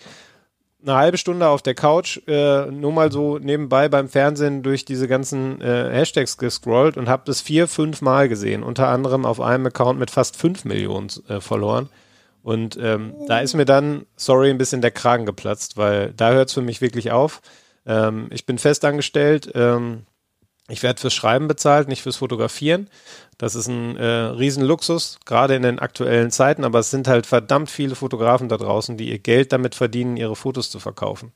eine 0.83 0.97
halbe 0.97 1.19
Stunde 1.19 1.49
auf 1.49 1.63
der 1.63 1.75
Couch 1.75 2.21
äh, 2.27 2.67
nur 2.67 2.93
mal 2.93 3.13
so 3.13 3.39
nebenbei 3.39 3.89
beim 3.89 4.09
Fernsehen 4.09 4.63
durch 4.63 4.85
diese 4.85 5.09
ganzen 5.09 5.61
äh, 5.61 5.91
Hashtags 5.93 6.39
gescrollt 6.39 6.97
und 6.97 7.09
habe 7.09 7.23
das 7.27 7.41
vier, 7.41 7.69
fünf 7.69 8.03
Mal 8.03 8.29
gesehen. 8.29 8.63
Unter 8.63 8.89
anderem 8.89 9.25
auf 9.25 9.41
einem 9.41 9.67
Account 9.67 9.99
mit 9.99 10.11
fast 10.11 10.37
fünf 10.37 10.65
Millionen 10.65 11.09
äh, 11.29 11.41
verloren. 11.41 11.89
Und 12.43 12.77
ähm, 12.81 13.15
da 13.29 13.39
ist 13.39 13.55
mir 13.55 13.65
dann, 13.65 14.07
sorry, 14.17 14.51
ein 14.51 14.59
bisschen 14.59 14.81
der 14.81 14.91
Kragen 14.91 15.27
geplatzt, 15.27 15.77
weil 15.77 16.13
da 16.13 16.33
hört 16.33 16.49
es 16.49 16.55
für 16.55 16.63
mich 16.63 16.81
wirklich 16.81 17.13
auf. 17.13 17.41
Ähm, 17.87 18.27
ich 18.31 18.47
bin 18.47 18.59
festangestellt. 18.59 19.53
Ähm, 19.55 20.07
ich 20.69 20.83
werde 20.83 21.01
fürs 21.01 21.15
Schreiben 21.15 21.49
bezahlt, 21.49 21.89
nicht 21.89 22.03
fürs 22.03 22.17
Fotografieren. 22.17 22.89
Das 23.39 23.55
ist 23.55 23.67
ein 23.67 23.97
äh, 23.97 24.05
Riesenluxus, 24.05 25.19
gerade 25.25 25.55
in 25.57 25.63
den 25.63 25.79
aktuellen 25.79 26.31
Zeiten, 26.31 26.65
aber 26.65 26.79
es 26.79 26.91
sind 26.91 27.09
halt 27.09 27.27
verdammt 27.27 27.71
viele 27.71 27.95
Fotografen 27.95 28.49
da 28.49 28.57
draußen, 28.57 28.97
die 28.97 29.11
ihr 29.11 29.19
Geld 29.19 29.53
damit 29.53 29.75
verdienen, 29.75 30.17
ihre 30.17 30.37
Fotos 30.37 30.71
zu 30.71 30.79
verkaufen. 30.79 31.33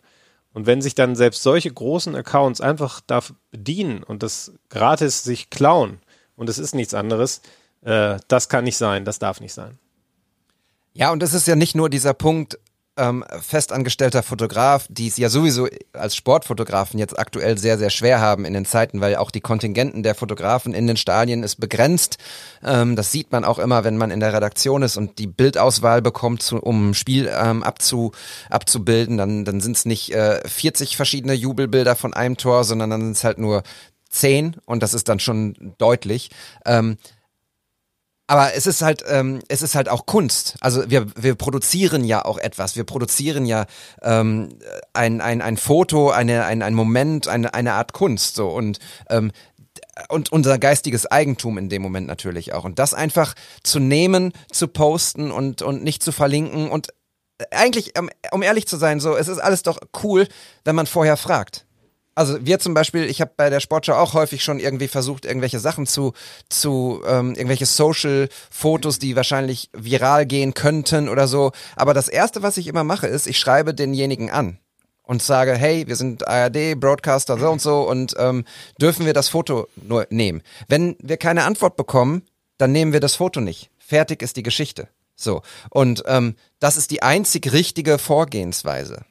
Und 0.52 0.66
wenn 0.66 0.80
sich 0.80 0.94
dann 0.94 1.16
selbst 1.16 1.42
solche 1.42 1.70
großen 1.70 2.14
Accounts 2.14 2.60
einfach 2.60 3.00
da 3.06 3.20
bedienen 3.50 4.02
und 4.02 4.22
das 4.22 4.52
gratis 4.70 5.22
sich 5.24 5.50
klauen, 5.50 5.98
und 6.36 6.48
es 6.48 6.58
ist 6.58 6.74
nichts 6.74 6.94
anderes, 6.94 7.40
äh, 7.82 8.18
das 8.28 8.48
kann 8.48 8.64
nicht 8.64 8.76
sein, 8.76 9.04
das 9.04 9.18
darf 9.18 9.40
nicht 9.40 9.54
sein. 9.54 9.78
Ja, 10.92 11.10
und 11.10 11.22
es 11.22 11.34
ist 11.34 11.46
ja 11.46 11.56
nicht 11.56 11.74
nur 11.74 11.90
dieser 11.90 12.14
Punkt, 12.14 12.58
ähm, 12.96 13.24
festangestellter 13.40 14.22
Fotograf, 14.22 14.86
die 14.88 15.08
es 15.08 15.16
ja 15.16 15.28
sowieso 15.28 15.68
als 15.92 16.16
Sportfotografen 16.16 16.98
jetzt 16.98 17.18
aktuell 17.18 17.58
sehr, 17.58 17.78
sehr 17.78 17.90
schwer 17.90 18.20
haben 18.20 18.44
in 18.44 18.54
den 18.54 18.64
Zeiten, 18.64 19.00
weil 19.00 19.16
auch 19.16 19.30
die 19.30 19.40
Kontingenten 19.40 20.02
der 20.02 20.14
Fotografen 20.14 20.74
in 20.74 20.86
den 20.86 20.96
Stadien 20.96 21.42
ist 21.42 21.56
begrenzt. 21.56 22.18
Ähm, 22.64 22.96
das 22.96 23.12
sieht 23.12 23.32
man 23.32 23.44
auch 23.44 23.58
immer, 23.58 23.84
wenn 23.84 23.96
man 23.96 24.10
in 24.10 24.20
der 24.20 24.32
Redaktion 24.32 24.82
ist 24.82 24.96
und 24.96 25.18
die 25.18 25.26
Bildauswahl 25.26 26.02
bekommt, 26.02 26.42
zu, 26.42 26.56
um 26.58 26.90
ein 26.90 26.94
Spiel 26.94 27.30
ähm, 27.32 27.62
abzu, 27.62 28.12
abzubilden. 28.50 29.18
Dann, 29.18 29.44
dann 29.44 29.60
sind 29.60 29.76
es 29.76 29.84
nicht 29.84 30.14
äh, 30.14 30.40
40 30.46 30.96
verschiedene 30.96 31.34
Jubelbilder 31.34 31.96
von 31.96 32.14
einem 32.14 32.36
Tor, 32.36 32.64
sondern 32.64 32.90
dann 32.90 33.00
sind 33.02 33.16
es 33.16 33.24
halt 33.24 33.38
nur 33.38 33.62
zehn 34.08 34.56
und 34.64 34.82
das 34.82 34.94
ist 34.94 35.08
dann 35.08 35.20
schon 35.20 35.74
deutlich. 35.78 36.30
Ähm, 36.64 36.96
aber 38.26 38.54
es 38.54 38.66
ist 38.66 38.82
halt, 38.82 39.04
ähm, 39.08 39.40
es 39.48 39.62
ist 39.62 39.74
halt 39.74 39.88
auch 39.88 40.06
Kunst. 40.06 40.56
Also 40.60 40.90
wir, 40.90 41.06
wir 41.16 41.36
produzieren 41.36 42.04
ja 42.04 42.24
auch 42.24 42.38
etwas. 42.38 42.74
Wir 42.74 42.84
produzieren 42.84 43.46
ja 43.46 43.66
ähm, 44.02 44.48
ein, 44.92 45.20
ein, 45.20 45.42
ein 45.42 45.56
Foto, 45.56 46.10
eine, 46.10 46.44
ein, 46.44 46.62
ein 46.62 46.74
Moment, 46.74 47.28
eine, 47.28 47.54
eine 47.54 47.74
Art 47.74 47.92
Kunst. 47.92 48.34
So 48.34 48.48
und 48.48 48.78
ähm, 49.10 49.30
und 50.10 50.30
unser 50.30 50.58
geistiges 50.58 51.06
Eigentum 51.06 51.56
in 51.56 51.70
dem 51.70 51.80
Moment 51.80 52.06
natürlich 52.06 52.52
auch. 52.52 52.64
Und 52.64 52.78
das 52.78 52.92
einfach 52.92 53.34
zu 53.62 53.78
nehmen, 53.78 54.32
zu 54.52 54.68
posten 54.68 55.30
und, 55.30 55.62
und 55.62 55.82
nicht 55.82 56.02
zu 56.02 56.12
verlinken 56.12 56.68
und 56.68 56.88
eigentlich, 57.50 57.94
um 58.30 58.42
ehrlich 58.42 58.66
zu 58.66 58.76
sein, 58.76 59.00
so, 59.00 59.16
es 59.16 59.28
ist 59.28 59.38
alles 59.38 59.62
doch 59.62 59.78
cool, 60.02 60.26
wenn 60.64 60.74
man 60.74 60.86
vorher 60.86 61.16
fragt 61.16 61.65
also 62.16 62.44
wir 62.44 62.58
zum 62.58 62.74
Beispiel, 62.74 63.04
ich 63.04 63.20
habe 63.20 63.30
bei 63.36 63.50
der 63.50 63.60
Sportschau 63.60 63.94
auch 63.94 64.14
häufig 64.14 64.42
schon 64.42 64.58
irgendwie 64.58 64.88
versucht, 64.88 65.26
irgendwelche 65.26 65.60
Sachen 65.60 65.86
zu, 65.86 66.14
zu 66.48 67.02
ähm, 67.06 67.34
irgendwelche 67.34 67.66
Social-Fotos, 67.66 68.98
die 68.98 69.14
wahrscheinlich 69.14 69.68
viral 69.74 70.24
gehen 70.24 70.54
könnten 70.54 71.10
oder 71.10 71.28
so. 71.28 71.52
Aber 71.76 71.92
das 71.92 72.08
Erste, 72.08 72.42
was 72.42 72.56
ich 72.56 72.68
immer 72.68 72.84
mache, 72.84 73.06
ist, 73.06 73.26
ich 73.26 73.38
schreibe 73.38 73.74
denjenigen 73.74 74.30
an 74.30 74.58
und 75.02 75.22
sage, 75.22 75.54
hey, 75.54 75.86
wir 75.86 75.96
sind 75.96 76.26
ARD, 76.26 76.80
Broadcaster 76.80 77.38
so 77.38 77.50
und 77.50 77.60
so 77.60 77.88
und 77.88 78.14
ähm, 78.18 78.44
dürfen 78.80 79.04
wir 79.04 79.12
das 79.12 79.28
Foto 79.28 79.68
nur 79.76 80.06
nehmen. 80.08 80.42
Wenn 80.68 80.96
wir 81.00 81.18
keine 81.18 81.44
Antwort 81.44 81.76
bekommen, 81.76 82.22
dann 82.56 82.72
nehmen 82.72 82.94
wir 82.94 83.00
das 83.00 83.14
Foto 83.14 83.40
nicht. 83.40 83.70
Fertig 83.78 84.22
ist 84.22 84.38
die 84.38 84.42
Geschichte. 84.42 84.88
So. 85.16 85.42
Und 85.68 86.02
ähm, 86.06 86.34
das 86.60 86.78
ist 86.78 86.90
die 86.90 87.02
einzig 87.02 87.52
richtige 87.52 87.98
Vorgehensweise. 87.98 89.04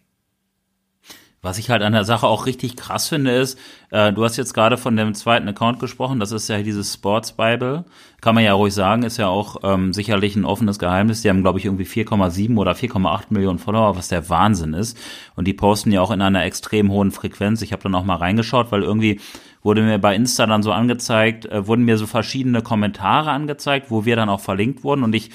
Was 1.46 1.60
ich 1.60 1.70
halt 1.70 1.84
an 1.84 1.94
der 1.94 2.06
Sache 2.06 2.26
auch 2.26 2.48
richtig 2.48 2.76
krass 2.76 3.08
finde, 3.08 3.30
ist, 3.30 3.60
äh, 3.92 4.12
du 4.12 4.24
hast 4.24 4.36
jetzt 4.36 4.56
gerade 4.56 4.78
von 4.78 4.98
dem 4.98 5.14
zweiten 5.14 5.48
Account 5.48 5.80
gesprochen, 5.80 6.20
das 6.20 6.32
ist 6.32 6.48
ja 6.48 6.64
dieses 6.64 6.92
Sports 6.92 7.34
Bible. 7.34 7.86
Kann 8.20 8.34
man 8.34 8.44
ja 8.44 8.54
ruhig 8.54 8.74
sagen, 8.74 9.04
ist 9.04 9.18
ja 9.18 9.28
auch 9.28 9.58
ähm, 9.62 9.94
sicherlich 9.94 10.36
ein 10.36 10.44
offenes 10.44 10.80
Geheimnis. 10.80 11.22
Die 11.22 11.30
haben, 11.30 11.44
glaube 11.44 11.60
ich, 11.60 11.66
irgendwie 11.66 11.84
4,7 11.84 12.58
oder 12.58 12.72
4,8 12.72 13.26
Millionen 13.30 13.60
Follower, 13.60 13.96
was 13.96 14.08
der 14.08 14.28
Wahnsinn 14.28 14.74
ist. 14.74 14.98
Und 15.36 15.46
die 15.46 15.54
posten 15.54 15.92
ja 15.92 16.02
auch 16.02 16.10
in 16.10 16.24
einer 16.24 16.44
extrem 16.44 16.90
hohen 16.90 17.12
Frequenz. 17.12 17.62
Ich 17.62 17.74
habe 17.74 17.84
dann 17.84 17.94
auch 17.94 18.06
mal 18.06 18.16
reingeschaut, 18.16 18.72
weil 18.72 18.82
irgendwie 18.82 19.20
wurde 19.62 19.84
mir 19.84 20.00
bei 20.00 20.16
Insta 20.16 20.48
dann 20.48 20.64
so 20.64 20.72
angezeigt, 20.72 21.46
äh, 21.46 21.68
wurden 21.68 21.86
mir 21.86 22.00
so 22.00 22.08
verschiedene 22.08 22.64
Kommentare 22.64 23.30
angezeigt, 23.30 23.92
wo 23.92 24.04
wir 24.04 24.16
dann 24.16 24.30
auch 24.30 24.42
verlinkt 24.42 24.84
wurden. 24.84 25.04
Und 25.04 25.14
ich 25.14 25.30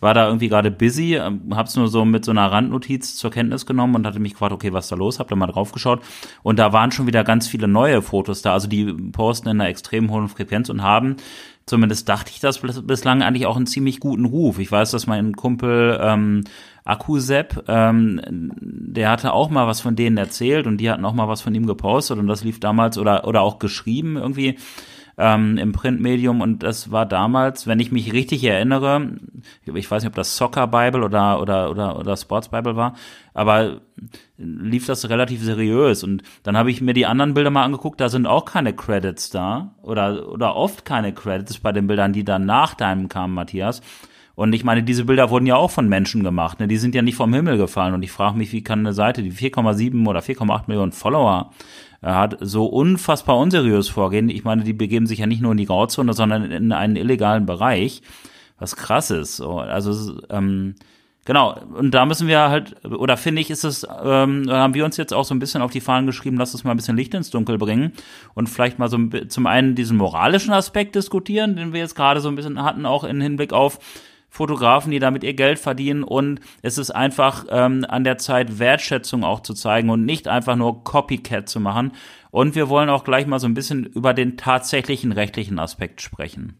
war 0.00 0.14
da 0.14 0.26
irgendwie 0.26 0.48
gerade 0.48 0.70
busy, 0.70 1.16
ähm, 1.16 1.42
hab's 1.54 1.76
nur 1.76 1.88
so 1.88 2.04
mit 2.04 2.24
so 2.24 2.30
einer 2.30 2.50
Randnotiz 2.50 3.16
zur 3.16 3.30
Kenntnis 3.30 3.66
genommen 3.66 3.94
und 3.94 4.06
hatte 4.06 4.20
mich 4.20 4.32
gefragt, 4.32 4.52
okay, 4.52 4.72
was 4.72 4.86
ist 4.86 4.92
da 4.92 4.96
los? 4.96 5.18
Hab 5.18 5.28
da 5.28 5.36
mal 5.36 5.46
drauf 5.46 5.72
geschaut 5.72 6.02
und 6.42 6.58
da 6.58 6.72
waren 6.72 6.92
schon 6.92 7.06
wieder 7.06 7.24
ganz 7.24 7.48
viele 7.48 7.68
neue 7.68 8.02
Fotos 8.02 8.42
da, 8.42 8.52
also 8.52 8.68
die 8.68 8.92
posten 9.12 9.48
in 9.48 9.60
einer 9.60 9.70
extrem 9.70 10.10
hohen 10.10 10.28
Frequenz 10.28 10.68
und 10.68 10.82
haben 10.82 11.16
zumindest 11.66 12.08
dachte 12.08 12.30
ich 12.32 12.40
das 12.40 12.60
bislang 12.60 13.22
eigentlich 13.22 13.46
auch 13.46 13.56
einen 13.56 13.66
ziemlich 13.66 13.98
guten 13.98 14.24
Ruf. 14.24 14.60
Ich 14.60 14.70
weiß, 14.70 14.92
dass 14.92 15.08
mein 15.08 15.34
Kumpel 15.34 15.98
ähm, 16.00 16.44
Akkusep, 16.84 17.64
ähm, 17.66 18.20
der 18.60 19.10
hatte 19.10 19.32
auch 19.32 19.50
mal 19.50 19.66
was 19.66 19.80
von 19.80 19.96
denen 19.96 20.16
erzählt 20.16 20.68
und 20.68 20.78
die 20.78 20.88
hatten 20.88 21.04
auch 21.04 21.12
mal 21.12 21.28
was 21.28 21.42
von 21.42 21.54
ihm 21.54 21.66
gepostet 21.66 22.18
und 22.18 22.28
das 22.28 22.44
lief 22.44 22.60
damals 22.60 22.96
oder 22.96 23.26
oder 23.26 23.42
auch 23.42 23.58
geschrieben 23.58 24.16
irgendwie 24.16 24.58
ähm, 25.18 25.56
im 25.56 25.72
Printmedium 25.72 26.40
und 26.40 26.62
das 26.62 26.90
war 26.90 27.06
damals, 27.06 27.66
wenn 27.66 27.80
ich 27.80 27.90
mich 27.90 28.12
richtig 28.12 28.44
erinnere, 28.44 29.12
ich 29.64 29.90
weiß 29.90 30.02
nicht, 30.02 30.10
ob 30.10 30.14
das 30.14 30.36
Soccer 30.36 30.66
Bible 30.66 31.02
oder 31.04 31.40
oder 31.40 31.70
oder 31.70 31.98
oder 31.98 32.16
Sports 32.16 32.48
Bible 32.48 32.76
war, 32.76 32.94
aber 33.32 33.80
lief 34.36 34.86
das 34.86 35.08
relativ 35.08 35.42
seriös 35.42 36.04
und 36.04 36.22
dann 36.42 36.56
habe 36.56 36.70
ich 36.70 36.82
mir 36.82 36.92
die 36.92 37.06
anderen 37.06 37.34
Bilder 37.34 37.50
mal 37.50 37.64
angeguckt, 37.64 38.00
da 38.00 38.08
sind 38.08 38.26
auch 38.26 38.44
keine 38.44 38.74
Credits 38.74 39.30
da 39.30 39.74
oder 39.82 40.28
oder 40.28 40.54
oft 40.54 40.84
keine 40.84 41.14
Credits 41.14 41.58
bei 41.58 41.72
den 41.72 41.86
Bildern, 41.86 42.12
die 42.12 42.24
dann 42.24 42.44
nach 42.44 42.74
deinem 42.74 43.08
kamen, 43.08 43.34
Matthias. 43.34 43.80
Und 44.36 44.52
ich 44.52 44.64
meine, 44.64 44.82
diese 44.82 45.06
Bilder 45.06 45.30
wurden 45.30 45.46
ja 45.46 45.56
auch 45.56 45.70
von 45.70 45.88
Menschen 45.88 46.22
gemacht. 46.22 46.60
Ne? 46.60 46.68
Die 46.68 46.76
sind 46.76 46.94
ja 46.94 47.00
nicht 47.00 47.16
vom 47.16 47.32
Himmel 47.32 47.56
gefallen. 47.56 47.94
Und 47.94 48.02
ich 48.02 48.12
frage 48.12 48.36
mich, 48.36 48.52
wie 48.52 48.62
kann 48.62 48.80
eine 48.80 48.92
Seite, 48.92 49.22
die 49.22 49.32
4,7 49.32 50.06
oder 50.06 50.20
4,8 50.20 50.64
Millionen 50.66 50.92
Follower 50.92 51.50
hat, 52.02 52.36
so 52.40 52.66
unfassbar 52.66 53.38
unseriös 53.38 53.88
vorgehen. 53.88 54.28
Ich 54.28 54.44
meine, 54.44 54.62
die 54.62 54.74
begeben 54.74 55.06
sich 55.06 55.20
ja 55.20 55.26
nicht 55.26 55.40
nur 55.40 55.52
in 55.52 55.58
die 55.58 55.64
Grauzone, 55.64 56.12
sondern 56.12 56.50
in 56.50 56.70
einen 56.72 56.96
illegalen 56.96 57.46
Bereich, 57.46 58.02
was 58.58 58.76
krass 58.76 59.10
ist. 59.10 59.36
So, 59.36 59.58
also 59.58 60.20
ähm, 60.30 60.74
Genau, 61.26 61.58
und 61.74 61.92
da 61.92 62.06
müssen 62.06 62.28
wir 62.28 62.38
halt, 62.48 62.84
oder 62.84 63.16
finde 63.16 63.42
ich, 63.42 63.50
ist 63.50 63.64
es, 63.64 63.84
ähm, 63.84 64.46
haben 64.48 64.74
wir 64.74 64.84
uns 64.84 64.96
jetzt 64.96 65.12
auch 65.12 65.24
so 65.24 65.34
ein 65.34 65.40
bisschen 65.40 65.60
auf 65.60 65.72
die 65.72 65.80
Fahnen 65.80 66.06
geschrieben, 66.06 66.36
lass 66.36 66.54
uns 66.54 66.62
mal 66.62 66.70
ein 66.70 66.76
bisschen 66.76 66.96
Licht 66.96 67.14
ins 67.14 67.30
Dunkel 67.30 67.58
bringen 67.58 67.92
und 68.34 68.48
vielleicht 68.48 68.78
mal 68.78 68.88
so 68.88 68.96
zum 69.26 69.46
einen 69.48 69.74
diesen 69.74 69.96
moralischen 69.96 70.52
Aspekt 70.52 70.94
diskutieren, 70.94 71.56
den 71.56 71.72
wir 71.72 71.80
jetzt 71.80 71.96
gerade 71.96 72.20
so 72.20 72.28
ein 72.28 72.36
bisschen 72.36 72.62
hatten, 72.62 72.86
auch 72.86 73.02
in 73.02 73.20
Hinblick 73.20 73.52
auf 73.52 73.80
Fotografen, 74.36 74.90
die 74.90 74.98
damit 74.98 75.24
ihr 75.24 75.32
Geld 75.32 75.58
verdienen 75.58 76.04
und 76.04 76.40
es 76.60 76.76
ist 76.76 76.90
einfach 76.90 77.46
ähm, 77.48 77.86
an 77.88 78.04
der 78.04 78.18
Zeit, 78.18 78.58
Wertschätzung 78.58 79.24
auch 79.24 79.40
zu 79.40 79.54
zeigen 79.54 79.88
und 79.88 80.04
nicht 80.04 80.28
einfach 80.28 80.56
nur 80.56 80.84
Copycat 80.84 81.48
zu 81.48 81.58
machen. 81.58 81.92
Und 82.30 82.54
wir 82.54 82.68
wollen 82.68 82.90
auch 82.90 83.02
gleich 83.02 83.26
mal 83.26 83.40
so 83.40 83.46
ein 83.46 83.54
bisschen 83.54 83.84
über 83.84 84.12
den 84.12 84.36
tatsächlichen 84.36 85.12
rechtlichen 85.12 85.58
Aspekt 85.58 86.02
sprechen. 86.02 86.58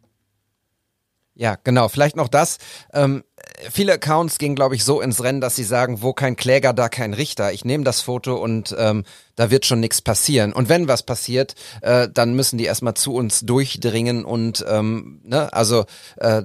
Ja, 1.39 1.59
genau. 1.63 1.89
Vielleicht 1.89 2.17
noch 2.17 2.29
das. 2.29 2.57
Ähm, 2.95 3.23
viele 3.71 3.93
Accounts 3.93 4.39
gehen, 4.39 4.55
glaube 4.55 4.75
ich, 4.75 4.85
so 4.85 5.03
ins 5.03 5.23
Rennen, 5.23 5.43
dass 5.43 5.55
sie 5.55 5.65
sagen, 5.65 6.01
wo 6.01 6.15
kein 6.15 6.35
Kläger, 6.35 6.73
da 6.73 6.89
kein 6.89 7.13
Richter. 7.13 7.53
Ich 7.53 7.63
nehme 7.63 7.85
das 7.85 8.01
Foto 8.01 8.37
und 8.37 8.75
ähm, 8.79 9.05
da 9.35 9.51
wird 9.51 9.67
schon 9.67 9.81
nichts 9.81 10.01
passieren. 10.01 10.55
Und 10.55 10.71
wenn 10.71 10.89
was 10.89 11.03
passiert, 11.03 11.55
äh, 11.83 12.09
dann 12.13 12.35
müssen 12.35 12.57
die 12.57 12.65
erstmal 12.65 12.95
zu 12.95 13.15
uns 13.15 13.41
durchdringen 13.41 14.25
und 14.25 14.65
ähm, 14.67 15.21
ne, 15.25 15.53
also 15.53 15.85
äh, 16.17 16.45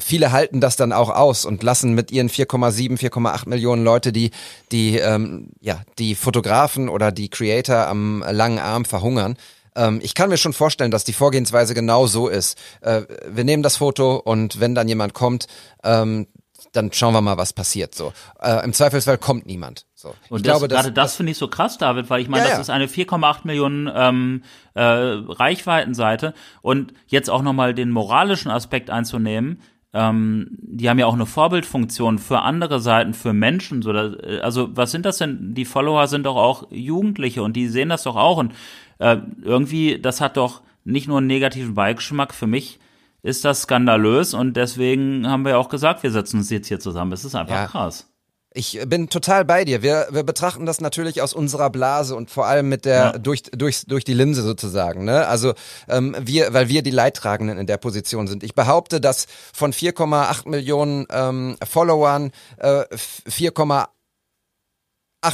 viele 0.00 0.32
halten 0.32 0.62
das 0.62 0.76
dann 0.76 0.94
auch 0.94 1.10
aus 1.10 1.44
und 1.44 1.62
lassen 1.62 1.94
mit 1.94 2.10
ihren 2.10 2.30
4,7, 2.30 2.98
4,8 2.98 3.46
Millionen 3.46 3.84
Leute 3.84 4.10
die 4.10 4.30
die 4.72 4.96
ähm, 4.96 5.50
ja 5.60 5.82
die 5.98 6.14
Fotografen 6.14 6.88
oder 6.88 7.12
die 7.12 7.28
Creator 7.28 7.86
am 7.86 8.24
langen 8.26 8.58
Arm 8.58 8.86
verhungern. 8.86 9.36
Ähm, 9.76 10.00
ich 10.02 10.14
kann 10.14 10.28
mir 10.28 10.36
schon 10.36 10.52
vorstellen, 10.52 10.90
dass 10.90 11.04
die 11.04 11.12
Vorgehensweise 11.12 11.74
genau 11.74 12.06
so 12.06 12.28
ist. 12.28 12.58
Äh, 12.80 13.02
wir 13.28 13.44
nehmen 13.44 13.62
das 13.62 13.76
Foto 13.76 14.16
und 14.16 14.60
wenn 14.60 14.74
dann 14.74 14.88
jemand 14.88 15.14
kommt, 15.14 15.46
ähm, 15.84 16.26
dann 16.72 16.92
schauen 16.92 17.12
wir 17.14 17.20
mal, 17.20 17.36
was 17.36 17.52
passiert. 17.52 17.94
So 17.94 18.12
äh, 18.40 18.64
im 18.64 18.72
Zweifelsfall 18.72 19.18
kommt 19.18 19.46
niemand. 19.46 19.86
So. 19.94 20.14
Und 20.28 20.40
ich 20.40 20.42
das, 20.44 20.58
glaube, 20.58 20.68
gerade 20.68 20.92
das, 20.92 21.10
das 21.10 21.16
finde 21.16 21.32
ich 21.32 21.38
so 21.38 21.48
krass, 21.48 21.78
David, 21.78 22.10
weil 22.10 22.20
ich 22.20 22.28
meine, 22.28 22.44
ja, 22.44 22.50
das 22.50 22.58
ja. 22.58 22.62
ist 22.62 22.70
eine 22.70 22.86
4,8 22.86 23.40
Millionen 23.44 23.90
ähm, 23.92 24.42
äh, 24.74 24.82
Reichweitenseite 24.82 26.34
und 26.62 26.92
jetzt 27.06 27.28
auch 27.28 27.42
nochmal 27.42 27.74
den 27.74 27.90
moralischen 27.90 28.50
Aspekt 28.50 28.90
einzunehmen. 28.90 29.60
Ähm, 29.92 30.48
die 30.62 30.88
haben 30.88 31.00
ja 31.00 31.06
auch 31.06 31.14
eine 31.14 31.26
Vorbildfunktion 31.26 32.18
für 32.18 32.42
andere 32.42 32.78
Seiten, 32.78 33.12
für 33.12 33.32
Menschen. 33.32 33.82
So, 33.82 33.92
äh, 33.92 34.40
also 34.40 34.68
was 34.76 34.92
sind 34.92 35.04
das 35.04 35.18
denn? 35.18 35.54
Die 35.54 35.64
Follower 35.64 36.06
sind 36.06 36.26
doch 36.26 36.36
auch 36.36 36.70
Jugendliche 36.70 37.42
und 37.42 37.54
die 37.54 37.66
sehen 37.66 37.88
das 37.88 38.04
doch 38.04 38.16
auch 38.16 38.36
und 38.36 38.52
äh, 39.00 39.16
irgendwie, 39.42 40.00
das 40.00 40.20
hat 40.20 40.36
doch 40.36 40.62
nicht 40.84 41.08
nur 41.08 41.18
einen 41.18 41.26
negativen 41.26 41.74
Beigeschmack. 41.74 42.32
Für 42.32 42.46
mich 42.46 42.78
ist 43.22 43.44
das 43.44 43.62
skandalös 43.62 44.34
und 44.34 44.56
deswegen 44.56 45.26
haben 45.28 45.44
wir 45.44 45.58
auch 45.58 45.68
gesagt, 45.68 46.02
wir 46.02 46.10
setzen 46.10 46.38
uns 46.38 46.50
jetzt 46.50 46.68
hier 46.68 46.80
zusammen. 46.80 47.12
Es 47.12 47.24
ist 47.24 47.34
einfach 47.34 47.54
ja. 47.54 47.66
krass. 47.66 48.06
Ich 48.52 48.80
bin 48.86 49.08
total 49.08 49.44
bei 49.44 49.64
dir. 49.64 49.80
Wir, 49.82 50.08
wir 50.10 50.24
betrachten 50.24 50.66
das 50.66 50.80
natürlich 50.80 51.22
aus 51.22 51.34
unserer 51.34 51.70
Blase 51.70 52.16
und 52.16 52.32
vor 52.32 52.46
allem 52.46 52.68
mit 52.68 52.84
der 52.84 52.96
ja. 52.96 53.12
durch, 53.18 53.44
durch, 53.44 53.84
durch 53.86 54.02
die 54.02 54.14
Linse 54.14 54.42
sozusagen. 54.42 55.04
Ne? 55.04 55.28
Also 55.28 55.54
ähm, 55.88 56.16
wir, 56.20 56.52
weil 56.52 56.68
wir 56.68 56.82
die 56.82 56.90
Leidtragenden 56.90 57.58
in 57.58 57.68
der 57.68 57.76
Position 57.76 58.26
sind. 58.26 58.42
Ich 58.42 58.56
behaupte, 58.56 59.00
dass 59.00 59.26
von 59.54 59.72
4,8 59.72 60.48
Millionen 60.48 61.06
ähm, 61.12 61.58
Followern 61.64 62.32
äh, 62.56 62.82
4,8 62.90 63.86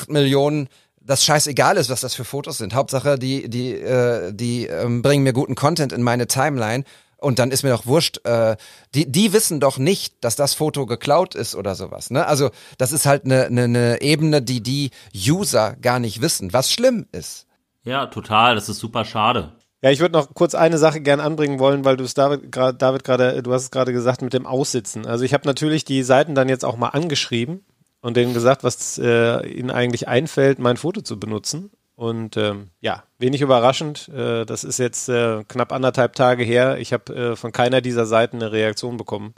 Millionen 0.09 0.69
das 1.07 1.25
scheißegal 1.25 1.77
ist, 1.77 1.88
was 1.88 2.01
das 2.01 2.14
für 2.14 2.25
Fotos 2.25 2.59
sind. 2.59 2.75
Hauptsache, 2.75 3.19
die, 3.19 3.49
die, 3.49 3.73
äh, 3.73 4.33
die 4.33 4.66
ähm, 4.66 5.03
bringen 5.03 5.25
mir 5.25 5.33
guten 5.33 5.55
Content 5.55 5.92
in 5.92 6.03
meine 6.03 6.27
Timeline. 6.27 6.85
Und 7.19 7.38
dann 7.38 7.51
ist 7.51 7.62
mir 7.62 7.71
doch 7.71 7.87
wurscht, 7.87 8.25
äh, 8.27 8.57
die, 8.95 9.11
die 9.11 9.33
wissen 9.33 9.59
doch 9.59 9.79
nicht, 9.79 10.23
dass 10.23 10.37
das 10.37 10.55
Foto 10.55 10.85
geklaut 10.85 11.35
ist 11.35 11.55
oder 11.55 11.75
sowas. 11.75 12.11
Ne? 12.11 12.27
Also 12.27 12.51
das 12.77 12.92
ist 12.92 13.07
halt 13.07 13.25
eine, 13.25 13.47
eine, 13.47 13.64
eine 13.64 14.03
Ebene, 14.03 14.42
die 14.42 14.62
die 14.62 14.90
User 15.14 15.77
gar 15.81 15.99
nicht 15.99 16.21
wissen, 16.21 16.53
was 16.53 16.71
schlimm 16.71 17.07
ist. 17.12 17.47
Ja, 17.85 18.07
total. 18.07 18.55
Das 18.55 18.69
ist 18.69 18.79
super 18.79 19.05
schade. 19.05 19.53
Ja, 19.83 19.90
ich 19.90 20.01
würde 20.01 20.14
noch 20.14 20.35
kurz 20.35 20.55
eine 20.55 20.79
Sache 20.79 21.01
gern 21.01 21.21
anbringen 21.21 21.59
wollen, 21.59 21.85
weil 21.85 21.97
du 21.97 22.05
es 22.05 22.14
David 22.14 22.51
gerade, 22.51 22.77
David 22.77 23.05
gerade, 23.05 23.42
du 23.42 23.53
hast 23.53 23.62
es 23.62 23.71
gerade 23.71 23.92
gesagt 23.92 24.21
mit 24.21 24.33
dem 24.33 24.47
Aussitzen. 24.47 25.07
Also 25.07 25.25
ich 25.25 25.33
habe 25.33 25.47
natürlich 25.47 25.85
die 25.85 26.03
Seiten 26.03 26.35
dann 26.35 26.49
jetzt 26.49 26.64
auch 26.64 26.77
mal 26.77 26.88
angeschrieben 26.88 27.64
und 28.01 28.17
denen 28.17 28.35
gesagt, 28.35 28.65
was 28.65 28.99
äh, 28.99 29.47
ihnen 29.49 29.71
eigentlich 29.71 30.09
einfällt, 30.09 30.59
mein 30.59 30.77
Foto 30.77 31.01
zu 31.01 31.19
benutzen. 31.19 31.71
Und 31.97 32.37
ähm, 32.37 32.69
ja, 32.81 33.05
wenig 33.19 33.41
überraschend. 33.41 34.09
Äh, 34.09 34.45
das 34.45 34.65
ist 34.65 34.79
jetzt 34.79 35.09
äh, 35.09 35.45
knapp 35.49 35.73
anderthalb 35.73 36.15
Tage 36.15 36.45
her. 36.45 36.79
Ich 36.79 36.93
habe 36.93 37.15
äh, 37.15 37.37
von 37.37 37.53
keiner 37.53 37.81
dieser 37.81 38.05
Seiten 38.05 38.37
eine 38.37 38.53
Reaktion 38.53 38.99
bekommen. 38.99 39.35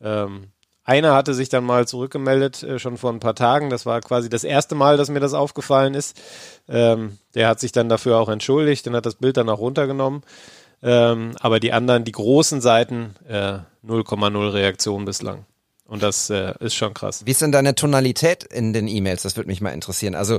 Ähm, 0.00 0.48
einer 0.82 1.14
hatte 1.14 1.34
sich 1.34 1.50
dann 1.50 1.64
mal 1.64 1.86
zurückgemeldet, 1.86 2.62
äh, 2.62 2.78
schon 2.78 2.96
vor 2.96 3.12
ein 3.12 3.20
paar 3.20 3.34
Tagen. 3.34 3.68
Das 3.68 3.84
war 3.84 4.00
quasi 4.00 4.30
das 4.30 4.44
erste 4.44 4.74
Mal, 4.74 4.96
dass 4.96 5.10
mir 5.10 5.20
das 5.20 5.34
aufgefallen 5.34 5.94
ist. 5.94 6.20
Ähm, 6.68 7.18
der 7.34 7.48
hat 7.48 7.60
sich 7.60 7.70
dann 7.70 7.88
dafür 7.88 8.18
auch 8.18 8.30
entschuldigt 8.30 8.88
und 8.88 8.96
hat 8.96 9.06
das 9.06 9.16
Bild 9.16 9.36
dann 9.36 9.50
auch 9.50 9.60
runtergenommen. 9.60 10.22
Ähm, 10.82 11.32
aber 11.38 11.60
die 11.60 11.72
anderen, 11.72 12.04
die 12.04 12.12
großen 12.12 12.62
Seiten, 12.62 13.14
0,0 13.28 14.46
äh, 14.46 14.48
Reaktion 14.48 15.04
bislang. 15.04 15.44
Und 15.90 16.04
das 16.04 16.30
äh, 16.30 16.54
ist 16.60 16.76
schon 16.76 16.94
krass. 16.94 17.26
Wie 17.26 17.32
ist 17.32 17.42
denn 17.42 17.50
deine 17.50 17.74
Tonalität 17.74 18.44
in 18.44 18.72
den 18.72 18.86
E-Mails? 18.86 19.22
Das 19.22 19.36
würde 19.36 19.48
mich 19.48 19.60
mal 19.60 19.70
interessieren. 19.72 20.14
Also 20.14 20.38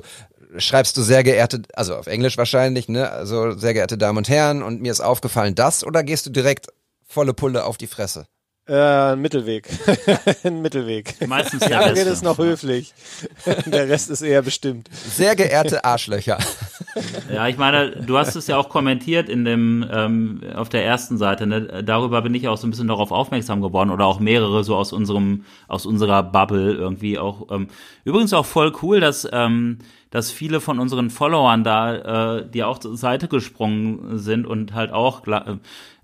schreibst 0.55 0.95
du 0.95 1.01
sehr 1.01 1.23
geehrte, 1.23 1.63
also 1.73 1.97
auf 1.97 2.07
Englisch 2.07 2.37
wahrscheinlich, 2.37 2.87
ne? 2.87 3.11
Also 3.11 3.51
sehr 3.57 3.73
geehrte 3.73 3.97
Damen 3.97 4.19
und 4.19 4.29
Herren 4.29 4.63
und 4.63 4.81
mir 4.81 4.93
ist 4.93 5.01
aufgefallen 5.01 5.53
das 5.53 5.83
oder 5.83 6.03
gehst 6.03 6.25
du 6.25 6.29
direkt 6.29 6.67
volle 7.05 7.33
Pulle 7.33 7.65
auf 7.65 7.75
die 7.77 7.87
Fresse? 7.87 8.27
Äh, 8.67 9.15
Mittelweg. 9.15 9.67
ein 10.43 10.62
Mittelweg. 10.62 11.15
Meistens 11.28 11.62
der 11.65 11.80
Rest. 11.80 12.06
ist 12.06 12.24
noch 12.24 12.38
höflich. 12.38 12.93
der 13.65 13.89
Rest 13.89 14.12
ist 14.12 14.21
eher 14.21 14.43
bestimmt. 14.43 14.88
Sehr 14.93 15.36
geehrte 15.36 15.84
Arschlöcher. 15.84 16.38
ja, 17.34 17.47
ich 17.47 17.58
meine, 17.58 17.89
du 17.91 18.17
hast 18.19 18.36
es 18.36 18.45
ja 18.45 18.58
auch 18.58 18.69
kommentiert 18.69 19.30
in 19.30 19.45
dem 19.45 19.86
ähm, 19.91 20.41
auf 20.56 20.69
der 20.69 20.86
ersten 20.86 21.17
Seite. 21.17 21.47
Ne? 21.47 21.84
Darüber 21.84 22.21
bin 22.21 22.36
ich 22.36 22.47
auch 22.47 22.58
so 22.58 22.67
ein 22.67 22.69
bisschen 22.69 22.88
darauf 22.88 23.12
aufmerksam 23.12 23.62
geworden 23.62 23.89
oder 23.89 24.06
auch 24.06 24.19
mehrere 24.19 24.63
so 24.63 24.76
aus 24.76 24.93
unserem 24.93 25.43
aus 25.67 25.88
unserer 25.88 26.21
Bubble 26.21 26.74
irgendwie 26.74 27.17
auch. 27.17 27.50
Ähm, 27.50 27.67
übrigens 28.06 28.32
auch 28.32 28.45
voll 28.45 28.74
cool, 28.84 29.00
dass 29.00 29.28
ähm, 29.32 29.80
dass 30.12 30.30
viele 30.30 30.60
von 30.60 30.78
unseren 30.78 31.10
Followern 31.10 31.63
da, 31.63 32.38
äh, 32.38 32.50
die 32.50 32.63
auch 32.63 32.78
zur 32.78 32.97
Seite 32.97 33.30
gesprungen 33.30 34.17
sind 34.17 34.45
und 34.45 34.74
halt 34.74 34.91
auch 34.91 35.24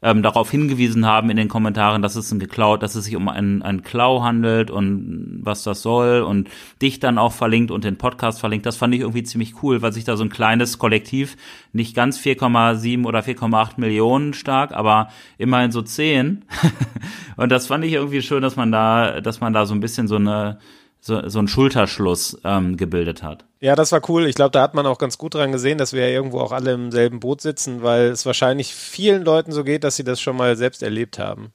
ähm, 0.01 0.23
darauf 0.23 0.49
hingewiesen 0.49 1.05
haben 1.05 1.29
in 1.29 1.35
den 1.35 1.49
Kommentaren, 1.49 2.01
dass 2.01 2.15
es 2.15 2.31
ein 2.31 2.39
geklaut, 2.39 2.83
dass 2.83 2.95
es 2.95 3.03
sich 3.03 3.17
um 3.17 3.27
einen, 3.27 3.61
einen 3.61 3.83
Klau 3.83 4.23
handelt 4.23 4.71
und 4.71 5.39
was 5.41 5.63
das 5.63 5.81
soll 5.81 6.21
und 6.21 6.49
dich 6.81 6.99
dann 6.99 7.17
auch 7.17 7.33
verlinkt 7.33 7.69
und 7.69 7.83
den 7.83 7.97
Podcast 7.97 8.39
verlinkt. 8.39 8.65
Das 8.65 8.77
fand 8.77 8.95
ich 8.95 9.01
irgendwie 9.01 9.23
ziemlich 9.23 9.61
cool, 9.61 9.81
weil 9.81 9.91
sich 9.91 10.05
da 10.05 10.15
so 10.15 10.23
ein 10.23 10.29
kleines 10.29 10.77
Kollektiv, 10.77 11.35
nicht 11.73 11.93
ganz 11.93 12.17
4,7 12.17 13.05
oder 13.05 13.19
4,8 13.19 13.73
Millionen 13.75 14.33
stark, 14.33 14.71
aber 14.71 15.09
immerhin 15.37 15.71
so 15.71 15.81
10. 15.81 16.45
und 17.35 17.51
das 17.51 17.67
fand 17.67 17.83
ich 17.83 17.91
irgendwie 17.91 18.21
schön, 18.21 18.41
dass 18.41 18.55
man 18.55 18.71
da, 18.71 19.19
dass 19.19 19.41
man 19.41 19.51
da 19.51 19.65
so 19.65 19.73
ein 19.73 19.81
bisschen 19.81 20.07
so 20.07 20.15
eine 20.15 20.59
so, 21.07 21.27
so 21.27 21.39
einen 21.39 21.47
Schulterschluss 21.47 22.37
ähm, 22.43 22.77
gebildet 22.77 23.23
hat. 23.23 23.45
Ja, 23.59 23.75
das 23.75 23.91
war 23.91 24.07
cool. 24.09 24.27
Ich 24.27 24.35
glaube, 24.35 24.51
da 24.51 24.61
hat 24.61 24.73
man 24.73 24.85
auch 24.85 24.99
ganz 24.99 25.17
gut 25.17 25.33
dran 25.33 25.51
gesehen, 25.51 25.77
dass 25.77 25.93
wir 25.93 26.01
ja 26.01 26.13
irgendwo 26.13 26.39
auch 26.39 26.51
alle 26.51 26.73
im 26.73 26.91
selben 26.91 27.19
Boot 27.19 27.41
sitzen, 27.41 27.81
weil 27.81 28.07
es 28.07 28.25
wahrscheinlich 28.25 28.75
vielen 28.75 29.23
Leuten 29.23 29.51
so 29.51 29.63
geht, 29.63 29.83
dass 29.83 29.95
sie 29.95 30.03
das 30.03 30.21
schon 30.21 30.35
mal 30.35 30.55
selbst 30.57 30.83
erlebt 30.83 31.17
haben. 31.17 31.53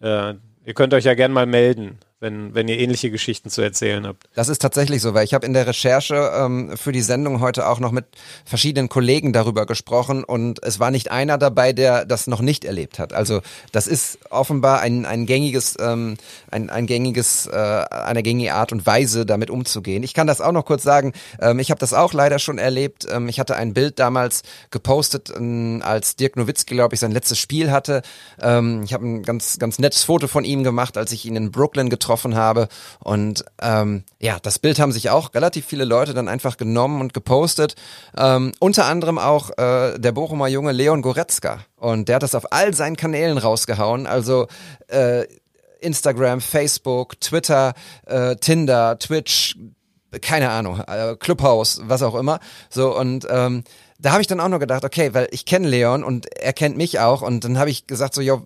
Äh, 0.00 0.34
ihr 0.64 0.74
könnt 0.74 0.94
euch 0.94 1.04
ja 1.04 1.14
gern 1.14 1.32
mal 1.32 1.46
melden, 1.46 1.98
wenn, 2.20 2.54
wenn 2.54 2.68
ihr 2.68 2.78
ähnliche 2.78 3.10
Geschichten 3.10 3.48
zu 3.48 3.62
erzählen 3.62 4.06
habt. 4.06 4.28
Das 4.34 4.48
ist 4.48 4.60
tatsächlich 4.60 5.00
so, 5.00 5.14
weil 5.14 5.24
ich 5.24 5.32
habe 5.32 5.46
in 5.46 5.54
der 5.54 5.66
Recherche 5.66 6.30
ähm, 6.36 6.76
für 6.76 6.92
die 6.92 7.00
Sendung 7.00 7.40
heute 7.40 7.66
auch 7.66 7.80
noch 7.80 7.92
mit 7.92 8.04
verschiedenen 8.44 8.90
Kollegen 8.90 9.32
darüber 9.32 9.64
gesprochen 9.64 10.22
und 10.22 10.62
es 10.62 10.78
war 10.78 10.90
nicht 10.90 11.10
einer 11.10 11.38
dabei, 11.38 11.72
der 11.72 12.04
das 12.04 12.26
noch 12.26 12.42
nicht 12.42 12.66
erlebt 12.66 12.98
hat. 12.98 13.14
Also 13.14 13.40
das 13.72 13.86
ist 13.86 14.18
offenbar 14.28 14.80
ein, 14.80 15.06
ein 15.06 15.24
gängiges, 15.24 15.76
ähm, 15.80 16.18
ein, 16.50 16.68
ein 16.68 16.86
gängiges, 16.86 17.46
äh, 17.46 17.56
eine 17.56 18.22
gängige 18.22 18.52
Art 18.52 18.72
und 18.72 18.84
Weise, 18.84 19.24
damit 19.24 19.48
umzugehen. 19.48 20.02
Ich 20.02 20.12
kann 20.12 20.26
das 20.26 20.42
auch 20.42 20.52
noch 20.52 20.66
kurz 20.66 20.82
sagen. 20.82 21.14
Ähm, 21.40 21.58
ich 21.58 21.70
habe 21.70 21.80
das 21.80 21.94
auch 21.94 22.12
leider 22.12 22.38
schon 22.38 22.58
erlebt. 22.58 23.06
Ähm, 23.10 23.30
ich 23.30 23.40
hatte 23.40 23.56
ein 23.56 23.72
Bild 23.72 23.98
damals 23.98 24.42
gepostet, 24.70 25.32
ähm, 25.34 25.80
als 25.82 26.16
Dirk 26.16 26.36
Nowitzki, 26.36 26.74
glaube 26.74 26.94
ich, 26.94 27.00
sein 27.00 27.12
letztes 27.12 27.38
Spiel 27.38 27.70
hatte. 27.70 28.02
Ähm, 28.42 28.82
ich 28.82 28.92
habe 28.92 29.06
ein 29.06 29.22
ganz, 29.22 29.58
ganz 29.58 29.78
nettes 29.78 30.04
Foto 30.04 30.28
von 30.28 30.44
ihm 30.44 30.64
gemacht, 30.64 30.98
als 30.98 31.12
ich 31.12 31.24
ihn 31.24 31.36
in 31.36 31.50
Brooklyn 31.50 31.88
getroffen 31.88 32.09
habe. 32.36 32.68
Und 32.98 33.44
ähm, 33.60 34.04
ja, 34.18 34.38
das 34.40 34.58
Bild 34.58 34.78
haben 34.78 34.92
sich 34.92 35.10
auch 35.10 35.34
relativ 35.34 35.66
viele 35.66 35.84
Leute 35.84 36.14
dann 36.14 36.28
einfach 36.28 36.56
genommen 36.56 37.00
und 37.00 37.14
gepostet. 37.14 37.74
Ähm, 38.16 38.52
unter 38.58 38.86
anderem 38.86 39.18
auch 39.18 39.50
äh, 39.58 39.98
der 39.98 40.12
Bochumer 40.12 40.48
Junge 40.48 40.72
Leon 40.72 41.02
Goretzka. 41.02 41.60
Und 41.76 42.08
der 42.08 42.16
hat 42.16 42.22
das 42.22 42.34
auf 42.34 42.52
all 42.52 42.74
seinen 42.74 42.96
Kanälen 42.96 43.38
rausgehauen. 43.38 44.06
Also 44.06 44.46
äh, 44.88 45.24
Instagram, 45.80 46.40
Facebook, 46.40 47.20
Twitter, 47.20 47.74
äh, 48.06 48.36
Tinder, 48.36 48.98
Twitch, 48.98 49.56
keine 50.20 50.50
Ahnung, 50.50 50.80
äh, 50.80 51.16
Clubhouse, 51.16 51.80
was 51.84 52.02
auch 52.02 52.14
immer. 52.14 52.40
So 52.68 52.96
und 52.96 53.26
ähm, 53.30 53.64
da 53.98 54.12
habe 54.12 54.22
ich 54.22 54.26
dann 54.26 54.40
auch 54.40 54.48
nur 54.48 54.58
gedacht, 54.58 54.84
okay, 54.84 55.12
weil 55.14 55.28
ich 55.30 55.44
kenne 55.44 55.68
Leon 55.68 56.02
und 56.02 56.26
er 56.36 56.52
kennt 56.52 56.76
mich 56.76 56.98
auch 57.00 57.22
und 57.22 57.44
dann 57.44 57.58
habe 57.58 57.70
ich 57.70 57.86
gesagt 57.86 58.14
so, 58.14 58.20
jo, 58.20 58.42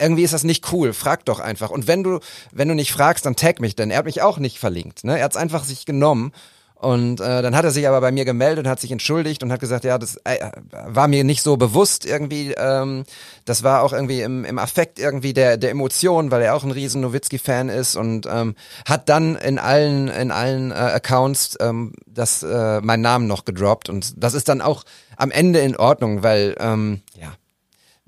irgendwie 0.00 0.22
ist 0.22 0.34
das 0.34 0.44
nicht 0.44 0.72
cool, 0.72 0.92
frag 0.92 1.24
doch 1.24 1.40
einfach. 1.40 1.70
Und 1.70 1.86
wenn 1.86 2.02
du, 2.02 2.20
wenn 2.52 2.68
du 2.68 2.74
nicht 2.74 2.92
fragst, 2.92 3.26
dann 3.26 3.36
tag 3.36 3.60
mich, 3.60 3.76
denn 3.76 3.90
er 3.90 3.98
hat 3.98 4.04
mich 4.06 4.22
auch 4.22 4.38
nicht 4.38 4.58
verlinkt. 4.58 5.04
Ne? 5.04 5.18
Er 5.18 5.24
hat 5.24 5.32
es 5.32 5.36
einfach 5.36 5.64
sich 5.64 5.86
genommen. 5.86 6.32
Und 6.80 7.20
äh, 7.20 7.42
dann 7.42 7.56
hat 7.56 7.64
er 7.64 7.72
sich 7.72 7.88
aber 7.88 8.00
bei 8.00 8.12
mir 8.12 8.24
gemeldet 8.24 8.64
und 8.64 8.70
hat 8.70 8.78
sich 8.78 8.92
entschuldigt 8.92 9.42
und 9.42 9.50
hat 9.50 9.58
gesagt, 9.58 9.82
ja, 9.82 9.98
das 9.98 10.16
äh, 10.22 10.38
war 10.70 11.08
mir 11.08 11.24
nicht 11.24 11.42
so 11.42 11.56
bewusst 11.56 12.06
irgendwie. 12.06 12.52
Ähm, 12.52 13.02
das 13.44 13.64
war 13.64 13.82
auch 13.82 13.92
irgendwie 13.92 14.20
im, 14.20 14.44
im 14.44 14.60
Affekt 14.60 15.00
irgendwie 15.00 15.32
der 15.32 15.56
der 15.56 15.70
Emotion, 15.70 16.30
weil 16.30 16.40
er 16.40 16.54
auch 16.54 16.62
ein 16.62 16.70
riesen 16.70 17.00
Nowitzki-Fan 17.00 17.68
ist 17.68 17.96
und 17.96 18.28
ähm, 18.30 18.54
hat 18.86 19.08
dann 19.08 19.34
in 19.34 19.58
allen 19.58 20.06
in 20.06 20.30
allen 20.30 20.70
äh, 20.70 20.74
Accounts 20.74 21.56
ähm, 21.60 21.94
das 22.06 22.44
äh, 22.44 22.80
meinen 22.80 23.02
Namen 23.02 23.26
noch 23.26 23.44
gedroppt 23.44 23.88
und 23.88 24.14
das 24.16 24.34
ist 24.34 24.48
dann 24.48 24.60
auch 24.60 24.84
am 25.16 25.32
Ende 25.32 25.58
in 25.58 25.74
Ordnung, 25.74 26.22
weil 26.22 26.54
ähm, 26.60 27.00
ja 27.16 27.32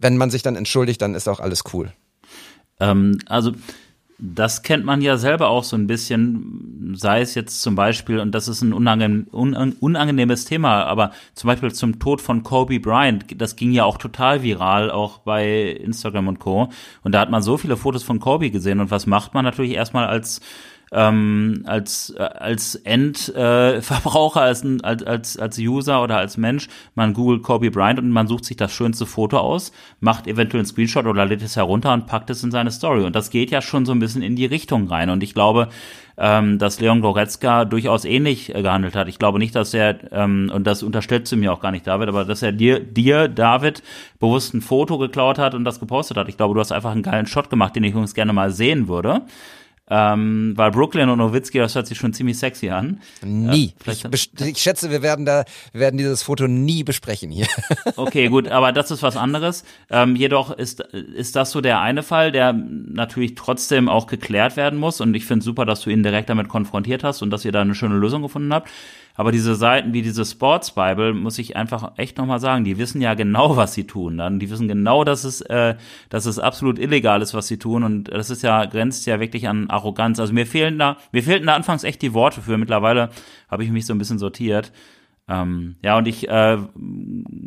wenn 0.00 0.16
man 0.16 0.30
sich 0.30 0.42
dann 0.42 0.56
entschuldigt, 0.56 1.00
dann 1.02 1.14
ist 1.14 1.28
auch 1.28 1.40
alles 1.40 1.64
cool. 1.72 1.92
Ähm, 2.80 3.18
also 3.26 3.52
das 4.22 4.62
kennt 4.62 4.84
man 4.84 5.00
ja 5.00 5.16
selber 5.16 5.48
auch 5.48 5.64
so 5.64 5.76
ein 5.76 5.86
bisschen, 5.86 6.94
sei 6.94 7.22
es 7.22 7.34
jetzt 7.34 7.62
zum 7.62 7.74
Beispiel, 7.74 8.20
und 8.20 8.32
das 8.32 8.48
ist 8.48 8.60
ein 8.60 8.74
unangenehm, 8.74 9.26
unangenehmes 9.30 10.44
Thema, 10.44 10.84
aber 10.84 11.12
zum 11.34 11.48
Beispiel 11.48 11.72
zum 11.72 11.98
Tod 11.98 12.20
von 12.20 12.42
Kobe 12.42 12.80
Bryant, 12.80 13.40
das 13.40 13.56
ging 13.56 13.72
ja 13.72 13.84
auch 13.84 13.96
total 13.96 14.42
viral, 14.42 14.90
auch 14.90 15.18
bei 15.18 15.70
Instagram 15.70 16.28
und 16.28 16.38
Co. 16.38 16.68
Und 17.02 17.12
da 17.12 17.20
hat 17.20 17.30
man 17.30 17.42
so 17.42 17.56
viele 17.56 17.78
Fotos 17.78 18.02
von 18.02 18.20
Kobe 18.20 18.50
gesehen. 18.50 18.80
Und 18.80 18.90
was 18.90 19.06
macht 19.06 19.32
man 19.32 19.44
natürlich 19.44 19.72
erstmal 19.72 20.06
als 20.06 20.40
ähm, 20.92 21.62
als 21.66 22.12
äh, 22.16 22.22
als 22.22 22.74
Endverbraucher, 22.74 24.40
äh, 24.40 24.78
als, 24.82 25.02
als 25.04 25.36
als 25.38 25.58
User 25.58 26.02
oder 26.02 26.16
als 26.16 26.36
Mensch, 26.36 26.68
man 26.94 27.12
googelt 27.14 27.42
Kobe 27.42 27.70
Bryant 27.70 28.00
und 28.00 28.10
man 28.10 28.26
sucht 28.26 28.44
sich 28.44 28.56
das 28.56 28.72
schönste 28.72 29.06
Foto 29.06 29.38
aus, 29.38 29.72
macht 30.00 30.26
eventuell 30.26 30.60
einen 30.60 30.66
Screenshot 30.66 31.06
oder 31.06 31.26
lädt 31.26 31.42
es 31.42 31.56
herunter 31.56 31.92
und 31.92 32.06
packt 32.06 32.30
es 32.30 32.42
in 32.42 32.50
seine 32.50 32.70
Story. 32.72 33.04
Und 33.04 33.14
das 33.14 33.30
geht 33.30 33.50
ja 33.50 33.62
schon 33.62 33.86
so 33.86 33.92
ein 33.92 34.00
bisschen 34.00 34.22
in 34.22 34.34
die 34.34 34.46
Richtung 34.46 34.88
rein. 34.88 35.10
Und 35.10 35.22
ich 35.22 35.32
glaube, 35.32 35.68
ähm, 36.20 36.58
dass 36.58 36.80
Leon 36.80 37.00
Goretzka 37.00 37.64
durchaus 37.64 38.04
ähnlich 38.04 38.54
äh, 38.54 38.62
gehandelt 38.62 38.94
hat. 38.94 39.08
Ich 39.08 39.18
glaube 39.18 39.38
nicht, 39.38 39.54
dass 39.54 39.72
er, 39.72 40.12
ähm, 40.12 40.50
und 40.52 40.66
das 40.66 40.82
unterstellst 40.82 41.32
du 41.32 41.36
mir 41.36 41.52
auch 41.52 41.60
gar 41.60 41.70
nicht, 41.70 41.86
David, 41.86 42.08
aber 42.08 42.24
dass 42.24 42.42
er 42.42 42.52
dir, 42.52 42.80
dir, 42.80 43.28
David, 43.28 43.82
bewusst 44.18 44.52
ein 44.54 44.60
Foto 44.60 44.98
geklaut 44.98 45.38
hat 45.38 45.54
und 45.54 45.64
das 45.64 45.80
gepostet 45.80 46.18
hat. 46.18 46.28
Ich 46.28 46.36
glaube, 46.36 46.54
du 46.54 46.60
hast 46.60 46.72
einfach 46.72 46.90
einen 46.90 47.02
geilen 47.02 47.26
Shot 47.26 47.48
gemacht, 47.48 47.74
den 47.74 47.84
ich 47.84 47.92
übrigens 47.92 48.14
gerne 48.14 48.32
mal 48.32 48.50
sehen 48.50 48.86
würde. 48.86 49.22
Ähm, 49.92 50.52
weil 50.54 50.70
Brooklyn 50.70 51.08
und 51.08 51.18
Nowitzki, 51.18 51.58
das 51.58 51.74
hört 51.74 51.88
sich 51.88 51.98
schon 51.98 52.12
ziemlich 52.12 52.38
sexy 52.38 52.70
an. 52.70 53.00
Nie. 53.24 53.74
Äh, 53.84 53.92
ich, 54.12 54.30
ich, 54.40 54.58
schätze, 54.58 54.90
wir 54.92 55.02
werden 55.02 55.26
da, 55.26 55.44
wir 55.72 55.80
werden 55.80 55.98
dieses 55.98 56.22
Foto 56.22 56.46
nie 56.46 56.84
besprechen 56.84 57.30
hier. 57.32 57.48
okay, 57.96 58.28
gut, 58.28 58.46
aber 58.46 58.70
das 58.70 58.92
ist 58.92 59.02
was 59.02 59.16
anderes. 59.16 59.64
Ähm, 59.90 60.14
jedoch 60.14 60.52
ist, 60.52 60.80
ist 60.80 61.34
das 61.34 61.50
so 61.50 61.60
der 61.60 61.80
eine 61.80 62.04
Fall, 62.04 62.30
der 62.30 62.52
natürlich 62.52 63.34
trotzdem 63.34 63.88
auch 63.88 64.06
geklärt 64.06 64.56
werden 64.56 64.78
muss. 64.78 65.00
Und 65.00 65.14
ich 65.14 65.26
finde 65.26 65.44
super, 65.44 65.66
dass 65.66 65.80
du 65.80 65.90
ihn 65.90 66.04
direkt 66.04 66.30
damit 66.30 66.48
konfrontiert 66.48 67.02
hast 67.02 67.20
und 67.22 67.30
dass 67.30 67.44
ihr 67.44 67.52
da 67.52 67.60
eine 67.60 67.74
schöne 67.74 67.96
Lösung 67.96 68.22
gefunden 68.22 68.54
habt. 68.54 68.70
Aber 69.14 69.32
diese 69.32 69.54
Seiten 69.54 69.92
wie 69.92 70.02
diese 70.02 70.24
Sports 70.24 70.72
Bible, 70.72 71.12
muss 71.12 71.38
ich 71.38 71.56
einfach 71.56 71.92
echt 71.96 72.18
nochmal 72.18 72.40
sagen, 72.40 72.64
die 72.64 72.78
wissen 72.78 73.00
ja 73.00 73.14
genau, 73.14 73.56
was 73.56 73.74
sie 73.74 73.86
tun. 73.86 74.18
Dann. 74.18 74.38
Die 74.38 74.50
wissen 74.50 74.68
genau, 74.68 75.04
dass 75.04 75.24
es, 75.24 75.40
äh, 75.42 75.76
dass 76.08 76.26
es 76.26 76.38
absolut 76.38 76.78
illegal 76.78 77.22
ist, 77.22 77.34
was 77.34 77.46
sie 77.46 77.58
tun. 77.58 77.82
Und 77.82 78.04
das 78.04 78.30
ist 78.30 78.42
ja, 78.42 78.64
grenzt 78.64 79.06
ja 79.06 79.20
wirklich 79.20 79.48
an 79.48 79.68
Arroganz. 79.70 80.20
Also 80.20 80.32
mir 80.32 80.46
fehlen 80.46 80.78
da, 80.78 80.96
mir 81.12 81.22
fehlten 81.22 81.46
da 81.46 81.54
anfangs 81.54 81.84
echt 81.84 82.02
die 82.02 82.14
Worte 82.14 82.40
für. 82.40 82.58
Mittlerweile 82.58 83.10
habe 83.48 83.64
ich 83.64 83.70
mich 83.70 83.86
so 83.86 83.94
ein 83.94 83.98
bisschen 83.98 84.18
sortiert. 84.18 84.72
Ähm, 85.30 85.76
ja, 85.82 85.96
und 85.96 86.08
ich 86.08 86.28
äh, 86.28 86.58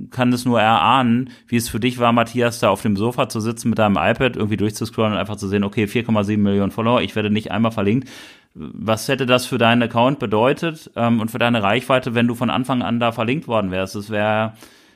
kann 0.09 0.31
es 0.31 0.45
nur 0.45 0.61
erahnen, 0.61 1.31
wie 1.47 1.57
es 1.57 1.67
für 1.67 1.81
dich 1.81 1.99
war, 1.99 2.13
Matthias, 2.13 2.59
da 2.59 2.69
auf 2.69 2.81
dem 2.81 2.95
Sofa 2.95 3.27
zu 3.27 3.41
sitzen 3.41 3.69
mit 3.69 3.77
deinem 3.77 3.97
iPad, 3.97 4.37
irgendwie 4.37 4.55
durchzuscrollen 4.55 5.11
und 5.11 5.19
einfach 5.19 5.35
zu 5.35 5.49
sehen, 5.49 5.65
okay, 5.65 5.83
4,7 5.83 6.37
Millionen 6.37 6.71
Follower, 6.71 7.01
ich 7.01 7.13
werde 7.17 7.29
nicht 7.29 7.51
einmal 7.51 7.71
verlinkt 7.71 8.07
was 8.55 9.07
hätte 9.07 9.25
das 9.25 9.45
für 9.45 9.57
deinen 9.57 9.83
Account 9.83 10.19
bedeutet 10.19 10.91
ähm, 10.95 11.19
und 11.19 11.31
für 11.31 11.39
deine 11.39 11.63
Reichweite, 11.63 12.13
wenn 12.13 12.27
du 12.27 12.35
von 12.35 12.49
Anfang 12.49 12.81
an 12.81 12.99
da 12.99 13.11
verlinkt 13.11 13.47
worden 13.47 13.71
wärst? 13.71 13.95
Das 13.95 14.09
wäre 14.09 14.53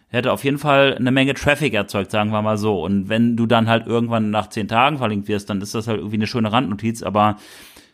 hätte 0.09 0.31
auf 0.31 0.43
jeden 0.43 0.57
Fall 0.57 0.95
eine 0.95 1.11
Menge 1.11 1.33
Traffic 1.33 1.73
erzeugt, 1.73 2.11
sagen 2.11 2.31
wir 2.31 2.41
mal 2.41 2.57
so. 2.57 2.81
Und 2.81 3.09
wenn 3.09 3.35
du 3.35 3.45
dann 3.45 3.67
halt 3.67 3.87
irgendwann 3.87 4.29
nach 4.29 4.49
zehn 4.49 4.67
Tagen 4.67 4.97
verlinkt 4.97 5.27
wirst, 5.27 5.49
dann 5.49 5.61
ist 5.61 5.75
das 5.75 5.87
halt 5.87 5.97
irgendwie 5.97 6.15
eine 6.17 6.27
schöne 6.27 6.51
Randnotiz, 6.51 7.03
aber 7.03 7.37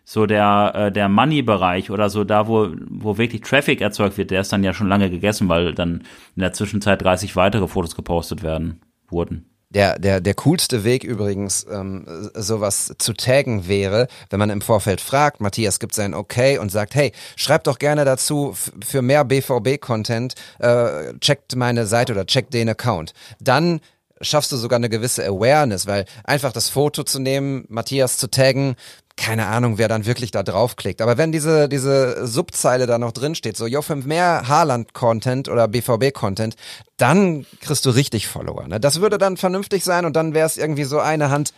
so 0.06 0.26
der 0.26 0.73
äh, 0.76 0.91
der 0.91 1.08
Money-Bereich 1.10 1.89
oder 1.89 2.10
so 2.10 2.23
da, 2.23 2.47
wo 2.47 2.69
wo 2.89 3.17
wirklich 3.17 3.41
Traffic 3.41 3.82
erzeugt 3.82 4.17
wird, 4.17 4.32
der 4.32 4.41
ist 4.41 4.52
dann 4.52 4.63
ja 4.63 4.73
schon 4.73 4.89
lange 4.89 5.10
gegessen, 5.10 5.49
weil 5.49 5.73
dann 5.73 6.04
in 6.36 6.41
der 6.41 6.54
Zwischenzeit 6.54 7.02
30 7.02 7.36
weitere 7.36 7.67
Fotos 7.67 7.95
gepostet 7.95 8.43
werden 8.43 8.82
wurden. 9.08 9.52
Der, 9.73 9.97
der, 9.97 10.21
der 10.21 10.33
coolste 10.36 10.83
Weg 10.83 11.03
übrigens, 11.03 11.65
ähm, 11.69 12.05
sowas 12.33 12.93
zu 12.97 13.13
taggen 13.13 13.67
wäre, 13.67 14.07
wenn 14.29 14.39
man 14.39 14.49
im 14.49 14.62
Vorfeld 14.62 15.01
fragt, 15.01 15.41
Matthias 15.41 15.79
gibt 15.79 15.95
sein 15.95 16.13
Okay 16.13 16.57
und 16.57 16.71
sagt, 16.71 16.95
hey, 16.95 17.12
schreibt 17.36 17.67
doch 17.67 17.79
gerne 17.79 18.05
dazu 18.05 18.55
für 18.86 19.01
mehr 19.01 19.25
BVB-Content, 19.25 20.36
äh, 20.59 21.13
checkt 21.19 21.55
meine 21.55 21.86
Seite 21.88 22.13
oder 22.13 22.25
checkt 22.25 22.53
den 22.53 22.69
Account. 22.69 23.13
Dann 23.39 23.81
schaffst 24.23 24.51
du 24.51 24.57
sogar 24.57 24.77
eine 24.77 24.89
gewisse 24.89 25.25
Awareness, 25.25 25.86
weil 25.88 26.05
einfach 26.23 26.51
das 26.51 26.69
Foto 26.69 27.03
zu 27.03 27.19
nehmen, 27.19 27.65
Matthias 27.69 28.17
zu 28.17 28.29
taggen, 28.29 28.75
keine 29.15 29.47
Ahnung, 29.47 29.78
wer 29.78 29.88
dann 29.88 30.06
wirklich 30.06 30.32
da 30.32 30.43
draufklickt. 30.43 31.02
Aber 31.02 31.17
wenn 31.17 31.32
diese, 31.32 31.69
diese 31.69 32.26
Subzeile 32.26 32.88
da 32.88 32.97
noch 32.97 33.12
drin 33.12 33.36
steht, 33.36 33.58
so, 33.58 33.67
jo, 33.67 33.82
für 33.82 33.95
mehr 33.95 34.47
Haaland-Content 34.47 35.49
oder 35.49 35.67
BVB-Content, 35.67 36.56
dann 36.97 37.45
kriegst 37.62 37.86
du 37.86 37.91
richtig 37.91 38.28
Follower. 38.28 38.67
Ne? 38.67 38.80
Das 38.80 39.02
würde 39.02 39.17
dann 39.17 39.38
vernünftig 39.38 39.84
sein 39.84 40.06
und 40.06 40.15
dann 40.15 40.34
wäre 40.34 40.47
es 40.47 40.58
irgendwie 40.58 40.84
so 40.84 40.99
eine 40.99 41.30
Hand 41.30 41.54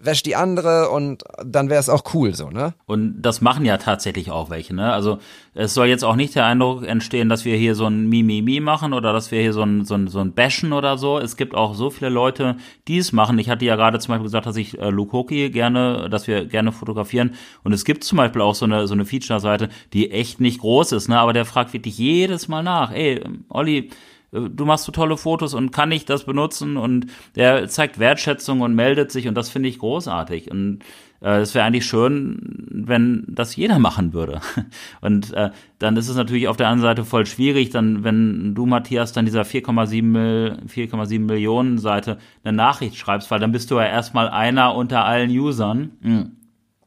wäscht 0.00 0.26
die 0.26 0.36
andere 0.36 0.90
und 0.90 1.24
dann 1.44 1.70
wäre 1.70 1.80
es 1.80 1.88
auch 1.88 2.02
cool 2.14 2.32
so, 2.32 2.50
ne? 2.50 2.74
Und 2.86 3.20
das 3.20 3.40
machen 3.40 3.64
ja 3.64 3.78
tatsächlich 3.78 4.30
auch 4.30 4.48
welche, 4.48 4.72
ne? 4.72 4.92
Also 4.92 5.18
es 5.54 5.74
soll 5.74 5.88
jetzt 5.88 6.04
auch 6.04 6.14
nicht 6.14 6.36
der 6.36 6.46
Eindruck 6.46 6.86
entstehen, 6.86 7.28
dass 7.28 7.44
wir 7.44 7.56
hier 7.56 7.74
so 7.74 7.86
ein 7.86 8.08
Mimimi 8.08 8.60
machen 8.60 8.92
oder 8.92 9.12
dass 9.12 9.32
wir 9.32 9.40
hier 9.40 9.52
so 9.52 9.62
ein, 9.62 9.84
so 9.84 9.94
ein, 9.94 10.06
so 10.06 10.20
ein 10.20 10.34
Bashen 10.34 10.72
oder 10.72 10.98
so. 10.98 11.18
Es 11.18 11.36
gibt 11.36 11.54
auch 11.54 11.74
so 11.74 11.90
viele 11.90 12.10
Leute, 12.10 12.56
die 12.86 12.98
es 12.98 13.12
machen. 13.12 13.40
Ich 13.40 13.50
hatte 13.50 13.64
ja 13.64 13.74
gerade 13.74 13.98
zum 13.98 14.12
Beispiel 14.12 14.26
gesagt, 14.26 14.46
dass 14.46 14.56
ich 14.56 14.78
äh, 14.78 14.88
Luke 14.90 15.12
Hockey 15.12 15.50
gerne, 15.50 16.08
dass 16.08 16.28
wir 16.28 16.44
gerne 16.44 16.70
fotografieren. 16.70 17.34
Und 17.64 17.72
es 17.72 17.84
gibt 17.84 18.04
zum 18.04 18.18
Beispiel 18.18 18.42
auch 18.42 18.54
so 18.54 18.66
eine, 18.66 18.86
so 18.86 18.94
eine 18.94 19.04
Feature-Seite, 19.04 19.68
die 19.92 20.12
echt 20.12 20.40
nicht 20.40 20.60
groß 20.60 20.92
ist, 20.92 21.08
ne? 21.08 21.18
Aber 21.18 21.32
der 21.32 21.44
fragt 21.44 21.72
wirklich 21.72 21.98
jedes 21.98 22.46
Mal 22.46 22.62
nach, 22.62 22.92
ey, 22.92 23.20
Olli, 23.48 23.90
du 24.30 24.64
machst 24.64 24.84
so 24.84 24.92
tolle 24.92 25.16
Fotos 25.16 25.54
und 25.54 25.70
kann 25.70 25.92
ich 25.92 26.04
das 26.04 26.24
benutzen 26.24 26.76
und 26.76 27.06
der 27.34 27.68
zeigt 27.68 27.98
Wertschätzung 27.98 28.60
und 28.60 28.74
meldet 28.74 29.10
sich 29.10 29.28
und 29.28 29.34
das 29.34 29.48
finde 29.48 29.68
ich 29.68 29.78
großartig 29.78 30.50
und 30.50 30.80
äh, 31.20 31.40
es 31.40 31.54
wäre 31.54 31.64
eigentlich 31.64 31.86
schön, 31.86 32.66
wenn 32.70 33.24
das 33.28 33.56
jeder 33.56 33.78
machen 33.78 34.12
würde. 34.12 34.40
Und 35.00 35.32
äh, 35.32 35.50
dann 35.78 35.96
ist 35.96 36.08
es 36.08 36.16
natürlich 36.16 36.48
auf 36.48 36.56
der 36.56 36.68
anderen 36.68 36.88
Seite 36.88 37.04
voll 37.04 37.26
schwierig, 37.26 37.70
dann, 37.70 38.04
wenn 38.04 38.54
du, 38.54 38.66
Matthias, 38.66 39.12
dann 39.12 39.24
dieser 39.24 39.42
4,7 39.42 40.66
4,7 40.68 41.20
Millionen 41.20 41.78
Seite 41.78 42.18
eine 42.44 42.56
Nachricht 42.56 42.96
schreibst, 42.96 43.30
weil 43.30 43.40
dann 43.40 43.52
bist 43.52 43.70
du 43.70 43.76
ja 43.76 43.86
erstmal 43.86 44.28
einer 44.28 44.74
unter 44.74 45.04
allen 45.04 45.30
Usern. 45.30 45.90
Hm. 46.02 46.32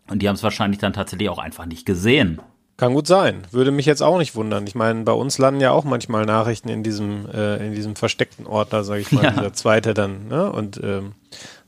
Und 0.09 0.21
die 0.21 0.27
haben 0.27 0.35
es 0.35 0.43
wahrscheinlich 0.43 0.79
dann 0.79 0.93
tatsächlich 0.93 1.29
auch 1.29 1.39
einfach 1.39 1.65
nicht 1.65 1.85
gesehen. 1.85 2.41
Kann 2.81 2.95
gut 2.95 3.05
sein. 3.05 3.43
Würde 3.51 3.69
mich 3.69 3.85
jetzt 3.85 4.01
auch 4.01 4.17
nicht 4.17 4.33
wundern. 4.33 4.65
Ich 4.65 4.73
meine, 4.73 5.03
bei 5.03 5.11
uns 5.11 5.37
landen 5.37 5.61
ja 5.61 5.69
auch 5.69 5.83
manchmal 5.83 6.25
Nachrichten 6.25 6.67
in 6.67 6.81
diesem, 6.81 7.29
äh, 7.31 7.63
in 7.67 7.75
diesem 7.75 7.95
versteckten 7.95 8.47
Ordner, 8.47 8.83
sage 8.83 9.01
ich 9.01 9.11
mal, 9.11 9.23
ja. 9.23 9.29
dieser 9.29 9.53
zweite 9.53 9.93
dann. 9.93 10.27
Ne? 10.29 10.51
Und 10.51 10.81
ähm, 10.83 11.11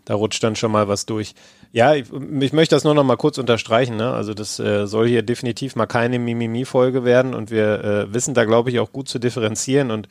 da 0.05 0.15
rutscht 0.15 0.43
dann 0.43 0.55
schon 0.55 0.71
mal 0.71 0.87
was 0.87 1.05
durch. 1.05 1.35
Ja, 1.71 1.93
ich, 1.93 2.07
ich 2.11 2.51
möchte 2.51 2.75
das 2.75 2.83
nur 2.83 2.95
noch 2.95 3.03
mal 3.03 3.17
kurz 3.17 3.37
unterstreichen. 3.37 3.95
Ne? 3.95 4.11
Also 4.11 4.33
das 4.33 4.57
äh, 4.57 4.87
soll 4.87 5.07
hier 5.07 5.21
definitiv 5.21 5.75
mal 5.75 5.85
keine 5.85 6.17
Mimimi-Folge 6.17 7.05
werden 7.05 7.35
und 7.35 7.51
wir 7.51 7.83
äh, 7.83 8.11
wissen 8.11 8.33
da, 8.33 8.45
glaube 8.45 8.71
ich, 8.71 8.79
auch 8.79 8.91
gut 8.91 9.07
zu 9.07 9.19
differenzieren. 9.19 9.91
Und 9.91 10.07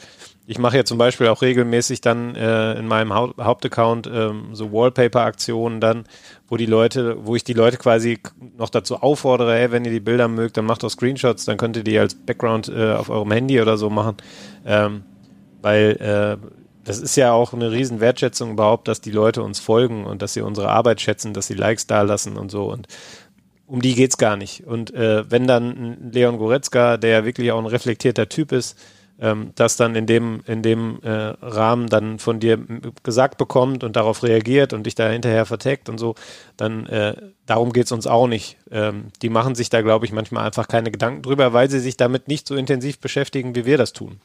ich 0.47 0.59
mache 0.59 0.77
ja 0.77 0.85
zum 0.85 0.99
Beispiel 0.99 1.29
auch 1.29 1.43
regelmäßig 1.43 2.01
dann 2.01 2.35
äh, 2.35 2.75
in 2.75 2.89
meinem 2.89 3.15
Haupt 3.15 3.39
Hauptaccount 3.39 4.11
ähm, 4.13 4.49
so 4.55 4.73
Wallpaper-Aktionen 4.73 5.81
dann, 5.81 6.05
wo 6.49 6.57
die 6.57 6.67
Leute, 6.67 7.25
wo 7.25 7.37
ich 7.37 7.45
die 7.45 7.53
Leute 7.53 7.77
quasi 7.77 8.19
noch 8.57 8.69
dazu 8.69 8.97
auffordere, 8.97 9.55
hey, 9.55 9.71
wenn 9.71 9.85
ihr 9.85 9.93
die 9.93 10.01
Bilder 10.01 10.29
mögt, 10.29 10.57
dann 10.57 10.65
macht 10.65 10.83
doch 10.83 10.91
Screenshots, 10.91 11.45
dann 11.45 11.59
könnt 11.59 11.77
ihr 11.77 11.85
die 11.85 11.99
als 11.99 12.15
Background 12.15 12.69
äh, 12.69 12.93
auf 12.93 13.09
eurem 13.09 13.31
Handy 13.31 13.61
oder 13.61 13.77
so 13.77 13.89
machen. 13.89 14.17
Ähm, 14.67 15.05
weil 15.63 15.97
äh, 16.01 16.47
das 16.85 16.99
ist 16.99 17.17
ja 17.17 17.33
auch 17.33 17.53
eine 17.53 17.71
riesen 17.71 18.01
Wertschätzung 18.01 18.51
überhaupt, 18.51 18.89
dass 18.89 19.01
die 19.01 19.13
Leute 19.13 19.43
uns 19.43 19.61
folgen 19.61 20.05
und 20.05 20.23
dass 20.23 20.35
sie 20.35 20.41
unsere 20.41 20.71
Arbeit 20.71 21.01
schätzen, 21.01 21.33
dass 21.33 21.47
sie 21.47 21.55
Likes 21.55 21.87
da 21.87 22.03
lassen 22.03 22.37
und 22.37 22.51
so. 22.51 22.65
Und 22.65 22.89
um 23.67 23.81
die 23.81 23.95
geht's 23.95 24.19
gar 24.19 24.37
nicht. 24.37 24.67
Und 24.67 24.93
äh, 24.93 25.31
wenn 25.31 25.47
dann 25.47 26.11
Leon 26.13 26.39
Goretzka, 26.39 26.97
der 26.97 27.11
ja 27.11 27.25
wirklich 27.25 27.53
auch 27.53 27.61
ein 27.61 27.67
reflektierter 27.67 28.29
Typ 28.29 28.51
ist, 28.51 28.77
ähm, 29.23 29.53
das 29.55 29.77
dann 29.77 29.95
in 29.95 30.07
dem, 30.07 30.43
in 30.47 30.63
dem 30.63 31.01
äh, 31.03 31.11
Rahmen 31.11 31.87
dann 31.87 32.19
von 32.19 32.41
dir 32.41 32.59
gesagt 33.05 33.39
bekommt 33.39 33.85
und 33.85 33.95
darauf 33.95 34.25
reagiert 34.25 34.73
und 34.73 34.85
dich 34.85 34.97
da 34.97 35.09
hinterher 35.09 35.47
verteckt 35.47 35.89
und 35.89 35.97
so, 35.97 36.17
dann 36.57 36.87
äh, 36.87 37.15
darum 37.47 37.73
geht's 37.73 37.93
uns 37.93 38.09
auch 38.09 38.27
nicht. 38.27 38.59
Ähm, 38.73 39.07
die 39.23 39.31
machen 39.31 39.55
sich 39.55 39.71
da, 39.71 39.81
glaube 39.81 40.05
ich, 40.07 40.13
manchmal 40.13 40.45
einfach 40.45 40.67
keine 40.67 40.91
Gedanken 40.91 41.23
drüber, 41.23 41.53
weil 41.53 41.71
sie 41.71 41.79
sich 41.79 41.97
damit 41.97 42.27
nicht 42.27 42.49
so 42.49 42.57
intensiv 42.57 42.99
beschäftigen, 42.99 43.55
wie 43.55 43.65
wir 43.65 43.79
das 43.79 43.93
tun. 43.93 44.21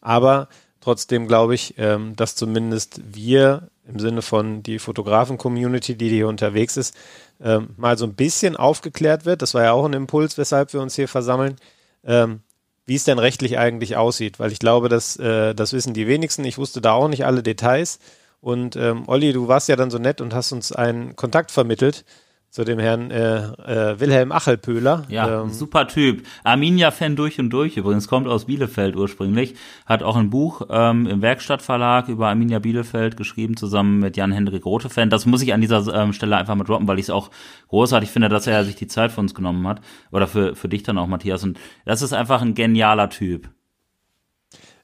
Aber 0.00 0.48
trotzdem 0.80 1.28
glaube 1.28 1.54
ich, 1.54 1.74
ähm, 1.78 2.16
dass 2.16 2.34
zumindest 2.34 3.00
wir 3.14 3.68
im 3.86 4.00
Sinne 4.00 4.22
von 4.22 4.64
die 4.64 4.80
Fotografen-Community, 4.80 5.94
die 5.94 6.08
hier 6.08 6.26
unterwegs 6.26 6.76
ist, 6.76 6.96
ähm, 7.40 7.68
mal 7.76 7.96
so 7.96 8.04
ein 8.04 8.14
bisschen 8.14 8.56
aufgeklärt 8.56 9.26
wird. 9.26 9.42
Das 9.42 9.54
war 9.54 9.62
ja 9.62 9.72
auch 9.72 9.84
ein 9.84 9.92
Impuls, 9.92 10.38
weshalb 10.38 10.72
wir 10.72 10.80
uns 10.80 10.96
hier 10.96 11.08
versammeln. 11.08 11.56
Ähm, 12.04 12.40
wie 12.86 12.94
es 12.96 13.04
denn 13.04 13.18
rechtlich 13.18 13.58
eigentlich 13.58 13.96
aussieht, 13.96 14.38
weil 14.38 14.52
ich 14.52 14.58
glaube, 14.58 14.88
dass 14.88 15.16
äh, 15.16 15.54
das 15.54 15.72
wissen 15.72 15.94
die 15.94 16.06
wenigsten. 16.06 16.44
Ich 16.44 16.58
wusste 16.58 16.80
da 16.80 16.92
auch 16.92 17.08
nicht 17.08 17.24
alle 17.24 17.42
Details. 17.42 17.98
Und 18.40 18.74
ähm, 18.76 19.04
Olli, 19.06 19.32
du 19.32 19.48
warst 19.48 19.68
ja 19.68 19.76
dann 19.76 19.90
so 19.90 19.98
nett 19.98 20.20
und 20.20 20.34
hast 20.34 20.52
uns 20.52 20.72
einen 20.72 21.14
Kontakt 21.14 21.50
vermittelt 21.50 22.04
zu 22.50 22.64
dem 22.64 22.80
Herrn 22.80 23.12
äh, 23.12 23.44
äh, 23.44 24.00
Wilhelm 24.00 24.32
Achelpöhler. 24.32 25.04
Ja, 25.08 25.42
ähm, 25.42 25.50
super 25.50 25.86
Typ. 25.86 26.26
Arminia-Fan 26.42 27.14
durch 27.14 27.38
und 27.38 27.50
durch 27.50 27.76
übrigens, 27.76 28.08
kommt 28.08 28.26
aus 28.26 28.46
Bielefeld 28.46 28.96
ursprünglich, 28.96 29.54
hat 29.86 30.02
auch 30.02 30.16
ein 30.16 30.30
Buch 30.30 30.62
ähm, 30.68 31.06
im 31.06 31.22
Werkstattverlag 31.22 32.08
über 32.08 32.28
Arminia 32.28 32.58
Bielefeld 32.58 33.16
geschrieben, 33.16 33.56
zusammen 33.56 34.00
mit 34.00 34.16
Jan-Hendrik 34.16 34.66
Rothefeld. 34.66 35.12
Das 35.12 35.26
muss 35.26 35.42
ich 35.42 35.52
an 35.54 35.60
dieser 35.60 35.86
ähm, 35.94 36.12
Stelle 36.12 36.36
einfach 36.36 36.56
mal 36.56 36.64
droppen, 36.64 36.88
weil 36.88 36.98
ich 36.98 37.06
es 37.06 37.10
auch 37.10 37.30
großartig 37.68 38.10
finde, 38.10 38.28
dass 38.28 38.48
er 38.48 38.64
sich 38.64 38.74
die 38.74 38.88
Zeit 38.88 39.12
für 39.12 39.20
uns 39.20 39.34
genommen 39.34 39.66
hat. 39.68 39.80
Oder 40.10 40.26
für, 40.26 40.56
für 40.56 40.68
dich 40.68 40.82
dann 40.82 40.98
auch, 40.98 41.06
Matthias. 41.06 41.44
Und 41.44 41.58
das 41.84 42.02
ist 42.02 42.12
einfach 42.12 42.42
ein 42.42 42.54
genialer 42.54 43.10
Typ. 43.10 43.48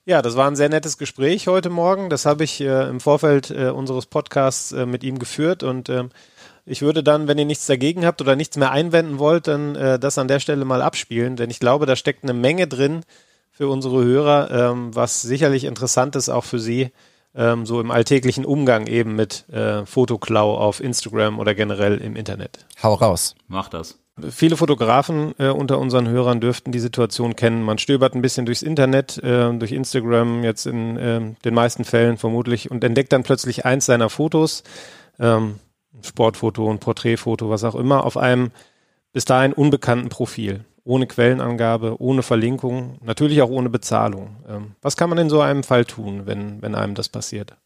Ja, 0.08 0.22
das 0.22 0.36
war 0.36 0.48
ein 0.48 0.54
sehr 0.54 0.68
nettes 0.68 0.98
Gespräch 0.98 1.48
heute 1.48 1.68
Morgen. 1.68 2.10
Das 2.10 2.26
habe 2.26 2.44
ich 2.44 2.60
äh, 2.60 2.88
im 2.88 3.00
Vorfeld 3.00 3.50
äh, 3.50 3.70
unseres 3.70 4.06
Podcasts 4.06 4.70
äh, 4.70 4.86
mit 4.86 5.02
ihm 5.02 5.18
geführt 5.18 5.64
und 5.64 5.88
ähm, 5.88 6.10
ich 6.66 6.82
würde 6.82 7.02
dann, 7.02 7.28
wenn 7.28 7.38
ihr 7.38 7.44
nichts 7.44 7.66
dagegen 7.66 8.04
habt 8.04 8.20
oder 8.20 8.36
nichts 8.36 8.56
mehr 8.56 8.72
einwenden 8.72 9.18
wollt, 9.18 9.46
dann 9.46 9.76
äh, 9.76 9.98
das 9.98 10.18
an 10.18 10.28
der 10.28 10.40
Stelle 10.40 10.64
mal 10.64 10.82
abspielen, 10.82 11.36
denn 11.36 11.48
ich 11.48 11.60
glaube, 11.60 11.86
da 11.86 11.96
steckt 11.96 12.24
eine 12.24 12.34
Menge 12.34 12.66
drin 12.66 13.02
für 13.52 13.68
unsere 13.68 14.04
Hörer, 14.04 14.50
ähm, 14.50 14.94
was 14.94 15.22
sicherlich 15.22 15.64
interessant 15.64 16.16
ist 16.16 16.28
auch 16.28 16.44
für 16.44 16.58
sie, 16.58 16.90
ähm, 17.34 17.64
so 17.64 17.80
im 17.80 17.90
alltäglichen 17.90 18.44
Umgang 18.44 18.86
eben 18.86 19.14
mit 19.14 19.48
äh, 19.48 19.86
Fotoklau 19.86 20.56
auf 20.56 20.80
Instagram 20.80 21.38
oder 21.38 21.54
generell 21.54 21.98
im 21.98 22.16
Internet. 22.16 22.66
Hau 22.82 22.94
raus. 22.94 23.34
Mach 23.46 23.68
das. 23.68 23.98
Viele 24.30 24.56
Fotografen 24.56 25.34
äh, 25.38 25.48
unter 25.48 25.78
unseren 25.78 26.08
Hörern 26.08 26.40
dürften 26.40 26.72
die 26.72 26.78
Situation 26.78 27.36
kennen. 27.36 27.62
Man 27.62 27.76
stöbert 27.76 28.14
ein 28.14 28.22
bisschen 28.22 28.46
durchs 28.46 28.62
Internet, 28.62 29.18
äh, 29.18 29.52
durch 29.52 29.72
Instagram 29.72 30.42
jetzt 30.42 30.66
in 30.66 30.96
äh, 30.96 31.20
den 31.44 31.54
meisten 31.54 31.84
Fällen 31.84 32.16
vermutlich 32.16 32.70
und 32.70 32.82
entdeckt 32.82 33.12
dann 33.12 33.22
plötzlich 33.22 33.66
eins 33.66 33.84
seiner 33.84 34.08
Fotos. 34.08 34.62
Ähm, 35.18 35.56
Sportfoto, 36.02 36.70
ein 36.70 36.80
Porträtfoto, 36.80 37.50
was 37.50 37.64
auch 37.64 37.74
immer, 37.74 38.04
auf 38.04 38.16
einem 38.16 38.50
bis 39.12 39.24
dahin 39.24 39.52
unbekannten 39.52 40.08
Profil. 40.08 40.64
Ohne 40.84 41.06
Quellenangabe, 41.06 41.96
ohne 42.00 42.22
Verlinkung, 42.22 42.98
natürlich 43.04 43.42
auch 43.42 43.50
ohne 43.50 43.70
Bezahlung. 43.70 44.36
Ähm, 44.48 44.76
was 44.82 44.96
kann 44.96 45.10
man 45.10 45.18
in 45.18 45.28
so 45.28 45.40
einem 45.40 45.64
Fall 45.64 45.84
tun, 45.84 46.26
wenn, 46.26 46.62
wenn 46.62 46.74
einem 46.74 46.94
das 46.94 47.08
passiert? 47.08 47.56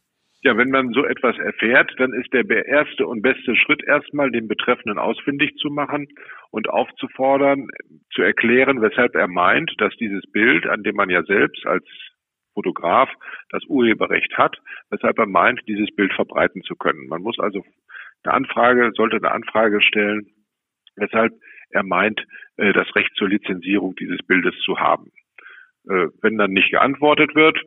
Ja, 0.42 0.56
wenn 0.56 0.70
man 0.70 0.92
so 0.92 1.04
etwas 1.04 1.36
erfährt, 1.36 1.92
dann 1.98 2.14
ist 2.14 2.32
der 2.32 2.48
erste 2.66 3.06
und 3.06 3.20
beste 3.20 3.54
Schritt 3.56 3.82
erstmal, 3.84 4.30
den 4.30 4.48
Betreffenden 4.48 4.98
ausfindig 4.98 5.54
zu 5.56 5.68
machen 5.68 6.08
und 6.50 6.70
aufzufordern, 6.70 7.66
zu 8.10 8.22
erklären, 8.22 8.80
weshalb 8.80 9.14
er 9.16 9.28
meint, 9.28 9.70
dass 9.76 9.94
dieses 9.96 10.22
Bild, 10.32 10.66
an 10.66 10.82
dem 10.82 10.96
man 10.96 11.10
ja 11.10 11.22
selbst 11.24 11.66
als 11.66 11.84
Fotograf 12.54 13.10
das 13.50 13.64
Urheberrecht 13.66 14.38
hat, 14.38 14.56
weshalb 14.88 15.18
er 15.18 15.26
meint, 15.26 15.60
dieses 15.68 15.94
Bild 15.94 16.12
verbreiten 16.14 16.62
zu 16.62 16.74
können. 16.74 17.06
Man 17.08 17.22
muss 17.22 17.38
also 17.38 17.62
eine 18.24 18.34
Anfrage, 18.34 18.90
sollte 18.94 19.16
eine 19.16 19.32
Anfrage 19.32 19.80
stellen, 19.80 20.26
weshalb 20.96 21.32
er 21.70 21.82
meint, 21.82 22.24
äh, 22.56 22.72
das 22.72 22.94
Recht 22.94 23.14
zur 23.16 23.28
Lizenzierung 23.28 23.94
dieses 23.96 24.18
Bildes 24.26 24.54
zu 24.64 24.78
haben. 24.78 25.10
Äh, 25.88 26.08
wenn 26.22 26.36
dann 26.36 26.52
nicht 26.52 26.70
geantwortet 26.70 27.34
wird 27.34 27.58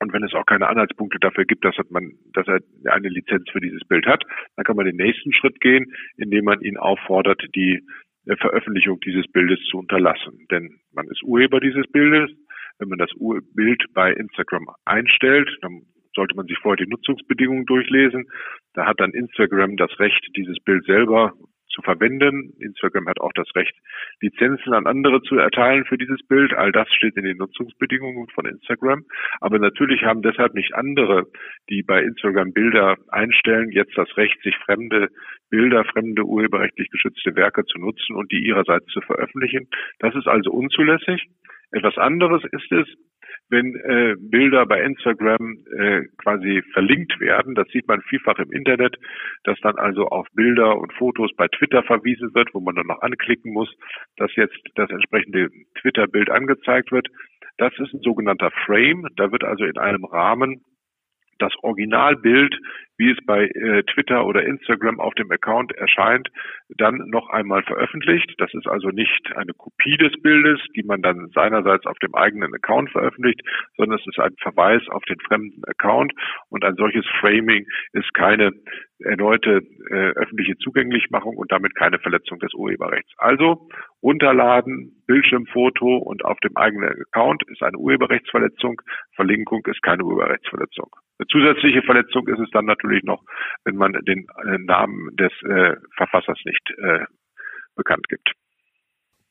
und 0.00 0.12
wenn 0.12 0.24
es 0.24 0.34
auch 0.34 0.46
keine 0.46 0.68
Anhaltspunkte 0.68 1.18
dafür 1.20 1.44
gibt, 1.44 1.64
dass 1.64 1.76
man, 1.90 2.12
dass 2.32 2.46
er 2.48 2.60
eine 2.90 3.08
Lizenz 3.08 3.48
für 3.50 3.60
dieses 3.60 3.86
Bild 3.86 4.06
hat, 4.06 4.24
dann 4.56 4.64
kann 4.64 4.76
man 4.76 4.86
den 4.86 4.96
nächsten 4.96 5.32
Schritt 5.32 5.60
gehen, 5.60 5.92
indem 6.16 6.44
man 6.44 6.60
ihn 6.60 6.76
auffordert, 6.76 7.42
die 7.54 7.84
äh, 8.26 8.36
Veröffentlichung 8.36 9.00
dieses 9.00 9.26
Bildes 9.30 9.60
zu 9.70 9.78
unterlassen. 9.78 10.46
Denn 10.50 10.80
man 10.92 11.06
ist 11.08 11.22
Urheber 11.22 11.60
dieses 11.60 11.86
Bildes. 11.92 12.30
Wenn 12.78 12.90
man 12.90 12.98
das 12.98 13.10
Bild 13.54 13.82
bei 13.92 14.12
Instagram 14.12 14.68
einstellt, 14.84 15.50
dann 15.62 15.82
sollte 16.14 16.36
man 16.36 16.46
sich 16.46 16.58
vorher 16.58 16.84
die 16.84 16.90
Nutzungsbedingungen 16.90 17.66
durchlesen. 17.66 18.28
Da 18.78 18.86
hat 18.86 19.00
dann 19.00 19.10
Instagram 19.10 19.76
das 19.76 19.98
Recht, 19.98 20.24
dieses 20.36 20.60
Bild 20.60 20.84
selber 20.84 21.32
zu 21.68 21.82
verwenden. 21.82 22.54
Instagram 22.60 23.08
hat 23.08 23.18
auch 23.18 23.32
das 23.34 23.48
Recht, 23.56 23.74
Lizenzen 24.20 24.72
an 24.72 24.86
andere 24.86 25.20
zu 25.22 25.36
erteilen 25.36 25.84
für 25.84 25.98
dieses 25.98 26.24
Bild. 26.28 26.54
All 26.54 26.70
das 26.70 26.86
steht 26.94 27.16
in 27.16 27.24
den 27.24 27.38
Nutzungsbedingungen 27.38 28.28
von 28.28 28.46
Instagram. 28.46 29.04
Aber 29.40 29.58
natürlich 29.58 30.04
haben 30.04 30.22
deshalb 30.22 30.54
nicht 30.54 30.76
andere, 30.76 31.26
die 31.68 31.82
bei 31.82 32.00
Instagram 32.04 32.52
Bilder 32.52 32.94
einstellen, 33.08 33.72
jetzt 33.72 33.98
das 33.98 34.16
Recht, 34.16 34.40
sich 34.44 34.54
fremde 34.58 35.08
Bilder, 35.50 35.84
fremde 35.84 36.22
urheberrechtlich 36.22 36.88
geschützte 36.90 37.34
Werke 37.34 37.64
zu 37.64 37.80
nutzen 37.80 38.14
und 38.14 38.30
die 38.30 38.46
ihrerseits 38.46 38.86
zu 38.92 39.00
veröffentlichen. 39.00 39.66
Das 39.98 40.14
ist 40.14 40.28
also 40.28 40.52
unzulässig. 40.52 41.28
Etwas 41.72 41.98
anderes 41.98 42.44
ist 42.52 42.70
es, 42.70 42.86
wenn 43.50 43.74
äh, 43.76 44.16
Bilder 44.18 44.66
bei 44.66 44.82
Instagram 44.82 45.58
äh, 45.76 46.02
quasi 46.18 46.62
verlinkt 46.72 47.18
werden. 47.20 47.54
Das 47.54 47.68
sieht 47.68 47.88
man 47.88 48.02
vielfach 48.02 48.38
im 48.38 48.52
Internet, 48.52 48.96
dass 49.44 49.58
dann 49.60 49.76
also 49.76 50.08
auf 50.08 50.26
Bilder 50.34 50.78
und 50.78 50.92
Fotos 50.94 51.30
bei 51.36 51.48
Twitter 51.48 51.82
verwiesen 51.82 52.34
wird, 52.34 52.52
wo 52.54 52.60
man 52.60 52.74
dann 52.74 52.86
noch 52.86 53.02
anklicken 53.02 53.52
muss, 53.52 53.74
dass 54.16 54.34
jetzt 54.36 54.58
das 54.74 54.90
entsprechende 54.90 55.48
Twitter-Bild 55.80 56.30
angezeigt 56.30 56.92
wird. 56.92 57.08
Das 57.56 57.72
ist 57.78 57.92
ein 57.92 58.00
sogenannter 58.02 58.50
Frame. 58.66 59.08
Da 59.16 59.32
wird 59.32 59.44
also 59.44 59.64
in 59.64 59.78
einem 59.78 60.04
Rahmen 60.04 60.62
das 61.38 61.52
Originalbild, 61.62 62.58
wie 62.98 63.12
es 63.12 63.18
bei 63.24 63.46
äh, 63.46 63.84
Twitter 63.84 64.26
oder 64.26 64.42
Instagram 64.44 64.98
auf 64.98 65.14
dem 65.14 65.30
Account 65.30 65.72
erscheint, 65.72 66.28
dann 66.68 66.96
noch 67.08 67.30
einmal 67.30 67.62
veröffentlicht. 67.62 68.34
Das 68.38 68.52
ist 68.54 68.66
also 68.66 68.88
nicht 68.88 69.34
eine 69.36 69.54
Kopie 69.54 69.96
des 69.96 70.12
Bildes, 70.20 70.60
die 70.74 70.82
man 70.82 71.00
dann 71.00 71.30
seinerseits 71.32 71.86
auf 71.86 71.98
dem 72.00 72.14
eigenen 72.14 72.52
Account 72.54 72.90
veröffentlicht, 72.90 73.40
sondern 73.76 73.98
es 73.98 74.06
ist 74.06 74.18
ein 74.18 74.34
Verweis 74.42 74.82
auf 74.88 75.04
den 75.04 75.20
fremden 75.20 75.62
Account 75.64 76.12
und 76.50 76.64
ein 76.64 76.74
solches 76.74 77.06
Framing 77.20 77.66
ist 77.92 78.12
keine 78.14 78.52
erneute 79.00 79.62
äh, 79.90 80.10
öffentliche 80.16 80.56
Zugänglichmachung 80.58 81.36
und 81.36 81.52
damit 81.52 81.76
keine 81.76 82.00
Verletzung 82.00 82.40
des 82.40 82.52
Urheberrechts. 82.54 83.12
Also 83.16 83.68
runterladen, 84.02 85.02
Bildschirmfoto 85.06 85.98
und 85.98 86.24
auf 86.24 86.38
dem 86.40 86.56
eigenen 86.56 86.90
Account 86.90 87.44
ist 87.48 87.62
eine 87.62 87.78
Urheberrechtsverletzung, 87.78 88.82
Verlinkung 89.14 89.64
ist 89.66 89.82
keine 89.82 90.02
Urheberrechtsverletzung. 90.02 90.90
Eine 91.18 91.26
zusätzliche 91.26 91.82
Verletzung 91.82 92.28
ist 92.28 92.38
es 92.38 92.50
dann 92.52 92.64
natürlich 92.64 93.02
noch, 93.02 93.22
wenn 93.64 93.76
man 93.76 93.92
den 93.92 94.26
äh, 94.44 94.58
Namen 94.58 95.16
des 95.16 95.32
äh, 95.42 95.74
Verfassers 95.96 96.38
nicht 96.44 96.70
äh, 96.78 97.04
bekannt 97.74 98.08
gibt. 98.08 98.32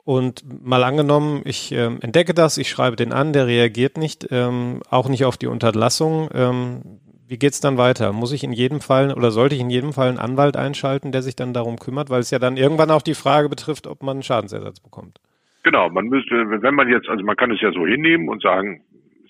Und 0.03 0.43
mal 0.65 0.83
angenommen, 0.83 1.41
ich 1.45 1.71
äh, 1.73 1.85
entdecke 1.85 2.33
das, 2.33 2.57
ich 2.57 2.69
schreibe 2.69 2.95
den 2.95 3.11
an, 3.11 3.33
der 3.33 3.47
reagiert 3.47 3.97
nicht, 3.97 4.27
ähm, 4.31 4.81
auch 4.89 5.09
nicht 5.09 5.25
auf 5.25 5.37
die 5.37 5.47
Unterlassung. 5.47 6.29
Ähm, 6.33 6.81
wie 7.27 7.37
geht's 7.37 7.59
dann 7.59 7.77
weiter? 7.77 8.13
Muss 8.13 8.31
ich 8.31 8.43
in 8.43 8.53
jedem 8.53 8.79
Fall 8.79 9.13
oder 9.13 9.31
sollte 9.31 9.55
ich 9.55 9.61
in 9.61 9.69
jedem 9.69 9.91
Fall 9.91 10.07
einen 10.07 10.17
Anwalt 10.17 10.55
einschalten, 10.55 11.11
der 11.11 11.21
sich 11.21 11.35
dann 11.35 11.53
darum 11.53 11.77
kümmert, 11.77 12.09
weil 12.09 12.21
es 12.21 12.31
ja 12.31 12.39
dann 12.39 12.55
irgendwann 12.55 12.89
auch 12.89 13.01
die 13.01 13.15
Frage 13.15 13.49
betrifft, 13.49 13.85
ob 13.85 14.01
man 14.01 14.17
einen 14.17 14.23
Schadensersatz 14.23 14.79
bekommt? 14.79 15.19
Genau, 15.63 15.89
man 15.89 16.05
müsste, 16.05 16.35
wenn 16.35 16.75
man 16.75 16.87
jetzt, 16.87 17.09
also 17.09 17.25
man 17.25 17.35
kann 17.35 17.51
es 17.51 17.59
ja 17.59 17.73
so 17.73 17.85
hinnehmen 17.85 18.29
und 18.29 18.41
sagen, 18.41 18.81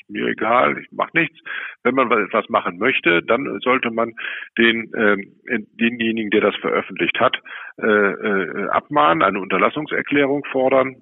mir 0.09 0.27
egal, 0.27 0.77
ich 0.77 0.91
mache 0.91 1.17
nichts. 1.17 1.37
Wenn 1.83 1.95
man 1.95 2.11
etwas 2.11 2.47
machen 2.49 2.77
möchte, 2.77 3.21
dann 3.23 3.59
sollte 3.61 3.91
man 3.91 4.13
den 4.57 4.93
äh, 4.93 5.17
denjenigen, 5.79 6.31
der 6.31 6.41
das 6.41 6.55
veröffentlicht 6.57 7.19
hat, 7.19 7.37
äh, 7.81 7.85
äh, 7.87 8.69
abmahnen, 8.69 9.23
eine 9.23 9.39
Unterlassungserklärung 9.39 10.43
fordern 10.51 11.01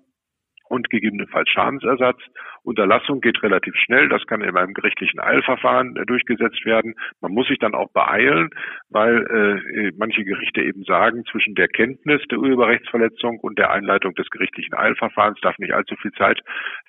und 0.70 0.89
gegebenenfalls 0.89 1.49
Schadensersatz. 1.49 2.20
Unterlassung 2.66 3.22
geht 3.22 3.41
relativ 3.43 3.76
schnell, 3.76 4.09
das 4.09 4.26
kann 4.26 4.41
in 4.41 4.57
einem 4.57 4.74
gerichtlichen 4.74 5.20
Eilverfahren 5.20 5.95
äh, 5.95 6.05
durchgesetzt 6.05 6.66
werden. 6.66 6.95
Man 7.22 7.32
muss 7.32 7.47
sich 7.47 7.59
dann 7.59 7.76
auch 7.76 7.91
beeilen, 7.91 8.49
weil 8.89 9.61
äh, 9.76 9.91
manche 9.97 10.24
Gerichte 10.24 10.61
eben 10.61 10.84
sagen, 10.84 11.24
zwischen 11.32 11.55
der 11.55 11.68
Kenntnis 11.68 12.22
der 12.32 12.39
Urheberrechtsverletzung 12.39 13.39
und 13.39 13.57
der 13.59 13.72
Einleitung 13.72 14.13
des 14.16 14.30
gerichtlichen 14.30 14.74
Eilverfahrens 14.74 15.39
darf 15.41 15.57
nicht 15.59 15.74
allzu 15.74 15.95
viel 15.97 16.11
Zeit 16.13 16.41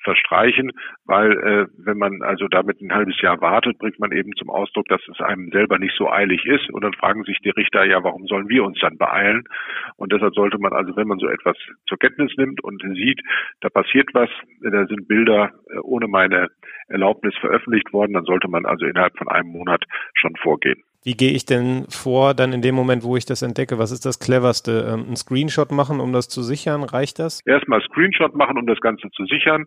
verstreichen, 0.03 0.73
weil 1.05 1.33
äh, 1.33 1.67
wenn 1.79 1.99
man 1.99 2.23
also 2.23 2.49
damit 2.49 2.81
ein 2.81 2.93
halbes 2.93 3.21
Jahr 3.21 3.41
wartet, 3.41 3.79
bringt 3.79 3.99
man 3.99 4.13
eben 4.13 4.33
zum 4.37 4.51
Ausdruck, 4.51 4.87
dass 4.89 5.01
es 5.09 5.21
einem 5.21 5.51
selber 5.51 5.79
nicht 5.79 5.95
so 5.97 6.11
eilig 6.11 6.45
ist 6.47 6.71
und 6.71 6.83
dann 6.83 6.95
fragen 6.95 7.25
sich 7.25 7.39
die 7.41 7.51
Richter, 7.51 7.85
ja, 7.85 8.03
warum 8.03 8.27
sollen 8.27 8.49
wir 8.49 8.65
uns 8.65 8.79
dann 8.81 8.97
beeilen? 8.97 9.45
Und 9.97 10.13
deshalb 10.13 10.35
sollte 10.35 10.59
man 10.59 10.73
also, 10.73 10.97
wenn 10.97 11.09
man 11.09 11.19
so 11.19 11.29
etwas 11.29 11.57
zur 11.87 11.99
Kenntnis 11.99 12.33
nimmt 12.37 12.63
und 12.63 12.83
sieht, 12.95 13.21
da 13.61 13.69
passiert 13.69 14.09
was, 14.13 14.31
da 14.63 14.87
sind 14.87 15.09
Bilder 15.09 15.53
äh, 15.66 15.66
ohne 15.83 16.09
meine 16.09 16.49
Erlaubnis 16.89 17.35
veröffentlicht 17.41 17.93
worden, 17.93 18.15
dann 18.15 18.25
sollte 18.25 18.49
man 18.49 18.67
also 18.67 18.87
innerhalb 18.87 19.17
von 19.17 19.29
einem 19.29 19.51
Monat 19.51 19.85
schon 20.15 20.35
vorgehen. 20.37 20.83
Wie 21.07 21.15
gehe 21.15 21.31
ich 21.31 21.47
denn 21.47 21.87
vor, 21.89 22.35
dann 22.35 22.53
in 22.53 22.63
dem 22.63 22.75
Moment, 22.75 23.05
wo 23.05 23.17
ich 23.17 23.25
das 23.25 23.43
entdecke? 23.43 23.79
Was 23.79 23.93
ist 23.93 24.05
das 24.05 24.19
cleverste? 24.19 24.91
Ähm, 24.93 25.11
ein 25.11 25.17
Screenshot 25.17 25.71
machen, 25.71 26.01
um 26.01 26.13
das 26.13 26.29
zu 26.29 26.43
sichern? 26.43 26.83
Reicht 26.83 27.21
das? 27.21 27.47
Erstmal 27.47 27.81
Screenshot 27.83 28.35
machen, 28.35 28.59
um 28.59 28.67
das 28.67 28.81
Ganze 28.81 29.09
zu 29.11 29.25
sichern. 29.27 29.67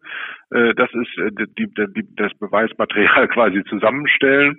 Äh, 0.51 0.73
das 0.75 0.89
ist 0.93 1.17
äh, 1.17 1.31
die, 1.57 1.67
die, 1.73 2.15
das 2.17 2.33
Beweismaterial 2.39 3.27
quasi 3.33 3.63
zusammenstellen 3.69 4.57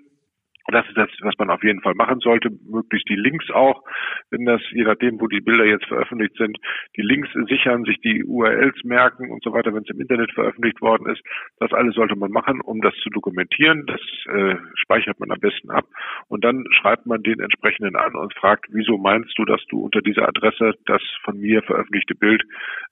das 0.71 0.87
ist 0.89 0.97
das, 0.97 1.09
was 1.21 1.35
man 1.39 1.51
auf 1.51 1.62
jeden 1.62 1.81
Fall 1.81 1.95
machen 1.95 2.21
sollte. 2.21 2.51
Möglichst 2.68 3.09
die 3.09 3.16
Links 3.16 3.51
auch, 3.51 3.83
wenn 4.31 4.45
das, 4.45 4.61
je 4.73 4.85
nachdem, 4.85 5.21
wo 5.21 5.27
die 5.27 5.41
Bilder 5.41 5.64
jetzt 5.64 5.87
veröffentlicht 5.87 6.37
sind, 6.37 6.59
die 6.97 7.03
Links 7.03 7.29
sichern, 7.49 7.85
sich 7.85 8.01
die 8.01 8.25
URLs 8.25 8.85
merken 8.85 9.31
und 9.31 9.43
so 9.43 9.53
weiter, 9.53 9.75
wenn 9.75 9.83
es 9.83 9.91
im 9.91 10.01
Internet 10.01 10.33
veröffentlicht 10.33 10.81
worden 10.81 11.09
ist. 11.11 11.23
Das 11.59 11.73
alles 11.73 11.95
sollte 11.95 12.16
man 12.16 12.31
machen, 12.31 12.61
um 12.61 12.81
das 12.81 12.95
zu 13.03 13.11
dokumentieren. 13.11 13.87
Das 13.87 14.01
äh, 14.27 14.57
speichert 14.75 15.21
man 15.21 15.31
am 15.31 15.41
besten 15.41 15.71
ab. 15.71 15.87
Und 16.29 16.45
dann 16.45 16.64
schreibt 16.73 17.07
man 17.07 17.23
den 17.23 17.41
entsprechenden 17.41 17.97
an 17.97 18.14
und 18.14 18.35
fragt, 18.35 18.66
wieso 18.71 18.99
meinst 18.99 19.37
du, 19.39 19.45
dass 19.45 19.64
du 19.68 19.81
unter 19.81 20.01
dieser 20.01 20.29
Adresse 20.29 20.73
das 20.87 21.03
von 21.25 21.39
mir 21.39 21.62
veröffentlichte 21.62 22.14
Bild 22.14 22.43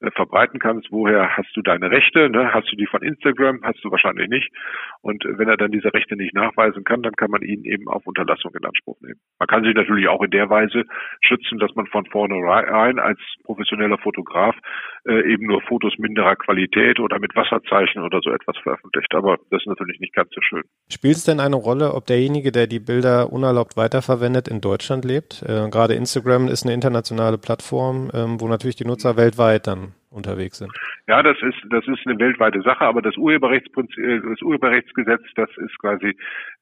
äh, 0.00 0.10
verbreiten 0.10 0.58
kannst? 0.58 0.90
Woher 0.90 1.36
hast 1.36 1.54
du 1.54 1.62
deine 1.62 1.90
Rechte? 1.90 2.30
Ne? 2.30 2.52
Hast 2.52 2.70
du 2.72 2.76
die 2.76 2.86
von 2.86 3.02
Instagram? 3.02 3.60
Hast 3.62 3.84
du 3.84 3.90
wahrscheinlich 3.90 4.28
nicht. 4.28 4.50
Und 5.02 5.24
wenn 5.24 5.48
er 5.48 5.56
dann 5.56 5.70
diese 5.70 5.92
Rechte 5.92 6.16
nicht 6.16 6.34
nachweisen 6.34 6.84
kann, 6.84 7.02
dann 7.02 7.14
kann 7.14 7.30
man 7.30 7.42
ihn 7.42 7.64
eben 7.68 7.88
auf 7.88 8.06
Unterlassung 8.06 8.52
in 8.54 8.64
Anspruch 8.64 8.96
nehmen. 9.00 9.20
Man 9.38 9.46
kann 9.46 9.64
sich 9.64 9.74
natürlich 9.74 10.08
auch 10.08 10.22
in 10.22 10.30
der 10.30 10.50
Weise 10.50 10.84
schützen, 11.20 11.58
dass 11.58 11.74
man 11.74 11.86
von 11.86 12.06
vornherein 12.06 12.98
als 12.98 13.18
professioneller 13.44 13.98
Fotograf 13.98 14.56
äh, 15.06 15.32
eben 15.32 15.46
nur 15.46 15.60
Fotos 15.62 15.94
minderer 15.98 16.36
Qualität 16.36 17.00
oder 17.00 17.18
mit 17.18 17.34
Wasserzeichen 17.36 18.02
oder 18.02 18.20
so 18.22 18.30
etwas 18.30 18.56
veröffentlicht. 18.58 19.14
Aber 19.14 19.36
das 19.50 19.60
ist 19.62 19.66
natürlich 19.66 20.00
nicht 20.00 20.14
ganz 20.14 20.30
so 20.34 20.40
schön. 20.40 20.62
Spielt 20.90 21.16
es 21.16 21.24
denn 21.24 21.40
eine 21.40 21.56
Rolle, 21.56 21.94
ob 21.94 22.06
derjenige, 22.06 22.52
der 22.52 22.66
die 22.66 22.80
Bilder 22.80 23.32
unerlaubt 23.32 23.76
weiterverwendet, 23.76 24.48
in 24.48 24.60
Deutschland 24.60 25.04
lebt? 25.04 25.42
Äh, 25.42 25.68
gerade 25.70 25.94
Instagram 25.94 26.48
ist 26.48 26.64
eine 26.64 26.74
internationale 26.74 27.38
Plattform, 27.38 28.10
ähm, 28.14 28.40
wo 28.40 28.48
natürlich 28.48 28.76
die 28.76 28.84
Nutzer 28.84 29.16
weltweit 29.16 29.66
dann 29.66 29.94
unterwegs 30.10 30.58
sind. 30.58 30.72
Ja, 31.06 31.22
das 31.22 31.36
ist 31.42 31.56
das 31.70 31.86
ist 31.86 32.06
eine 32.06 32.18
weltweite 32.18 32.62
Sache, 32.62 32.84
aber 32.84 33.02
das 33.02 33.16
Urheberrechtsprinzip, 33.16 33.98
äh, 33.98 34.20
das 34.20 34.40
Urheberrechtsgesetz, 34.42 35.22
das 35.36 35.50
ist 35.56 35.78
quasi 35.78 36.16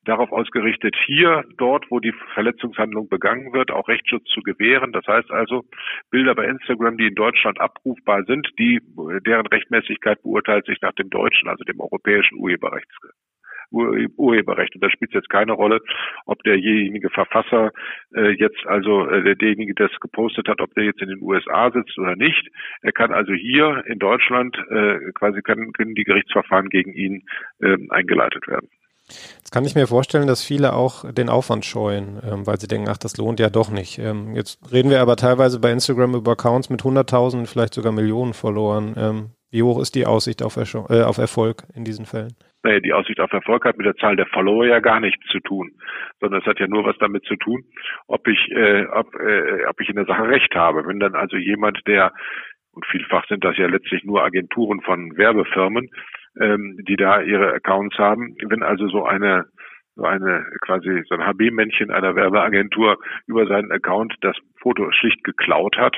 darauf 0.04 0.30
ausgerichtet, 0.32 0.96
hier, 1.06 1.44
dort, 1.58 1.90
wo 1.90 2.00
die 2.00 2.14
Verletzungshandlung 2.34 3.08
begangen 3.08 3.52
wird, 3.52 3.70
auch 3.70 3.88
Rechtsschutz 3.88 4.24
zu 4.32 4.40
gewähren. 4.42 4.92
Das 4.92 5.06
heißt 5.06 5.30
also, 5.30 5.64
Bilder 6.10 6.34
bei 6.34 6.46
Instagram, 6.46 6.96
die 6.96 7.08
in 7.08 7.14
Deutschland 7.14 7.60
abrufbar 7.60 8.24
sind, 8.24 8.48
die 8.58 8.80
deren 9.26 9.46
Rechtmäßigkeit 9.46 10.22
beurteilt 10.22 10.66
sich 10.66 10.80
nach 10.80 10.92
dem 10.92 11.10
deutschen, 11.10 11.48
also 11.48 11.64
dem 11.64 11.80
europäischen 11.80 12.38
Urheberrechtsgesetz. 12.38 13.16
Urheberrecht. 13.70 14.74
Und 14.74 14.82
da 14.82 14.90
spielt 14.90 15.10
es 15.10 15.14
jetzt 15.14 15.30
keine 15.30 15.52
Rolle, 15.52 15.80
ob 16.26 16.42
derjenige 16.42 17.10
Verfasser 17.10 17.72
äh, 18.14 18.30
jetzt 18.30 18.66
also 18.66 19.08
äh, 19.08 19.36
derjenige, 19.36 19.74
der 19.74 19.90
es 19.92 20.00
gepostet 20.00 20.48
hat, 20.48 20.60
ob 20.60 20.74
der 20.74 20.84
jetzt 20.84 21.02
in 21.02 21.08
den 21.08 21.22
USA 21.22 21.70
sitzt 21.70 21.98
oder 21.98 22.16
nicht. 22.16 22.48
Er 22.82 22.92
kann 22.92 23.12
also 23.12 23.32
hier 23.32 23.84
in 23.86 23.98
Deutschland 23.98 24.56
äh, 24.70 25.12
quasi 25.14 25.42
kann, 25.42 25.72
können 25.72 25.94
die 25.94 26.04
Gerichtsverfahren 26.04 26.68
gegen 26.68 26.92
ihn 26.92 27.24
äh, 27.60 27.76
eingeleitet 27.90 28.46
werden. 28.48 28.68
Jetzt 29.08 29.52
kann 29.52 29.64
ich 29.64 29.76
mir 29.76 29.86
vorstellen, 29.86 30.26
dass 30.26 30.42
viele 30.42 30.72
auch 30.72 31.10
den 31.12 31.28
Aufwand 31.28 31.64
scheuen, 31.64 32.20
ähm, 32.24 32.46
weil 32.46 32.58
sie 32.58 32.66
denken, 32.66 32.88
ach, 32.88 32.96
das 32.96 33.16
lohnt 33.16 33.38
ja 33.38 33.50
doch 33.50 33.70
nicht. 33.70 33.98
Ähm, 33.98 34.34
jetzt 34.34 34.58
reden 34.72 34.90
wir 34.90 35.00
aber 35.00 35.16
teilweise 35.16 35.60
bei 35.60 35.70
Instagram 35.70 36.14
über 36.14 36.32
Accounts 36.32 36.70
mit 36.70 36.82
Hunderttausenden, 36.82 37.46
vielleicht 37.46 37.74
sogar 37.74 37.92
Millionen 37.92 38.34
Followern. 38.34 38.94
Ähm, 38.96 39.30
wie 39.50 39.62
hoch 39.62 39.80
ist 39.80 39.94
die 39.94 40.06
Aussicht 40.06 40.42
auf, 40.42 40.56
Ersch 40.56 40.74
äh, 40.74 41.02
auf 41.02 41.18
Erfolg 41.18 41.62
in 41.74 41.84
diesen 41.84 42.04
Fällen? 42.04 42.34
Naja, 42.66 42.80
die 42.80 42.92
Aussicht 42.92 43.20
auf 43.20 43.32
Erfolg 43.32 43.64
hat 43.64 43.78
mit 43.78 43.86
der 43.86 43.96
Zahl 43.96 44.16
der 44.16 44.26
Follower 44.26 44.66
ja 44.66 44.80
gar 44.80 45.00
nichts 45.00 45.24
zu 45.28 45.38
tun, 45.40 45.70
sondern 46.20 46.40
es 46.40 46.46
hat 46.46 46.58
ja 46.58 46.66
nur 46.66 46.84
was 46.84 46.98
damit 46.98 47.24
zu 47.24 47.36
tun, 47.36 47.62
ob 48.08 48.26
ich, 48.26 48.50
äh, 48.50 48.86
ob, 48.86 49.14
äh, 49.14 49.64
ob 49.66 49.80
ich 49.80 49.88
in 49.88 49.96
der 49.96 50.04
Sache 50.04 50.28
recht 50.28 50.54
habe. 50.54 50.86
Wenn 50.86 50.98
dann 50.98 51.14
also 51.14 51.36
jemand, 51.36 51.80
der 51.86 52.12
und 52.72 52.84
vielfach 52.86 53.26
sind 53.28 53.42
das 53.42 53.56
ja 53.56 53.68
letztlich 53.68 54.04
nur 54.04 54.22
Agenturen 54.22 54.82
von 54.82 55.16
Werbefirmen, 55.16 55.88
ähm, 56.38 56.78
die 56.86 56.96
da 56.96 57.22
ihre 57.22 57.54
Accounts 57.54 57.96
haben. 57.96 58.36
Wenn 58.48 58.62
also 58.62 58.88
so 58.88 59.04
eine 59.06 59.46
so 59.94 60.04
eine 60.04 60.44
quasi 60.60 61.04
so 61.08 61.14
ein 61.14 61.24
HB-Männchen 61.24 61.90
einer 61.90 62.14
Werbeagentur 62.14 62.98
über 63.26 63.46
seinen 63.46 63.72
Account 63.72 64.14
das 64.20 64.36
Foto 64.60 64.90
schlicht 64.92 65.24
geklaut 65.24 65.78
hat 65.78 65.96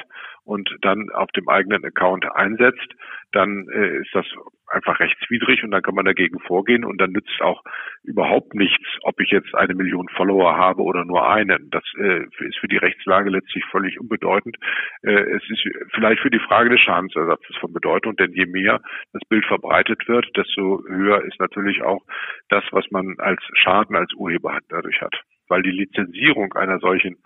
und 0.49 0.75
dann 0.81 1.11
auf 1.13 1.31
dem 1.33 1.47
eigenen 1.49 1.85
Account 1.85 2.25
einsetzt, 2.35 2.95
dann 3.33 3.69
äh, 3.69 3.99
ist 3.99 4.15
das 4.15 4.25
einfach 4.67 4.99
rechtswidrig 4.99 5.63
und 5.63 5.71
dann 5.71 5.83
kann 5.83 5.95
man 5.95 6.07
dagegen 6.07 6.41
vorgehen 6.41 6.85
und 6.85 6.99
dann 6.99 7.13
nützt 7.13 7.41
auch 7.43 7.63
überhaupt 8.03 8.55
nichts, 8.55 8.87
ob 9.03 9.21
ich 9.21 9.31
jetzt 9.31 9.55
eine 9.55 9.75
Million 9.75 10.09
Follower 10.17 10.57
habe 10.57 10.83
oder 10.83 11.05
nur 11.05 11.29
einen. 11.29 11.69
Das 11.71 11.83
äh, 11.99 12.25
ist 12.25 12.59
für 12.59 12.69
die 12.69 12.79
Rechtslage 12.79 13.29
letztlich 13.29 13.63
völlig 13.71 14.01
unbedeutend. 14.01 14.57
Äh, 15.03 15.37
es 15.37 15.43
ist 15.51 15.63
vielleicht 15.93 16.23
für 16.23 16.31
die 16.31 16.39
Frage 16.39 16.71
des 16.71 16.81
Schadensersatzes 16.81 17.57
von 17.57 17.73
Bedeutung, 17.75 18.17
denn 18.17 18.33
je 18.33 18.47
mehr 18.47 18.81
das 19.13 19.23
Bild 19.29 19.45
verbreitet 19.45 20.09
wird, 20.09 20.35
desto 20.35 20.83
höher 20.89 21.25
ist 21.25 21.39
natürlich 21.41 21.83
auch 21.83 22.03
das, 22.49 22.65
was 22.71 22.91
man 22.91 23.17
als 23.19 23.43
Schaden 23.53 23.97
als 23.97 24.15
Urheber 24.15 24.59
dadurch 24.71 25.01
hat. 25.03 25.15
Weil 25.49 25.63
die 25.63 25.71
Lizenzierung 25.71 26.55
einer 26.55 26.79
solchen 26.79 27.17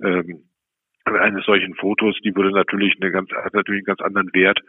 ähm, 0.00 0.47
eines 1.16 1.44
solchen 1.44 1.74
Fotos, 1.74 2.16
die 2.24 2.34
würde 2.34 2.52
natürlich 2.52 2.94
eine 3.00 3.10
ganz, 3.10 3.30
hat 3.30 3.54
natürlich 3.54 3.80
einen 3.80 3.96
ganz 3.96 4.00
anderen 4.00 4.32
Wert, 4.32 4.60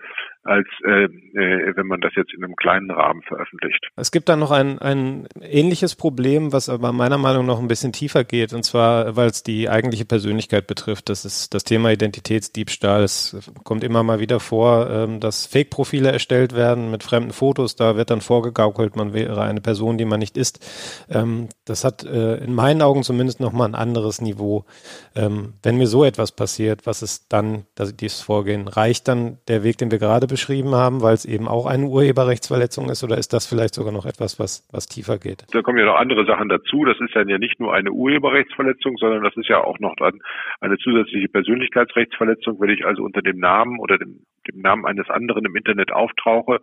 als 0.43 0.67
äh, 0.85 1.03
äh, 1.03 1.75
wenn 1.75 1.87
man 1.87 2.01
das 2.01 2.13
jetzt 2.15 2.33
in 2.33 2.43
einem 2.43 2.55
kleinen 2.55 2.89
Rahmen 2.89 3.21
veröffentlicht. 3.23 3.89
Es 3.95 4.11
gibt 4.11 4.29
da 4.29 4.35
noch 4.35 4.51
ein, 4.51 4.79
ein 4.79 5.27
ähnliches 5.41 5.95
Problem, 5.95 6.51
was 6.51 6.69
aber 6.69 6.91
meiner 6.91 7.17
Meinung 7.17 7.45
nach 7.45 7.59
noch 7.59 7.63
ein 7.63 7.67
bisschen 7.67 7.91
tiefer 7.91 8.23
geht, 8.23 8.53
und 8.53 8.63
zwar, 8.63 9.17
weil 9.17 9.27
es 9.27 9.43
die 9.43 9.69
eigentliche 9.69 10.05
Persönlichkeit 10.05 10.65
betrifft. 10.65 11.09
Das 11.09 11.25
ist 11.25 11.53
das 11.53 11.65
Thema 11.65 11.91
Identitätsdiebstahl. 11.91 13.03
Es 13.03 13.51
kommt 13.65 13.83
immer 13.83 14.03
mal 14.03 14.19
wieder 14.19 14.39
vor, 14.39 14.89
ähm, 14.89 15.19
dass 15.19 15.45
Fake-Profile 15.45 16.11
erstellt 16.11 16.55
werden 16.55 16.89
mit 16.89 17.03
fremden 17.03 17.31
Fotos. 17.31 17.75
Da 17.75 17.97
wird 17.97 18.11
dann 18.11 18.21
vorgegaukelt, 18.21 18.95
man 18.95 19.13
wäre 19.13 19.41
eine 19.41 19.59
Person, 19.59 19.97
die 19.97 20.05
man 20.05 20.19
nicht 20.19 20.37
ist. 20.37 21.05
Ähm, 21.09 21.49
das 21.65 21.83
hat 21.83 22.05
äh, 22.05 22.37
in 22.37 22.53
meinen 22.53 22.81
Augen 22.81 23.03
zumindest 23.03 23.41
nochmal 23.41 23.67
ein 23.67 23.75
anderes 23.75 24.21
Niveau. 24.21 24.65
Ähm, 25.15 25.53
wenn 25.63 25.77
mir 25.77 25.87
so 25.87 26.05
etwas 26.05 26.28
passiert, 26.35 26.85
was 26.85 27.01
ist 27.01 27.31
dann 27.31 27.65
das, 27.75 27.95
dieses 27.95 28.21
Vorgehen? 28.21 28.67
Reicht 28.67 29.07
dann 29.07 29.37
der 29.47 29.63
Weg, 29.63 29.77
den 29.77 29.91
wir 29.91 29.99
gerade 29.99 30.27
beschrieben 30.27 30.75
haben, 30.75 31.01
weil 31.01 31.13
es 31.13 31.25
eben 31.25 31.47
auch 31.47 31.65
eine 31.65 31.85
Urheberrechtsverletzung 31.85 32.89
ist, 32.89 33.03
oder 33.03 33.17
ist 33.17 33.33
das 33.33 33.47
vielleicht 33.47 33.73
sogar 33.73 33.91
noch 33.91 34.05
etwas, 34.05 34.39
was, 34.39 34.67
was 34.71 34.87
tiefer 34.87 35.17
geht? 35.17 35.45
Da 35.51 35.61
kommen 35.61 35.77
ja 35.77 35.85
noch 35.85 35.99
andere 35.99 36.25
Sachen 36.25 36.49
dazu. 36.49 36.85
Das 36.85 36.99
ist 36.99 37.15
dann 37.15 37.29
ja 37.29 37.37
nicht 37.37 37.59
nur 37.59 37.73
eine 37.73 37.91
Urheberrechtsverletzung, 37.91 38.97
sondern 38.97 39.23
das 39.23 39.35
ist 39.37 39.49
ja 39.49 39.63
auch 39.63 39.79
noch 39.79 39.95
dann 39.97 40.19
eine 40.59 40.77
zusätzliche 40.77 41.29
Persönlichkeitsrechtsverletzung. 41.29 42.59
Wenn 42.59 42.69
ich 42.69 42.85
also 42.85 43.03
unter 43.03 43.21
dem 43.21 43.39
Namen 43.39 43.79
oder 43.79 43.97
dem 43.97 44.25
dem 44.49 44.61
Namen 44.61 44.85
eines 44.85 45.09
anderen 45.09 45.45
im 45.45 45.55
Internet 45.55 45.91
auftauche, 45.91 46.59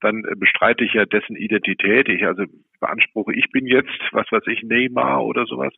dann 0.00 0.24
äh, 0.24 0.34
bestreite 0.36 0.84
ich 0.84 0.94
ja 0.94 1.04
dessen 1.04 1.36
Identität. 1.36 2.08
Ich 2.08 2.26
also 2.26 2.44
beanspruche, 2.80 3.34
ich 3.34 3.50
bin 3.50 3.66
jetzt, 3.66 4.00
was 4.12 4.30
weiß 4.30 4.46
ich, 4.46 4.62
Neymar 4.62 5.24
oder 5.24 5.46
sowas. 5.46 5.72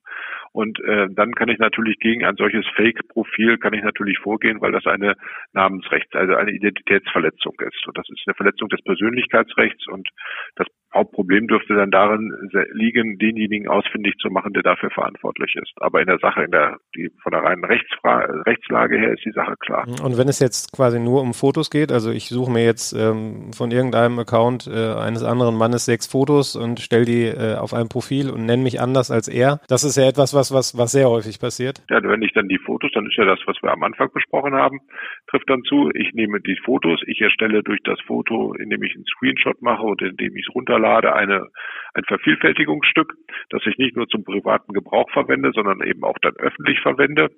Und 0.52 0.80
äh, 0.80 1.08
dann 1.10 1.32
kann 1.34 1.48
ich 1.48 1.58
natürlich 1.58 1.98
gegen 1.98 2.24
ein 2.24 2.36
solches 2.36 2.66
Fake-Profil 2.74 3.58
kann 3.58 3.72
ich 3.72 3.82
natürlich 3.82 4.18
vorgehen, 4.18 4.60
weil 4.60 4.72
das 4.72 4.86
eine 4.86 5.14
Namensrechts, 5.52 6.14
also 6.14 6.34
eine 6.34 6.50
Identitätsverletzung 6.50 7.54
ist. 7.60 7.86
Und 7.86 7.96
das 7.96 8.08
ist 8.08 8.22
eine 8.26 8.34
Verletzung 8.34 8.68
des 8.68 8.82
Persönlichkeitsrechts 8.82 9.86
und 9.88 10.08
das 10.56 10.66
Hauptproblem 10.92 11.46
dürfte 11.46 11.74
dann 11.74 11.92
darin 11.92 12.32
liegen, 12.72 13.16
denjenigen 13.18 13.68
ausfindig 13.68 14.14
zu 14.20 14.28
machen, 14.28 14.52
der 14.54 14.64
dafür 14.64 14.90
verantwortlich 14.90 15.54
ist. 15.54 15.70
Aber 15.76 16.00
in 16.00 16.08
der 16.08 16.18
Sache, 16.18 16.42
in 16.42 16.50
der, 16.50 16.78
die 16.96 17.10
von 17.22 17.30
der 17.30 17.44
reinen 17.44 17.64
Rechtsfra 17.64 18.24
Rechtslage 18.44 18.98
her 18.98 19.12
ist 19.12 19.24
die 19.24 19.30
Sache 19.30 19.54
klar. 19.60 19.86
Und 20.02 20.18
wenn 20.18 20.26
es 20.26 20.40
jetzt 20.40 20.72
quasi 20.72 20.98
nur 20.98 21.22
um 21.22 21.32
Fotos 21.32 21.70
geht, 21.70 21.92
also 21.92 22.10
ich 22.10 22.28
suche 22.28 22.50
mir 22.50 22.64
jetzt 22.64 22.92
ähm, 22.92 23.52
von 23.52 23.70
irgendeinem 23.70 24.18
Account 24.18 24.66
äh, 24.66 24.94
eines 24.94 25.22
anderen 25.22 25.56
Mannes 25.56 25.84
sechs 25.84 26.08
Fotos 26.08 26.56
und 26.56 26.80
stelle 26.80 27.04
die 27.04 27.26
äh, 27.26 27.54
auf 27.54 27.72
ein 27.72 27.88
Profil 27.88 28.28
und 28.28 28.44
nenne 28.44 28.64
mich 28.64 28.80
anders 28.80 29.12
als 29.12 29.28
er, 29.28 29.60
das 29.68 29.84
ist 29.84 29.96
ja 29.96 30.08
etwas, 30.08 30.34
was, 30.34 30.39
was, 30.48 30.76
was 30.76 30.92
sehr 30.92 31.08
häufig 31.08 31.38
passiert. 31.38 31.84
Ja, 31.90 32.02
wenn 32.02 32.22
ich 32.22 32.32
dann 32.32 32.48
die 32.48 32.58
Fotos, 32.58 32.90
dann 32.94 33.06
ist 33.06 33.16
ja 33.16 33.26
das, 33.26 33.38
was 33.44 33.56
wir 33.62 33.70
am 33.70 33.82
Anfang 33.82 34.10
besprochen 34.12 34.54
haben, 34.54 34.80
trifft 35.28 35.48
dann 35.50 35.62
zu. 35.64 35.90
Ich 35.94 36.14
nehme 36.14 36.40
die 36.40 36.56
Fotos, 36.64 37.00
ich 37.06 37.20
erstelle 37.20 37.62
durch 37.62 37.80
das 37.84 38.00
Foto, 38.06 38.54
indem 38.54 38.82
ich 38.82 38.94
einen 38.94 39.04
Screenshot 39.04 39.60
mache 39.60 39.82
und 39.82 40.00
indem 40.00 40.34
ich 40.36 40.46
es 40.48 40.54
runterlade, 40.54 41.12
eine, 41.14 41.48
ein 41.94 42.04
Vervielfältigungsstück, 42.04 43.12
das 43.50 43.62
ich 43.66 43.76
nicht 43.76 43.96
nur 43.96 44.08
zum 44.08 44.24
privaten 44.24 44.72
Gebrauch 44.72 45.10
verwende, 45.10 45.52
sondern 45.52 45.82
eben 45.82 46.02
auch 46.04 46.18
dann 46.22 46.34
öffentlich 46.36 46.80
verwende. 46.80 47.28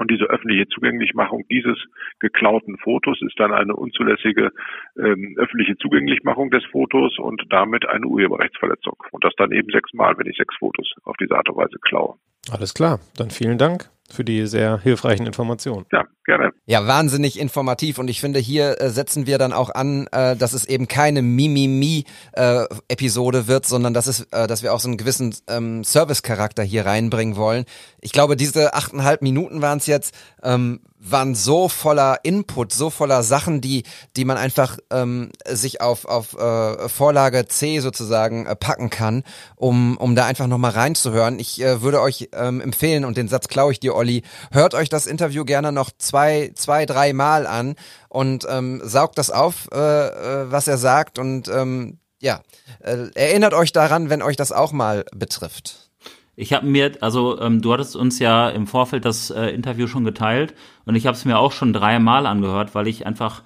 Und 0.00 0.10
diese 0.10 0.24
öffentliche 0.24 0.66
Zugänglichmachung 0.68 1.44
dieses 1.50 1.76
geklauten 2.20 2.78
Fotos 2.78 3.20
ist 3.20 3.38
dann 3.38 3.52
eine 3.52 3.76
unzulässige 3.76 4.50
ähm, 4.96 5.36
öffentliche 5.36 5.76
Zugänglichmachung 5.76 6.50
des 6.50 6.64
Fotos 6.72 7.18
und 7.18 7.44
damit 7.50 7.86
eine 7.86 8.06
Urheberrechtsverletzung. 8.06 8.96
Und 9.12 9.24
das 9.24 9.34
dann 9.36 9.52
eben 9.52 9.68
sechsmal, 9.70 10.16
wenn 10.16 10.26
ich 10.26 10.38
sechs 10.38 10.56
Fotos 10.56 10.90
auf 11.04 11.16
diese 11.18 11.36
Art 11.36 11.50
und 11.50 11.56
Weise 11.58 11.76
klaue. 11.82 12.14
Alles 12.50 12.72
klar, 12.72 12.98
dann 13.18 13.28
vielen 13.28 13.58
Dank 13.58 13.90
für 14.12 14.24
die 14.24 14.46
sehr 14.46 14.78
hilfreichen 14.78 15.26
Informationen. 15.26 15.86
Ja, 15.92 16.04
gerne. 16.24 16.52
Ja, 16.66 16.86
wahnsinnig 16.86 17.38
informativ 17.38 17.98
und 17.98 18.08
ich 18.08 18.20
finde, 18.20 18.38
hier 18.38 18.80
äh, 18.80 18.90
setzen 18.90 19.26
wir 19.26 19.38
dann 19.38 19.52
auch 19.52 19.74
an, 19.74 20.06
äh, 20.12 20.36
dass 20.36 20.52
es 20.52 20.64
eben 20.64 20.86
keine 20.88 21.22
Mimimi-Episode 21.22 23.38
äh, 23.38 23.46
wird, 23.46 23.66
sondern 23.66 23.94
dass 23.94 24.06
es, 24.06 24.26
äh, 24.32 24.46
dass 24.46 24.62
wir 24.62 24.74
auch 24.74 24.80
so 24.80 24.88
einen 24.88 24.96
gewissen 24.96 25.34
ähm, 25.48 25.84
Service-Charakter 25.84 26.62
hier 26.62 26.86
reinbringen 26.86 27.36
wollen. 27.36 27.64
Ich 28.00 28.12
glaube, 28.12 28.36
diese 28.36 28.74
achteinhalb 28.74 29.22
Minuten 29.22 29.62
waren 29.62 29.78
es 29.78 29.86
jetzt, 29.86 30.14
ähm, 30.42 30.80
waren 31.02 31.34
so 31.34 31.68
voller 31.68 32.20
Input, 32.22 32.72
so 32.72 32.90
voller 32.90 33.22
Sachen, 33.22 33.60
die, 33.60 33.84
die 34.16 34.24
man 34.24 34.36
einfach 34.36 34.78
ähm, 34.90 35.30
sich 35.48 35.80
auf, 35.80 36.04
auf 36.04 36.34
äh, 36.34 36.88
Vorlage 36.88 37.48
C 37.48 37.80
sozusagen 37.80 38.46
äh, 38.46 38.54
packen 38.54 38.90
kann, 38.90 39.24
um, 39.56 39.96
um 39.96 40.14
da 40.14 40.26
einfach 40.26 40.46
nochmal 40.46 40.72
reinzuhören. 40.72 41.38
Ich 41.38 41.60
äh, 41.60 41.80
würde 41.80 42.00
euch 42.02 42.28
ähm, 42.34 42.60
empfehlen, 42.60 43.04
und 43.04 43.16
den 43.16 43.28
Satz 43.28 43.48
klaue 43.48 43.72
ich 43.72 43.80
dir, 43.80 43.94
Olli, 43.94 44.22
hört 44.50 44.74
euch 44.74 44.90
das 44.90 45.06
Interview 45.06 45.44
gerne 45.44 45.72
noch 45.72 45.90
zwei, 45.96 46.52
zwei, 46.54 46.84
drei 46.84 47.12
Mal 47.12 47.46
an 47.46 47.76
und 48.08 48.46
ähm, 48.48 48.82
saugt 48.84 49.16
das 49.16 49.30
auf, 49.30 49.68
äh, 49.72 49.76
äh, 49.78 50.50
was 50.50 50.68
er 50.68 50.76
sagt 50.76 51.18
und 51.18 51.48
ähm, 51.48 51.98
ja, 52.20 52.42
äh, 52.80 53.08
erinnert 53.14 53.54
euch 53.54 53.72
daran, 53.72 54.10
wenn 54.10 54.20
euch 54.20 54.36
das 54.36 54.52
auch 54.52 54.72
mal 54.72 55.06
betrifft. 55.14 55.89
Ich 56.36 56.52
habe 56.52 56.66
mir, 56.66 56.92
also 57.00 57.38
ähm, 57.40 57.60
du 57.60 57.72
hattest 57.72 57.96
uns 57.96 58.18
ja 58.18 58.48
im 58.48 58.66
Vorfeld 58.66 59.04
das 59.04 59.30
äh, 59.30 59.48
Interview 59.48 59.86
schon 59.86 60.04
geteilt 60.04 60.54
und 60.86 60.94
ich 60.94 61.06
habe 61.06 61.16
es 61.16 61.24
mir 61.24 61.38
auch 61.38 61.52
schon 61.52 61.72
dreimal 61.72 62.26
angehört, 62.26 62.74
weil 62.74 62.86
ich 62.86 63.04
einfach, 63.04 63.42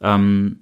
ähm, 0.00 0.60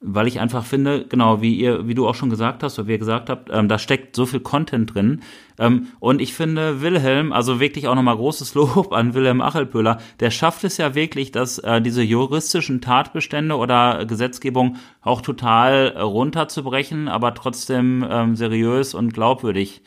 weil 0.00 0.28
ich 0.28 0.38
einfach 0.38 0.64
finde, 0.64 1.06
genau 1.08 1.42
wie 1.42 1.56
ihr, 1.56 1.88
wie 1.88 1.94
du 1.94 2.06
auch 2.06 2.14
schon 2.14 2.30
gesagt 2.30 2.62
hast 2.62 2.78
oder 2.78 2.86
wie 2.86 2.92
ihr 2.92 2.98
gesagt 2.98 3.30
habt, 3.30 3.48
ähm, 3.52 3.68
da 3.68 3.80
steckt 3.80 4.14
so 4.14 4.26
viel 4.26 4.38
Content 4.40 4.94
drin. 4.94 5.22
Ähm, 5.58 5.88
und 5.98 6.20
ich 6.20 6.34
finde 6.34 6.82
Wilhelm, 6.82 7.32
also 7.32 7.58
wirklich 7.58 7.88
auch 7.88 7.96
nochmal 7.96 8.16
großes 8.16 8.54
Lob 8.54 8.92
an 8.92 9.14
Wilhelm 9.14 9.40
Achelpöhler, 9.40 9.98
der 10.20 10.30
schafft 10.30 10.62
es 10.62 10.76
ja 10.76 10.94
wirklich, 10.94 11.32
dass 11.32 11.58
äh, 11.58 11.80
diese 11.80 12.02
juristischen 12.02 12.80
Tatbestände 12.80 13.56
oder 13.56 14.04
Gesetzgebung 14.04 14.76
auch 15.00 15.22
total 15.22 15.94
äh, 15.96 16.00
runterzubrechen, 16.00 17.08
aber 17.08 17.34
trotzdem 17.34 18.06
ähm, 18.08 18.36
seriös 18.36 18.94
und 18.94 19.14
glaubwürdig 19.14 19.82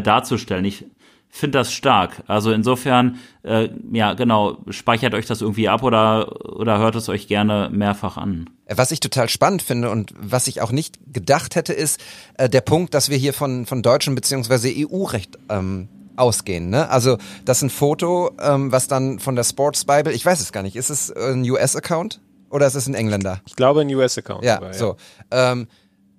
darzustellen. 0.00 0.64
Ich 0.64 0.84
finde 1.30 1.58
das 1.58 1.72
stark. 1.72 2.22
Also 2.26 2.52
insofern, 2.52 3.18
äh, 3.42 3.68
ja, 3.92 4.14
genau, 4.14 4.58
speichert 4.70 5.14
euch 5.14 5.26
das 5.26 5.40
irgendwie 5.40 5.68
ab 5.68 5.82
oder, 5.82 6.56
oder 6.56 6.78
hört 6.78 6.94
es 6.96 7.08
euch 7.08 7.28
gerne 7.28 7.68
mehrfach 7.70 8.16
an. 8.16 8.50
Was 8.68 8.90
ich 8.90 9.00
total 9.00 9.28
spannend 9.28 9.62
finde 9.62 9.90
und 9.90 10.12
was 10.18 10.46
ich 10.46 10.60
auch 10.60 10.72
nicht 10.72 10.98
gedacht 11.12 11.54
hätte, 11.54 11.72
ist 11.72 12.00
äh, 12.34 12.48
der 12.48 12.60
Punkt, 12.60 12.94
dass 12.94 13.08
wir 13.08 13.16
hier 13.16 13.32
von, 13.32 13.66
von 13.66 13.82
deutschem 13.82 14.14
beziehungsweise 14.14 14.68
EU-Recht 14.74 15.38
ähm, 15.48 15.88
ausgehen. 16.16 16.70
Ne? 16.70 16.88
Also 16.90 17.18
das 17.44 17.58
ist 17.58 17.64
ein 17.64 17.70
Foto, 17.70 18.32
ähm, 18.40 18.72
was 18.72 18.88
dann 18.88 19.18
von 19.18 19.36
der 19.36 19.44
Sports 19.44 19.84
Bible, 19.84 20.12
ich 20.12 20.24
weiß 20.24 20.40
es 20.40 20.52
gar 20.52 20.62
nicht, 20.62 20.76
ist 20.76 20.90
es 20.90 21.14
ein 21.14 21.48
US-Account 21.48 22.20
oder 22.50 22.66
ist 22.66 22.74
es 22.74 22.86
ein 22.86 22.94
Engländer? 22.94 23.40
Ich 23.46 23.54
glaube 23.54 23.82
ein 23.82 23.94
US-Account. 23.94 24.44
Ja, 24.44 24.56
sogar, 24.56 24.72
ja, 24.72 24.78
so. 24.78 24.96
Ähm, 25.30 25.68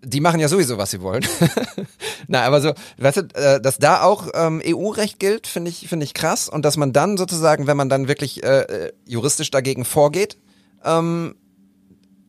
die 0.04 0.22
machen 0.22 0.40
ja 0.40 0.48
sowieso, 0.48 0.78
was 0.78 0.92
sie 0.92 1.02
wollen. 1.02 1.26
Na, 2.28 2.44
aber 2.44 2.62
so, 2.62 2.74
weißt 2.98 3.18
du, 3.18 3.22
äh, 3.34 3.62
dass 3.62 3.78
da 3.78 4.02
auch 4.04 4.28
ähm, 4.34 4.62
EU-Recht 4.66 5.20
gilt, 5.20 5.48
finde 5.48 5.70
ich, 5.70 5.88
finde 5.88 6.06
ich 6.06 6.14
krass. 6.14 6.50
Und 6.50 6.64
dass 6.64 6.78
man 6.78 6.94
dann 6.94 7.18
sozusagen, 7.18 7.68
wenn 7.68 7.78
man 7.78 7.90
dann 7.90 8.08
wirklich 8.08 8.44
äh, 8.44 8.62
äh 8.62 8.94
juristisch 9.06 9.52
dagegen 9.52 9.86
vorgeht, 9.86 10.38
ähm, 10.84 11.36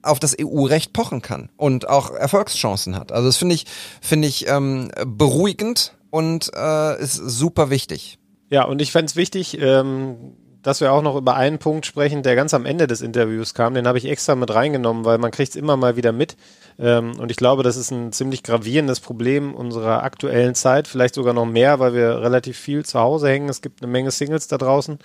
auf 0.03 0.19
das 0.19 0.37
EU-Recht 0.41 0.93
pochen 0.93 1.23
kann 1.23 1.51
und 1.57 1.89
auch 1.89 2.11
Erfolgschancen 2.11 2.97
hat. 2.97 3.13
Also 3.13 3.29
das 3.29 3.37
finde 3.37 3.55
ich, 3.55 3.67
finde 4.01 4.29
ich 4.29 4.49
ähm, 4.49 4.91
beruhigend 5.07 5.95
und 6.11 6.51
äh, 6.55 7.01
ist 7.01 7.15
super 7.15 7.71
wichtig. 7.71 8.19
Ja, 8.49 8.65
und 8.65 8.81
ich 8.83 8.93
fände 8.93 9.07
es 9.07 9.17
wichtig, 9.17 9.59
ähm, 9.61 10.35
dass 10.63 10.81
wir 10.81 10.93
auch 10.93 11.03
noch 11.03 11.17
über 11.17 11.37
einen 11.37 11.59
Punkt 11.59 11.87
sprechen, 11.87 12.23
der 12.23 12.37
ganz 12.37 12.55
am 12.55 12.67
Ende 12.67 12.87
des 12.87 13.01
Interviews 13.01 13.55
kam. 13.55 13.75
Den 13.75 13.87
habe 13.87 13.99
ich 13.99 14.07
extra 14.07 14.35
mit 14.35 14.53
reingenommen, 14.53 15.05
weil 15.05 15.19
man 15.19 15.31
kriegt 15.31 15.51
es 15.51 15.57
immer 15.57 15.77
mal 15.77 15.97
wieder 15.97 16.13
mit. 16.13 16.37
Ähm, 16.79 17.19
und 17.19 17.31
ich 17.31 17.37
glaube, 17.37 17.63
das 17.63 17.77
ist 17.77 17.91
ein 17.91 18.13
ziemlich 18.13 18.43
gravierendes 18.43 19.01
Problem 19.01 19.55
unserer 19.55 20.03
aktuellen 20.03 20.55
Zeit, 20.55 20.89
vielleicht 20.89 21.15
sogar 21.15 21.35
noch 21.35 21.47
mehr, 21.47 21.79
weil 21.79 21.95
wir 21.95 22.21
relativ 22.21 22.59
viel 22.59 22.85
zu 22.85 23.01
Hause 23.01 23.29
hängen. 23.29 23.49
Es 23.49 23.63
gibt 23.63 23.83
eine 23.83 23.91
Menge 23.91 24.11
Singles 24.11 24.49
da 24.49 24.59
draußen, 24.59 24.99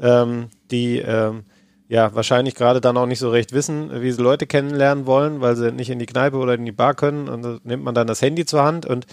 ähm, 0.00 0.48
die 0.70 0.98
ähm, 0.98 1.44
ja 1.88 2.14
wahrscheinlich 2.14 2.54
gerade 2.54 2.80
dann 2.80 2.96
auch 2.96 3.06
nicht 3.06 3.18
so 3.18 3.30
recht 3.30 3.52
wissen, 3.52 4.02
wie 4.02 4.10
sie 4.10 4.22
Leute 4.22 4.46
kennenlernen 4.46 5.06
wollen, 5.06 5.40
weil 5.40 5.56
sie 5.56 5.70
nicht 5.70 5.90
in 5.90 5.98
die 5.98 6.06
Kneipe 6.06 6.36
oder 6.36 6.54
in 6.54 6.64
die 6.64 6.72
Bar 6.72 6.94
können. 6.94 7.28
Und 7.28 7.42
da 7.42 7.58
nimmt 7.62 7.84
man 7.84 7.94
dann 7.94 8.06
das 8.06 8.22
Handy 8.22 8.46
zur 8.46 8.64
Hand 8.64 8.86
und 8.86 9.06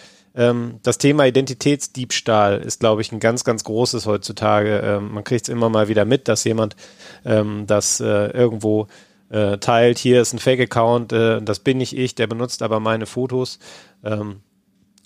das 0.84 0.98
Thema 0.98 1.26
Identitätsdiebstahl 1.26 2.60
ist, 2.60 2.80
glaube 2.80 3.02
ich, 3.02 3.12
ein 3.12 3.20
ganz, 3.20 3.44
ganz 3.44 3.64
großes 3.64 4.06
heutzutage. 4.06 4.80
Ähm, 4.80 5.14
man 5.14 5.24
kriegt 5.24 5.44
es 5.44 5.50
immer 5.50 5.70
mal 5.70 5.88
wieder 5.90 6.06
mit, 6.06 6.28
dass 6.28 6.44
jemand 6.46 6.76
ähm, 7.26 7.66
das 7.68 8.00
äh, 8.00 8.28
irgendwo 8.28 8.88
äh, 9.30 9.58
teilt. 9.58 9.98
Hier 9.98 10.22
ist 10.22 10.34
ein 10.34 10.40
Fake-Account, 10.40 11.12
äh, 11.12 11.42
das 11.42 11.60
bin 11.60 11.80
nicht 11.80 11.98
ich, 11.98 12.16
der 12.16 12.28
benutzt 12.28 12.62
aber 12.62 12.80
meine 12.80 13.06
Fotos. 13.06 13.60
Ähm, 14.04 14.42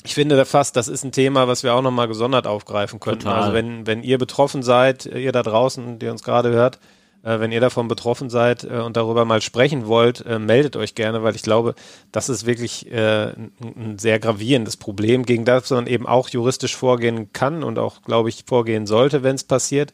ich 0.03 0.13
finde 0.13 0.45
fast, 0.45 0.75
das 0.75 0.87
ist 0.87 1.03
ein 1.03 1.11
Thema, 1.11 1.47
was 1.47 1.63
wir 1.63 1.73
auch 1.73 1.81
nochmal 1.81 2.07
gesondert 2.07 2.45
aufgreifen 2.45 2.99
könnten. 2.99 3.23
Total. 3.23 3.41
Also 3.41 3.53
wenn, 3.53 3.87
wenn 3.87 4.03
ihr 4.03 4.19
betroffen 4.19 4.61
seid, 4.61 5.07
ihr 5.07 5.31
da 5.31 5.41
draußen, 5.41 5.97
der 5.97 6.11
uns 6.11 6.23
gerade 6.23 6.49
hört, 6.49 6.79
äh, 7.25 7.39
wenn 7.39 7.51
ihr 7.51 7.59
davon 7.59 7.87
betroffen 7.87 8.29
seid 8.29 8.63
äh, 8.63 8.79
und 8.79 8.95
darüber 8.95 9.25
mal 9.25 9.41
sprechen 9.41 9.87
wollt, 9.87 10.25
äh, 10.25 10.39
meldet 10.39 10.75
euch 10.77 10.95
gerne, 10.95 11.23
weil 11.23 11.35
ich 11.35 11.41
glaube, 11.41 11.75
das 12.11 12.29
ist 12.29 12.45
wirklich 12.45 12.91
äh, 12.91 13.33
ein, 13.33 13.51
ein, 13.59 13.99
sehr 13.99 14.19
gravierendes 14.19 14.77
Problem, 14.77 15.25
gegen 15.25 15.43
das 15.43 15.71
man 15.71 15.87
eben 15.87 16.05
auch 16.05 16.29
juristisch 16.29 16.75
vorgehen 16.75 17.33
kann 17.33 17.63
und 17.63 17.79
auch, 17.79 18.03
glaube 18.03 18.29
ich, 18.29 18.43
vorgehen 18.45 18.85
sollte, 18.85 19.23
wenn 19.23 19.35
es 19.35 19.43
passiert. 19.43 19.93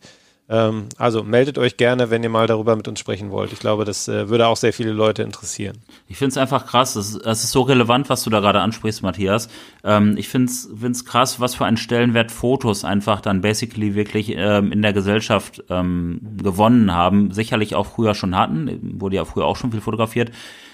Ähm, 0.52 0.88
also 0.98 1.24
meldet 1.24 1.58
euch 1.58 1.78
gerne, 1.78 2.10
wenn 2.10 2.24
ihr 2.24 2.30
mal 2.30 2.46
darüber 2.46 2.76
mit 2.76 2.86
uns 2.90 3.00
sprechen 3.00 3.32
wollt. 3.32 3.54
Ich 3.54 3.60
glaube, 3.60 3.86
das 3.86 4.10
äh, 4.10 4.28
würde 4.28 4.48
auch 4.48 4.58
sehr 4.58 4.74
viele 4.74 4.92
Leute 4.92 5.24
interessieren. 5.24 5.78
Ich 6.10 6.18
finde 6.18 6.32
es 6.32 6.38
einfach 6.38 6.66
krass. 6.66 6.98
Es 6.98 7.16
ist, 7.16 7.26
ist, 7.26 7.52
so 7.52 7.62
relevant, 7.62 8.10
was 8.10 8.24
du 8.24 8.30
da 8.30 8.42
gerade 8.42 8.60
ansprichst, 8.60 9.02
Matthias. 9.02 9.48
Ähm, 9.86 10.18
ich 10.18 10.28
finde 10.28 10.52
es 10.52 11.06
krass, 11.06 11.40
was 11.40 11.56
für 11.56 11.64
einen 11.64 11.78
Stellenwert 11.78 12.34
Fotos 12.34 12.84
einfach 12.84 13.22
dann 13.22 13.40
basically 13.40 13.96
wirklich 13.96 14.34
ähm, 14.36 14.74
in 14.74 14.82
der 14.82 14.92
Gesellschaft 14.92 15.64
ähm, 15.70 16.20
gewonnen 16.36 16.94
haben. 16.94 17.32
Sicherlich 17.32 17.74
auch 17.76 17.86
früher 17.86 18.14
schon 18.14 18.36
hatten. 18.36 19.00
Wurde 19.00 19.16
ja 19.16 19.24
früher 19.24 19.46
auch 19.46 19.56
schon 19.56 19.72
viel 19.72 19.82
fotografiert 19.82 20.32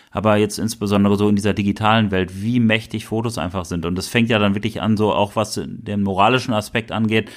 aber 0.09 0.37
jetzt 0.37 0.57
insbesondere 0.57 1.15
so 1.15 1.29
in 1.29 1.35
dieser 1.35 1.53
digitalen 1.53 2.09
Welt, 2.09 2.41
wie 2.41 2.59
mächtig 2.59 3.05
Fotos 3.05 3.37
einfach 3.37 3.65
sind. 3.65 3.85
Und 3.85 3.95
das 3.95 4.07
fängt 4.07 4.29
ja 4.29 4.39
dann 4.39 4.55
wirklich 4.55 4.81
an, 4.81 4.97
so 4.97 5.13
auch 5.13 5.35
was 5.35 5.61
den 5.63 6.01
moralischen 6.01 6.55
Aspekt 6.55 6.91
angeht, 6.91 7.29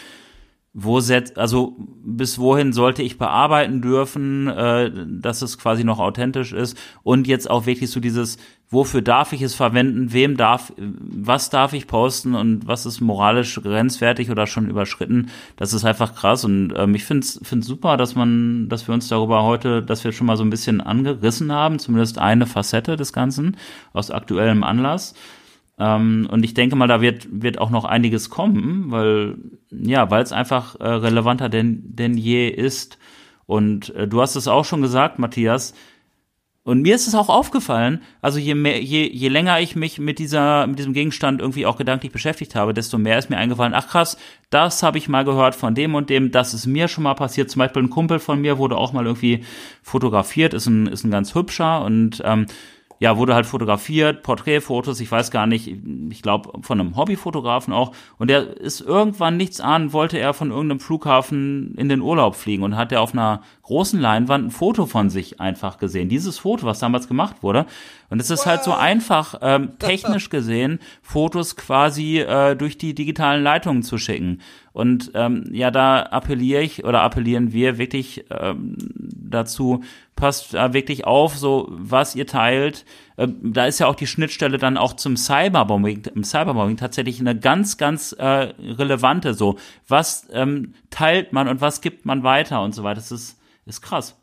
wo 0.73 1.01
setzt, 1.01 1.37
also 1.37 1.77
bis 2.05 2.39
wohin 2.39 2.73
sollte 2.73 3.03
ich 3.03 3.19
bearbeiten 3.19 3.83
dürfen, 3.83 4.47
äh, 4.47 4.91
dass 5.07 5.43
es 5.43 5.59
quasi 5.59 5.83
noch 5.83 5.99
authentisch 5.99 6.53
ist? 6.53 6.79
Und 7.03 7.27
jetzt 7.27 7.51
auch 7.51 7.67
wirklich 7.67 7.91
so 7.91 7.99
dieses, 7.99 8.39
wofür 8.69 9.03
darf 9.03 9.33
ich 9.33 9.43
es 9.43 9.57
verwenden, 9.57 10.13
wem 10.13 10.37
darf, 10.37 10.73
was 10.77 11.51
darf 11.51 11.73
ich 11.73 11.89
posten? 11.89 12.37
Und 12.37 12.69
was 12.69 12.87
ist 12.87 13.01
moralisch 13.01 13.61
grenzwertig 13.61 14.31
oder 14.31 14.47
schon 14.47 14.71
überschritten, 14.71 15.31
das 15.57 15.73
ist 15.73 15.85
einfach 15.85 16.15
krass. 16.15 16.45
Und 16.45 16.73
ähm, 16.77 16.95
ich 16.95 17.05
finde 17.05 17.27
es 17.27 17.41
super, 17.67 17.97
dass 17.97 18.15
man, 18.15 18.69
dass 18.69 18.87
wir 18.87 18.95
uns 18.95 19.09
darüber 19.09 19.43
heute, 19.43 19.83
dass 19.83 20.05
wir 20.05 20.13
schon 20.13 20.29
mal 20.29 20.37
so 20.37 20.45
ein 20.45 20.51
bisschen 20.51 20.81
angerissen 20.81 21.51
haben, 21.51 21.81
zumindest 21.81 22.19
eine 22.19 22.47
Facette 22.47 22.95
des 22.95 23.13
Ganzen 23.13 23.57
aus 23.93 24.13
aktuellem 24.13 24.63
Anlass. 24.63 25.15
Ähm, 25.81 26.29
und 26.31 26.45
ich 26.45 26.55
denke 26.55 26.77
mal, 26.77 26.87
da 26.87 27.01
wird, 27.01 27.27
wird 27.31 27.59
auch 27.59 27.71
noch 27.71 27.85
einiges 27.85 28.31
kommen, 28.31 28.93
weil 28.93 29.37
ja, 29.71 30.11
weil 30.11 30.23
es 30.23 30.33
einfach 30.33 30.77
äh, 30.81 30.87
relevanter 30.87 31.49
denn, 31.49 31.83
denn 31.85 32.17
je 32.17 32.49
ist. 32.49 32.99
Und 33.47 33.95
äh, 33.95 34.09
du 34.09 34.21
hast 34.21 34.37
es 34.37 34.49
auch 34.49 34.65
schon 34.65 34.83
gesagt, 34.83 35.19
Matthias, 35.19 35.75
und 36.63 36.83
mir 36.83 36.95
ist 36.95 37.09
es 37.09 37.15
auch 37.15 37.31
aufgefallen, 37.31 38.03
also 38.21 38.39
je 38.39 38.55
mehr, 38.55 38.83
je, 38.83 39.09
je 39.11 39.29
länger 39.29 39.61
ich 39.61 39.77
mich 39.77 39.99
mit 39.99 40.19
dieser, 40.19 40.67
mit 40.67 40.79
diesem 40.79 40.93
Gegenstand 40.93 41.41
irgendwie 41.41 41.65
auch 41.65 41.79
gedanklich 41.79 42.13
beschäftigt 42.13 42.55
habe, 42.55 42.75
desto 42.75 42.99
mehr 42.99 43.19
ist 43.19 43.31
mir 43.31 43.39
eingefallen, 43.39 43.73
ach 43.75 43.89
krass, 43.89 44.19
das 44.51 44.83
habe 44.83 44.99
ich 44.99 45.09
mal 45.09 45.25
gehört 45.25 45.55
von 45.55 45.75
dem 45.75 45.95
und 45.95 46.11
dem, 46.11 46.31
das 46.31 46.53
ist 46.53 46.67
mir 46.67 46.87
schon 46.89 47.05
mal 47.05 47.15
passiert. 47.15 47.51
Zum 47.51 47.61
Beispiel 47.61 47.83
ein 47.83 47.91
Kumpel 47.91 48.19
von 48.19 48.41
mir 48.41 48.59
wurde 48.59 48.77
auch 48.77 48.93
mal 48.93 49.07
irgendwie 49.07 49.43
fotografiert, 49.83 50.53
ist 50.53 50.67
ein, 50.67 50.87
ist 50.87 51.03
ein 51.05 51.11
ganz 51.11 51.35
hübscher 51.35 51.83
und 51.83 52.21
ähm, 52.27 52.47
ja, 53.01 53.17
wurde 53.17 53.35
halt 53.35 53.47
fotografiert, 53.47 54.23
Porträtfotos, 54.23 55.01
ich 55.01 55.11
weiß 55.11 55.31
gar 55.31 55.47
nicht, 55.47 55.75
ich 56.11 56.21
glaube 56.21 56.61
von 56.61 56.79
einem 56.79 56.97
Hobbyfotografen 56.97 57.73
auch. 57.73 57.93
Und 58.19 58.29
der 58.29 58.59
ist 58.59 58.83
irgendwann 58.83 59.39
nichts 59.39 59.59
an, 59.59 59.95
wollte 59.95 60.19
er 60.19 60.35
von 60.35 60.51
irgendeinem 60.51 60.81
Flughafen 60.81 61.75
in 61.77 61.89
den 61.89 62.03
Urlaub 62.03 62.37
fliegen 62.37 62.63
und 62.63 62.77
hat 62.77 62.93
er 62.93 63.01
auf 63.01 63.15
einer 63.15 63.41
großen 63.71 64.01
Leinwand 64.01 64.47
ein 64.49 64.51
Foto 64.51 64.85
von 64.85 65.11
sich 65.11 65.41
einfach 65.41 65.79
gesehen. 65.79 66.09
Dieses 66.09 66.41
Foto, 66.41 66.67
was 66.67 66.81
damals 66.81 67.07
gemacht 67.07 67.45
wurde. 67.45 67.67
Und 68.09 68.21
es 68.21 68.29
ist 68.29 68.45
halt 68.45 68.65
so 68.65 68.75
einfach, 68.75 69.37
ähm, 69.43 69.79
technisch 69.79 70.29
gesehen, 70.31 70.81
Fotos 71.03 71.55
quasi 71.55 72.19
äh, 72.19 72.57
durch 72.57 72.79
die 72.79 72.97
digitalen 72.97 73.45
Leitungen 73.45 73.85
zu 73.85 73.97
schicken. 73.97 74.41
Und 74.73 75.13
ähm, 75.15 75.45
ja, 75.53 75.71
da 75.71 76.03
appelliere 76.03 76.63
ich 76.63 76.85
oder 76.85 77.03
appellieren 77.03 77.53
wir 77.53 77.79
wirklich 77.79 78.25
ähm, 78.31 78.77
dazu, 78.99 79.85
passt 80.17 80.53
da 80.55 80.73
wirklich 80.73 81.07
auf, 81.07 81.37
so 81.37 81.69
was 81.71 82.17
ihr 82.17 82.27
teilt. 82.27 82.85
Ähm, 83.19 83.53
da 83.53 83.67
ist 83.67 83.79
ja 83.79 83.87
auch 83.87 83.95
die 83.95 84.09
Schnittstelle 84.09 84.59
dann 84.59 84.79
auch 84.79 84.95
zum 84.95 85.17
Cyberbombing, 85.17 86.07
im 86.13 86.25
Cyberbombing 86.25 86.77
tatsächlich 86.77 87.21
eine 87.21 87.39
ganz, 87.39 87.77
ganz 87.77 88.11
äh, 88.13 88.25
relevante. 88.59 89.35
So, 89.35 89.59
was 89.87 90.27
ähm, 90.33 90.75
teilt 90.91 91.33
man 91.33 91.47
und 91.47 91.61
was 91.61 91.81
gibt 91.81 92.05
man 92.05 92.25
weiter 92.25 92.63
und 92.63 92.75
so 92.75 92.83
weiter. 92.83 92.97
Das 92.97 93.13
ist, 93.13 93.40
ist 93.67 93.83
krass. 93.83 94.15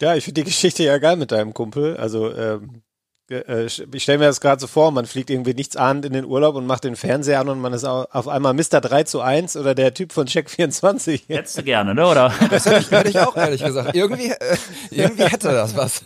Ja, 0.00 0.14
ich 0.14 0.24
finde 0.24 0.42
die 0.42 0.44
Geschichte 0.50 0.82
ja 0.82 0.98
geil 0.98 1.16
mit 1.16 1.32
deinem 1.32 1.54
Kumpel. 1.54 1.96
Also 1.96 2.34
ähm, 2.34 2.82
äh, 3.30 3.66
ich 3.66 4.02
stelle 4.02 4.18
mir 4.18 4.26
das 4.26 4.40
gerade 4.40 4.60
so 4.60 4.66
vor, 4.66 4.90
man 4.90 5.06
fliegt 5.06 5.30
irgendwie 5.30 5.54
nichts 5.54 5.76
ahnend 5.76 6.04
in 6.04 6.12
den 6.12 6.24
Urlaub 6.24 6.56
und 6.56 6.66
macht 6.66 6.84
den 6.84 6.96
Fernseher 6.96 7.40
an 7.40 7.48
und 7.48 7.60
man 7.60 7.72
ist 7.72 7.84
auf 7.84 8.28
einmal 8.28 8.54
Mr. 8.54 8.80
3 8.80 9.04
zu 9.04 9.20
1 9.20 9.56
oder 9.56 9.74
der 9.74 9.94
Typ 9.94 10.12
von 10.12 10.26
Check 10.26 10.50
24. 10.50 11.24
Hättest 11.28 11.58
du 11.58 11.62
gerne, 11.62 11.94
ne? 11.94 12.06
Oder? 12.06 12.32
Das 12.50 12.66
hätte 12.66 12.80
ich, 12.80 12.90
hätte 12.90 13.08
ich 13.08 13.18
auch 13.18 13.36
ehrlich 13.36 13.64
gesagt. 13.64 13.96
Irgendwie, 13.96 14.30
äh, 14.30 14.56
irgendwie 14.90 15.24
hätte 15.24 15.48
das 15.48 15.74
was. 15.76 16.02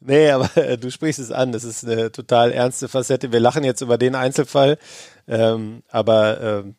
nee, 0.00 0.30
aber 0.30 0.56
äh, 0.56 0.78
du 0.78 0.90
sprichst 0.90 1.18
es 1.18 1.32
an. 1.32 1.52
Das 1.52 1.64
ist 1.64 1.84
eine 1.84 2.12
total 2.12 2.52
ernste 2.52 2.88
Facette. 2.88 3.32
Wir 3.32 3.40
lachen 3.40 3.64
jetzt 3.64 3.80
über 3.80 3.98
den 3.98 4.14
Einzelfall, 4.14 4.78
ähm, 5.26 5.82
aber 5.88 6.40
ähm, 6.40 6.76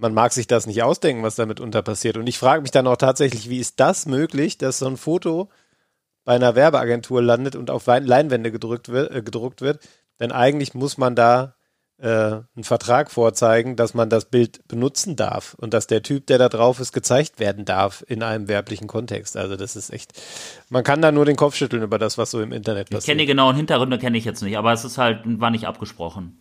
man 0.00 0.14
mag 0.14 0.32
sich 0.32 0.46
das 0.46 0.66
nicht 0.66 0.82
ausdenken, 0.82 1.22
was 1.22 1.36
damit 1.36 1.60
unter 1.60 1.82
passiert. 1.82 2.16
Und 2.16 2.26
ich 2.26 2.38
frage 2.38 2.62
mich 2.62 2.70
dann 2.70 2.86
auch 2.86 2.96
tatsächlich, 2.96 3.50
wie 3.50 3.58
ist 3.58 3.78
das 3.80 4.06
möglich, 4.06 4.58
dass 4.58 4.78
so 4.78 4.86
ein 4.86 4.96
Foto 4.96 5.50
bei 6.24 6.34
einer 6.34 6.54
Werbeagentur 6.54 7.22
landet 7.22 7.56
und 7.56 7.70
auf 7.70 7.86
Leinwände 7.86 8.50
gedrückt 8.50 8.88
wird, 8.88 9.14
äh, 9.14 9.22
gedruckt 9.22 9.60
wird. 9.60 9.80
Denn 10.18 10.32
eigentlich 10.32 10.74
muss 10.74 10.98
man 10.98 11.14
da 11.14 11.54
äh, 11.98 12.06
einen 12.06 12.64
Vertrag 12.64 13.10
vorzeigen, 13.10 13.76
dass 13.76 13.94
man 13.94 14.08
das 14.08 14.26
Bild 14.26 14.66
benutzen 14.68 15.16
darf 15.16 15.54
und 15.54 15.74
dass 15.74 15.86
der 15.86 16.02
Typ, 16.02 16.26
der 16.26 16.38
da 16.38 16.48
drauf 16.48 16.80
ist, 16.80 16.92
gezeigt 16.92 17.38
werden 17.38 17.64
darf 17.64 18.02
in 18.06 18.22
einem 18.22 18.48
werblichen 18.48 18.86
Kontext. 18.86 19.36
Also 19.36 19.56
das 19.56 19.76
ist 19.76 19.90
echt, 19.90 20.12
man 20.70 20.82
kann 20.82 21.02
da 21.02 21.12
nur 21.12 21.26
den 21.26 21.36
Kopf 21.36 21.56
schütteln 21.56 21.82
über 21.82 21.98
das, 21.98 22.16
was 22.16 22.30
so 22.30 22.40
im 22.40 22.52
Internet 22.52 22.88
passiert. 22.88 23.02
Ich 23.02 23.06
kenne 23.06 23.20
die 23.20 23.26
genauen 23.26 23.56
Hintergründe, 23.56 23.98
kenne 23.98 24.16
ich 24.16 24.24
jetzt 24.24 24.42
nicht, 24.42 24.56
aber 24.56 24.72
es 24.72 24.84
ist 24.84 24.98
halt, 24.98 25.20
war 25.24 25.50
nicht 25.50 25.66
abgesprochen. 25.66 26.40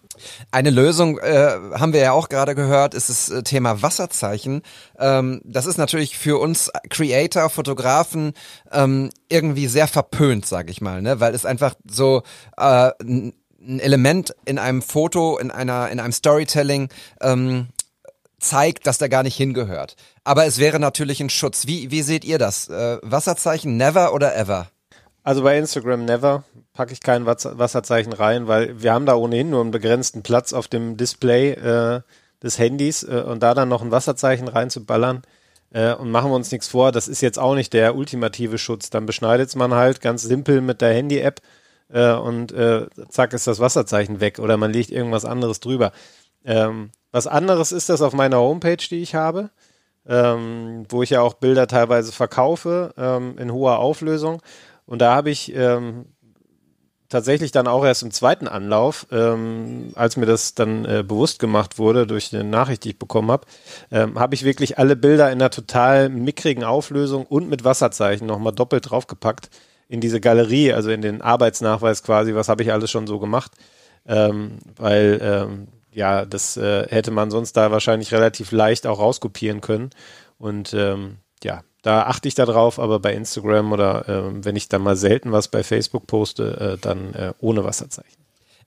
Eine 0.51 0.69
Lösung 0.69 1.17
äh, 1.19 1.57
haben 1.73 1.93
wir 1.93 2.01
ja 2.01 2.11
auch 2.11 2.29
gerade 2.29 2.55
gehört, 2.55 2.93
ist 2.93 3.09
das 3.09 3.29
äh, 3.29 3.43
Thema 3.43 3.81
Wasserzeichen. 3.81 4.61
Ähm, 4.97 5.41
das 5.43 5.65
ist 5.65 5.77
natürlich 5.77 6.17
für 6.17 6.39
uns 6.39 6.71
Creator, 6.89 7.49
Fotografen 7.49 8.33
ähm, 8.71 9.09
irgendwie 9.29 9.67
sehr 9.67 9.87
verpönt, 9.87 10.45
sag 10.45 10.69
ich 10.69 10.81
mal, 10.81 11.01
ne? 11.01 11.19
weil 11.19 11.33
es 11.35 11.45
einfach 11.45 11.75
so 11.89 12.23
äh, 12.57 12.91
ein 13.01 13.33
Element 13.79 14.33
in 14.45 14.57
einem 14.57 14.81
Foto, 14.81 15.37
in 15.37 15.51
einer, 15.51 15.89
in 15.89 15.99
einem 15.99 16.13
Storytelling 16.13 16.89
ähm, 17.21 17.67
zeigt, 18.39 18.87
dass 18.87 18.97
der 18.97 19.09
gar 19.09 19.23
nicht 19.23 19.35
hingehört. 19.35 19.95
Aber 20.23 20.45
es 20.45 20.59
wäre 20.59 20.79
natürlich 20.79 21.19
ein 21.19 21.29
Schutz. 21.29 21.67
Wie, 21.67 21.91
wie 21.91 22.01
seht 22.01 22.23
ihr 22.23 22.37
das? 22.37 22.69
Äh, 22.69 22.97
Wasserzeichen 23.01 23.77
never 23.77 24.13
oder 24.13 24.35
ever? 24.35 24.67
Also 25.23 25.43
bei 25.43 25.57
Instagram 25.57 26.05
never 26.05 26.43
packe 26.79 26.93
ich 26.93 27.01
kein 27.01 27.25
Wasserzeichen 27.25 28.13
rein, 28.13 28.47
weil 28.47 28.81
wir 28.81 28.93
haben 28.93 29.05
da 29.05 29.15
ohnehin 29.15 29.49
nur 29.49 29.59
einen 29.59 29.71
begrenzten 29.71 30.23
Platz 30.23 30.53
auf 30.53 30.69
dem 30.69 30.95
Display 30.95 31.51
äh, 31.51 31.99
des 32.41 32.57
Handys 32.57 33.03
äh, 33.03 33.21
und 33.27 33.43
da 33.43 33.53
dann 33.53 33.67
noch 33.67 33.81
ein 33.81 33.91
Wasserzeichen 33.91 34.47
reinzuballern 34.47 35.23
äh, 35.73 35.93
und 35.93 36.09
machen 36.09 36.31
wir 36.31 36.35
uns 36.35 36.53
nichts 36.53 36.69
vor, 36.69 36.93
das 36.93 37.09
ist 37.09 37.19
jetzt 37.19 37.37
auch 37.37 37.55
nicht 37.55 37.73
der 37.73 37.97
ultimative 37.97 38.57
Schutz. 38.57 38.89
Dann 38.89 39.05
beschneidet 39.05 39.53
man 39.57 39.73
halt 39.73 39.99
ganz 39.99 40.21
simpel 40.21 40.61
mit 40.61 40.79
der 40.79 40.93
Handy-App 40.93 41.41
äh, 41.89 42.13
und 42.13 42.53
äh, 42.53 42.87
zack 43.09 43.33
ist 43.33 43.45
das 43.45 43.59
Wasserzeichen 43.59 44.21
weg 44.21 44.39
oder 44.39 44.55
man 44.55 44.71
legt 44.71 44.89
irgendwas 44.89 45.25
anderes 45.25 45.59
drüber. 45.59 45.91
Ähm, 46.45 46.91
was 47.11 47.27
anderes 47.27 47.73
ist 47.73 47.89
das 47.89 48.01
auf 48.01 48.13
meiner 48.13 48.37
Homepage, 48.37 48.87
die 48.89 49.01
ich 49.01 49.15
habe, 49.15 49.49
ähm, 50.07 50.85
wo 50.87 51.03
ich 51.03 51.09
ja 51.09 51.19
auch 51.19 51.33
Bilder 51.33 51.67
teilweise 51.67 52.13
verkaufe 52.13 52.93
ähm, 52.95 53.37
in 53.37 53.51
hoher 53.51 53.79
Auflösung. 53.79 54.41
Und 54.85 55.01
da 55.01 55.13
habe 55.13 55.29
ich 55.29 55.53
ähm, 55.53 56.05
tatsächlich 57.09 57.51
dann 57.51 57.67
auch 57.67 57.83
erst 57.83 58.03
im 58.03 58.11
zweiten 58.11 58.47
Anlauf, 58.47 59.07
ähm, 59.11 59.91
als 59.95 60.15
mir 60.15 60.25
das 60.25 60.53
dann 60.53 60.85
äh, 60.85 61.03
bewusst 61.05 61.39
gemacht 61.39 61.77
wurde 61.77 62.07
durch 62.07 62.33
eine 62.33 62.43
Nachricht, 62.43 62.83
die 62.83 62.89
ich 62.89 62.99
bekommen 62.99 63.31
habe, 63.31 63.45
ähm, 63.91 64.19
habe 64.19 64.35
ich 64.35 64.43
wirklich 64.43 64.77
alle 64.77 64.95
Bilder 64.95 65.31
in 65.31 65.41
einer 65.41 65.49
total 65.49 66.09
mickrigen 66.09 66.63
Auflösung 66.63 67.25
und 67.25 67.49
mit 67.49 67.63
Wasserzeichen 67.63 68.27
nochmal 68.27 68.53
doppelt 68.53 68.89
draufgepackt 68.89 69.49
in 69.87 70.01
diese 70.01 70.21
Galerie, 70.21 70.71
also 70.71 70.91
in 70.91 71.01
den 71.01 71.21
Arbeitsnachweis 71.21 72.03
quasi, 72.03 72.35
was 72.35 72.47
habe 72.47 72.63
ich 72.63 72.71
alles 72.71 72.91
schon 72.91 73.07
so 73.07 73.19
gemacht, 73.19 73.51
ähm, 74.07 74.59
weil 74.77 75.19
ähm, 75.21 75.67
ja, 75.91 76.25
das 76.25 76.55
äh, 76.57 76.87
hätte 76.89 77.11
man 77.11 77.31
sonst 77.31 77.53
da 77.53 77.71
wahrscheinlich 77.71 78.13
relativ 78.13 78.51
leicht 78.51 78.85
auch 78.85 78.99
rauskopieren 78.99 79.61
können. 79.61 79.89
Und 80.37 80.73
ähm, 80.73 81.17
ja, 81.43 81.63
da 81.81 82.03
achte 82.03 82.27
ich 82.27 82.35
darauf, 82.35 82.79
aber 82.79 82.99
bei 82.99 83.13
Instagram 83.13 83.71
oder 83.71 84.07
äh, 84.09 84.45
wenn 84.45 84.55
ich 84.55 84.67
da 84.69 84.79
mal 84.79 84.95
selten 84.95 85.31
was 85.31 85.47
bei 85.47 85.63
Facebook 85.63 86.07
poste, 86.07 86.77
äh, 86.77 86.77
dann 86.81 87.13
äh, 87.13 87.33
ohne 87.39 87.63
Wasserzeichen. 87.63 88.19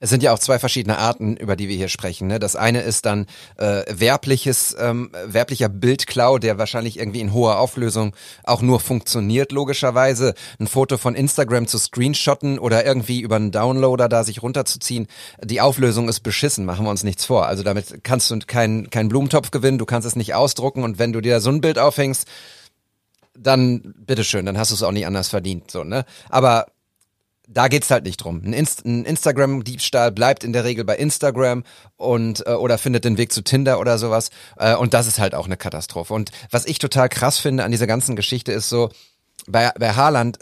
Es 0.03 0.09
sind 0.09 0.21
ja 0.21 0.33
auch 0.33 0.39
zwei 0.39 0.59
verschiedene 0.59 0.97
Arten, 0.97 1.37
über 1.37 1.55
die 1.55 1.69
wir 1.69 1.77
hier 1.77 1.87
sprechen. 1.87 2.27
Ne? 2.27 2.37
Das 2.37 2.57
eine 2.57 2.81
ist 2.81 3.05
dann 3.05 3.25
äh, 3.55 3.83
werbliches, 3.87 4.75
ähm, 4.77 5.11
werblicher 5.27 5.69
Bildklau, 5.69 6.39
der 6.39 6.57
wahrscheinlich 6.57 6.99
irgendwie 6.99 7.21
in 7.21 7.31
hoher 7.31 7.57
Auflösung 7.57 8.13
auch 8.43 8.61
nur 8.61 8.81
funktioniert, 8.81 9.53
logischerweise. 9.53 10.33
Ein 10.59 10.67
Foto 10.67 10.97
von 10.97 11.15
Instagram 11.15 11.67
zu 11.67 11.77
screenshotten 11.77 12.59
oder 12.59 12.85
irgendwie 12.85 13.21
über 13.21 13.37
einen 13.37 13.51
Downloader 13.51 14.09
da 14.09 14.25
sich 14.25 14.43
runterzuziehen. 14.43 15.07
Die 15.41 15.61
Auflösung 15.61 16.09
ist 16.09 16.19
beschissen, 16.19 16.65
machen 16.65 16.85
wir 16.85 16.89
uns 16.89 17.05
nichts 17.05 17.23
vor. 17.23 17.45
Also 17.45 17.63
damit 17.63 18.03
kannst 18.03 18.29
du 18.29 18.39
keinen 18.39 18.89
kein 18.89 19.07
Blumentopf 19.07 19.51
gewinnen, 19.51 19.77
du 19.77 19.85
kannst 19.85 20.05
es 20.05 20.17
nicht 20.17 20.33
ausdrucken 20.33 20.83
und 20.83 20.99
wenn 20.99 21.13
du 21.13 21.21
dir 21.21 21.39
so 21.39 21.49
ein 21.49 21.61
Bild 21.61 21.79
aufhängst, 21.79 22.27
dann 23.37 23.93
bitteschön, 23.97 24.45
dann 24.45 24.57
hast 24.57 24.71
du 24.71 24.75
es 24.75 24.83
auch 24.83 24.91
nicht 24.91 25.05
anders 25.05 25.29
verdient. 25.29 25.71
So, 25.71 25.83
ne? 25.83 26.05
Aber 26.29 26.67
da 27.47 27.67
geht's 27.67 27.91
halt 27.91 28.05
nicht 28.05 28.17
drum. 28.17 28.41
Ein, 28.43 28.53
Inst 28.53 28.85
ein 28.85 29.05
Instagram-Diebstahl 29.05 30.11
bleibt 30.11 30.43
in 30.43 30.53
der 30.53 30.63
Regel 30.63 30.85
bei 30.85 30.95
Instagram 30.95 31.63
und 31.97 32.45
äh, 32.47 32.51
oder 32.51 32.77
findet 32.77 33.05
den 33.05 33.17
Weg 33.17 33.31
zu 33.31 33.43
Tinder 33.43 33.79
oder 33.79 33.97
sowas. 33.97 34.29
Äh, 34.57 34.75
und 34.75 34.93
das 34.93 35.07
ist 35.07 35.19
halt 35.19 35.35
auch 35.35 35.45
eine 35.45 35.57
Katastrophe. 35.57 36.13
Und 36.13 36.31
was 36.51 36.65
ich 36.65 36.79
total 36.79 37.09
krass 37.09 37.39
finde 37.39 37.63
an 37.63 37.71
dieser 37.71 37.87
ganzen 37.87 38.15
Geschichte 38.15 38.51
ist 38.51 38.69
so, 38.69 38.89
bei, 39.47 39.71
bei 39.77 39.93
Haaland 39.93 40.39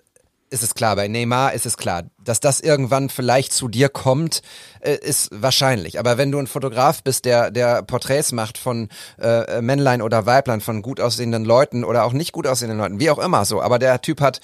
ist 0.51 0.63
es 0.63 0.75
klar, 0.75 0.95
bei 0.95 1.07
Neymar 1.07 1.53
ist 1.53 1.65
es 1.65 1.77
klar, 1.77 2.03
dass 2.23 2.39
das 2.39 2.59
irgendwann 2.59 3.09
vielleicht 3.09 3.53
zu 3.53 3.69
dir 3.69 3.89
kommt, 3.89 4.41
äh, 4.81 4.95
ist 4.95 5.29
wahrscheinlich. 5.31 5.97
Aber 5.97 6.17
wenn 6.17 6.31
du 6.31 6.39
ein 6.39 6.47
Fotograf 6.47 7.03
bist, 7.03 7.25
der 7.25 7.51
der 7.51 7.81
Porträts 7.81 8.33
macht 8.33 8.57
von 8.57 8.89
äh, 9.19 9.61
Männlein 9.61 10.01
oder 10.01 10.25
Weiblein, 10.25 10.61
von 10.61 10.81
gut 10.81 10.99
aussehenden 10.99 11.45
Leuten 11.45 11.83
oder 11.83 12.03
auch 12.03 12.13
nicht 12.13 12.33
gut 12.33 12.47
aussehenden 12.47 12.77
Leuten, 12.77 12.99
wie 12.99 13.09
auch 13.09 13.19
immer 13.19 13.45
so, 13.45 13.61
aber 13.61 13.79
der 13.79 14.01
Typ 14.01 14.21
hat 14.21 14.41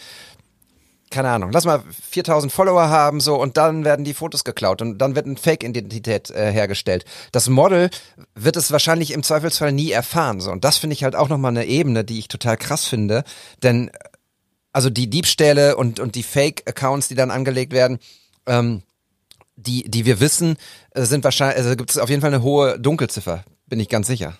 keine 1.10 1.30
Ahnung, 1.30 1.52
lass 1.54 1.64
mal 1.64 1.84
4000 2.10 2.52
Follower 2.52 2.90
haben 2.90 3.22
so 3.22 3.40
und 3.40 3.56
dann 3.56 3.86
werden 3.86 4.04
die 4.04 4.14
Fotos 4.14 4.44
geklaut 4.44 4.82
und 4.82 4.98
dann 4.98 5.16
wird 5.16 5.26
eine 5.26 5.38
Fake-Identität 5.38 6.32
äh, 6.32 6.52
hergestellt. 6.52 7.06
Das 7.32 7.48
Model 7.48 7.90
wird 8.36 8.58
es 8.58 8.72
wahrscheinlich 8.72 9.12
im 9.12 9.24
Zweifelsfall 9.24 9.72
nie 9.72 9.92
erfahren 9.92 10.42
so 10.42 10.52
und 10.52 10.66
das 10.66 10.78
finde 10.78 10.96
ich 10.96 11.06
halt 11.06 11.16
auch 11.16 11.30
nochmal 11.30 11.52
eine 11.52 11.66
Ebene, 11.66 12.04
die 12.04 12.20
ich 12.20 12.28
total 12.28 12.58
krass 12.58 12.86
finde, 12.86 13.24
denn 13.64 13.90
also 14.78 14.92
die 14.92 15.10
Diebstähle 15.10 15.76
und, 15.76 16.00
und 16.00 16.14
die 16.14 16.22
Fake-Accounts, 16.22 17.08
die 17.08 17.16
dann 17.16 17.32
angelegt 17.32 17.74
werden, 17.74 17.98
ähm, 18.46 18.84
die, 19.56 19.90
die 19.90 20.06
wir 20.06 20.20
wissen, 20.20 20.56
äh, 20.92 21.02
sind 21.02 21.24
wahrscheinlich, 21.24 21.58
also 21.58 21.76
gibt 21.76 21.90
es 21.90 21.98
auf 21.98 22.12
jeden 22.12 22.22
Fall 22.22 22.32
eine 22.32 22.44
hohe 22.44 22.80
Dunkelziffer, 22.80 23.44
bin 23.66 23.80
ich 23.80 23.90
ganz 23.90 24.06
sicher. 24.06 24.38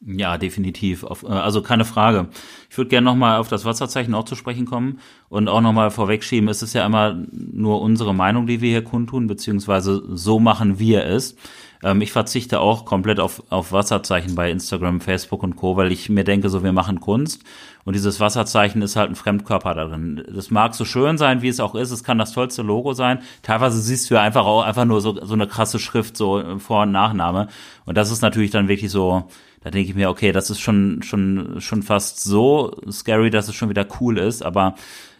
Ja, 0.00 0.38
definitiv. 0.38 1.02
Auf, 1.02 1.24
äh, 1.24 1.26
also 1.26 1.60
keine 1.60 1.84
Frage. 1.84 2.28
Ich 2.70 2.78
würde 2.78 2.88
gerne 2.88 3.04
nochmal 3.04 3.40
auf 3.40 3.48
das 3.48 3.64
Wasserzeichen 3.64 4.14
auch 4.14 4.26
zu 4.26 4.36
sprechen 4.36 4.64
kommen 4.64 5.00
und 5.28 5.48
auch 5.48 5.60
nochmal 5.60 5.90
vorwegschieben, 5.90 6.48
es 6.48 6.62
ist 6.62 6.72
ja 6.72 6.86
immer 6.86 7.20
nur 7.32 7.80
unsere 7.80 8.14
Meinung, 8.14 8.46
die 8.46 8.60
wir 8.60 8.70
hier 8.70 8.84
kundtun, 8.84 9.26
beziehungsweise 9.26 10.04
so 10.06 10.38
machen 10.38 10.78
wir 10.78 11.04
es. 11.04 11.34
Ähm, 11.82 12.00
ich 12.00 12.12
verzichte 12.12 12.60
auch 12.60 12.84
komplett 12.84 13.18
auf, 13.18 13.42
auf 13.50 13.72
Wasserzeichen 13.72 14.36
bei 14.36 14.52
Instagram, 14.52 15.00
Facebook 15.00 15.42
und 15.42 15.56
Co., 15.56 15.76
weil 15.76 15.90
ich 15.90 16.08
mir 16.08 16.22
denke, 16.22 16.48
so 16.48 16.62
wir 16.62 16.72
machen 16.72 17.00
Kunst 17.00 17.42
und 17.84 17.94
dieses 17.94 18.20
Wasserzeichen 18.20 18.82
ist 18.82 18.96
halt 18.96 19.10
ein 19.10 19.16
Fremdkörper 19.16 19.74
darin. 19.74 20.22
Das 20.34 20.50
mag 20.50 20.74
so 20.74 20.84
schön 20.84 21.18
sein, 21.18 21.42
wie 21.42 21.48
es 21.48 21.60
auch 21.60 21.74
ist. 21.74 21.90
Es 21.90 22.04
kann 22.04 22.18
das 22.18 22.32
tollste 22.32 22.62
Logo 22.62 22.92
sein. 22.92 23.20
Teilweise 23.42 23.80
siehst 23.80 24.10
du 24.10 24.14
ja 24.14 24.22
einfach 24.22 24.44
auch 24.44 24.62
einfach 24.62 24.84
nur 24.84 25.00
so, 25.00 25.24
so 25.24 25.34
eine 25.34 25.46
krasse 25.46 25.78
Schrift, 25.78 26.16
so 26.16 26.58
Vor- 26.58 26.82
und 26.82 26.92
Nachname. 26.92 27.48
Und 27.86 27.96
das 27.96 28.10
ist 28.10 28.22
natürlich 28.22 28.50
dann 28.50 28.68
wirklich 28.68 28.90
so, 28.90 29.28
da 29.62 29.70
denke 29.70 29.90
ich 29.90 29.94
mir, 29.94 30.10
okay, 30.10 30.32
das 30.32 30.50
ist 30.50 30.60
schon, 30.60 31.02
schon, 31.02 31.60
schon 31.60 31.82
fast 31.82 32.22
so 32.22 32.76
scary, 32.90 33.30
dass 33.30 33.48
es 33.48 33.54
schon 33.54 33.70
wieder 33.70 33.86
cool 34.00 34.18
ist, 34.18 34.42
aber 34.42 34.74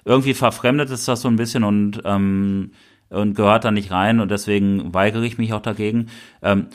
irgendwie 0.05 0.35
verfremdet 0.35 0.91
ist 0.91 1.09
das 1.09 1.23
so 1.23 1.29
ein 1.29 1.37
bisschen 1.37 1.65
und, 1.65 2.03
ähm, 2.05 2.73
und 3.11 3.35
gehört 3.35 3.65
da 3.65 3.71
nicht 3.71 3.91
rein 3.91 4.21
und 4.21 4.31
deswegen 4.31 4.95
weigere 4.95 5.25
ich 5.25 5.39
mich 5.39 5.53
auch 5.53 5.61
dagegen. 5.61 6.07
Ähm, 6.43 6.69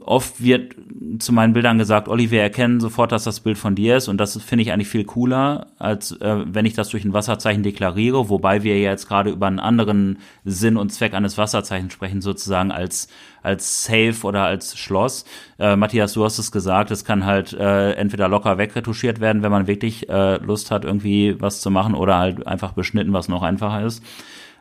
oft 0.00 0.42
wird 0.42 0.74
zu 1.18 1.32
meinen 1.32 1.52
Bildern 1.52 1.78
gesagt, 1.78 2.08
Olli, 2.08 2.30
wir 2.30 2.42
erkennen 2.42 2.80
sofort, 2.80 3.12
dass 3.12 3.24
das 3.24 3.40
Bild 3.40 3.58
von 3.58 3.74
dir 3.74 3.96
ist 3.96 4.08
und 4.08 4.18
das 4.18 4.40
finde 4.40 4.62
ich 4.62 4.72
eigentlich 4.72 4.88
viel 4.88 5.04
cooler, 5.04 5.68
als 5.78 6.12
äh, 6.12 6.44
wenn 6.46 6.66
ich 6.66 6.74
das 6.74 6.88
durch 6.88 7.04
ein 7.04 7.12
Wasserzeichen 7.12 7.62
deklariere, 7.62 8.28
wobei 8.28 8.62
wir 8.62 8.80
jetzt 8.80 9.08
gerade 9.08 9.30
über 9.30 9.46
einen 9.46 9.58
anderen 9.58 10.18
Sinn 10.44 10.76
und 10.76 10.90
Zweck 10.92 11.14
eines 11.14 11.38
Wasserzeichens 11.38 11.92
sprechen, 11.92 12.20
sozusagen 12.20 12.70
als 12.70 13.08
als 13.42 13.84
Safe 13.84 14.16
oder 14.24 14.44
als 14.44 14.76
Schloss. 14.78 15.24
Äh, 15.58 15.76
Matthias, 15.76 16.12
du 16.12 16.24
hast 16.24 16.38
es 16.38 16.52
gesagt, 16.52 16.90
es 16.90 17.04
kann 17.04 17.24
halt 17.24 17.52
äh, 17.52 17.92
entweder 17.92 18.28
locker 18.28 18.58
wegretuschiert 18.58 19.20
werden, 19.20 19.42
wenn 19.42 19.50
man 19.50 19.66
wirklich 19.66 20.08
äh, 20.08 20.36
Lust 20.36 20.70
hat, 20.70 20.84
irgendwie 20.84 21.40
was 21.40 21.60
zu 21.60 21.70
machen, 21.70 21.94
oder 21.94 22.18
halt 22.18 22.46
einfach 22.46 22.72
beschnitten, 22.72 23.12
was 23.12 23.28
noch 23.28 23.42
einfacher 23.42 23.84
ist. 23.84 24.02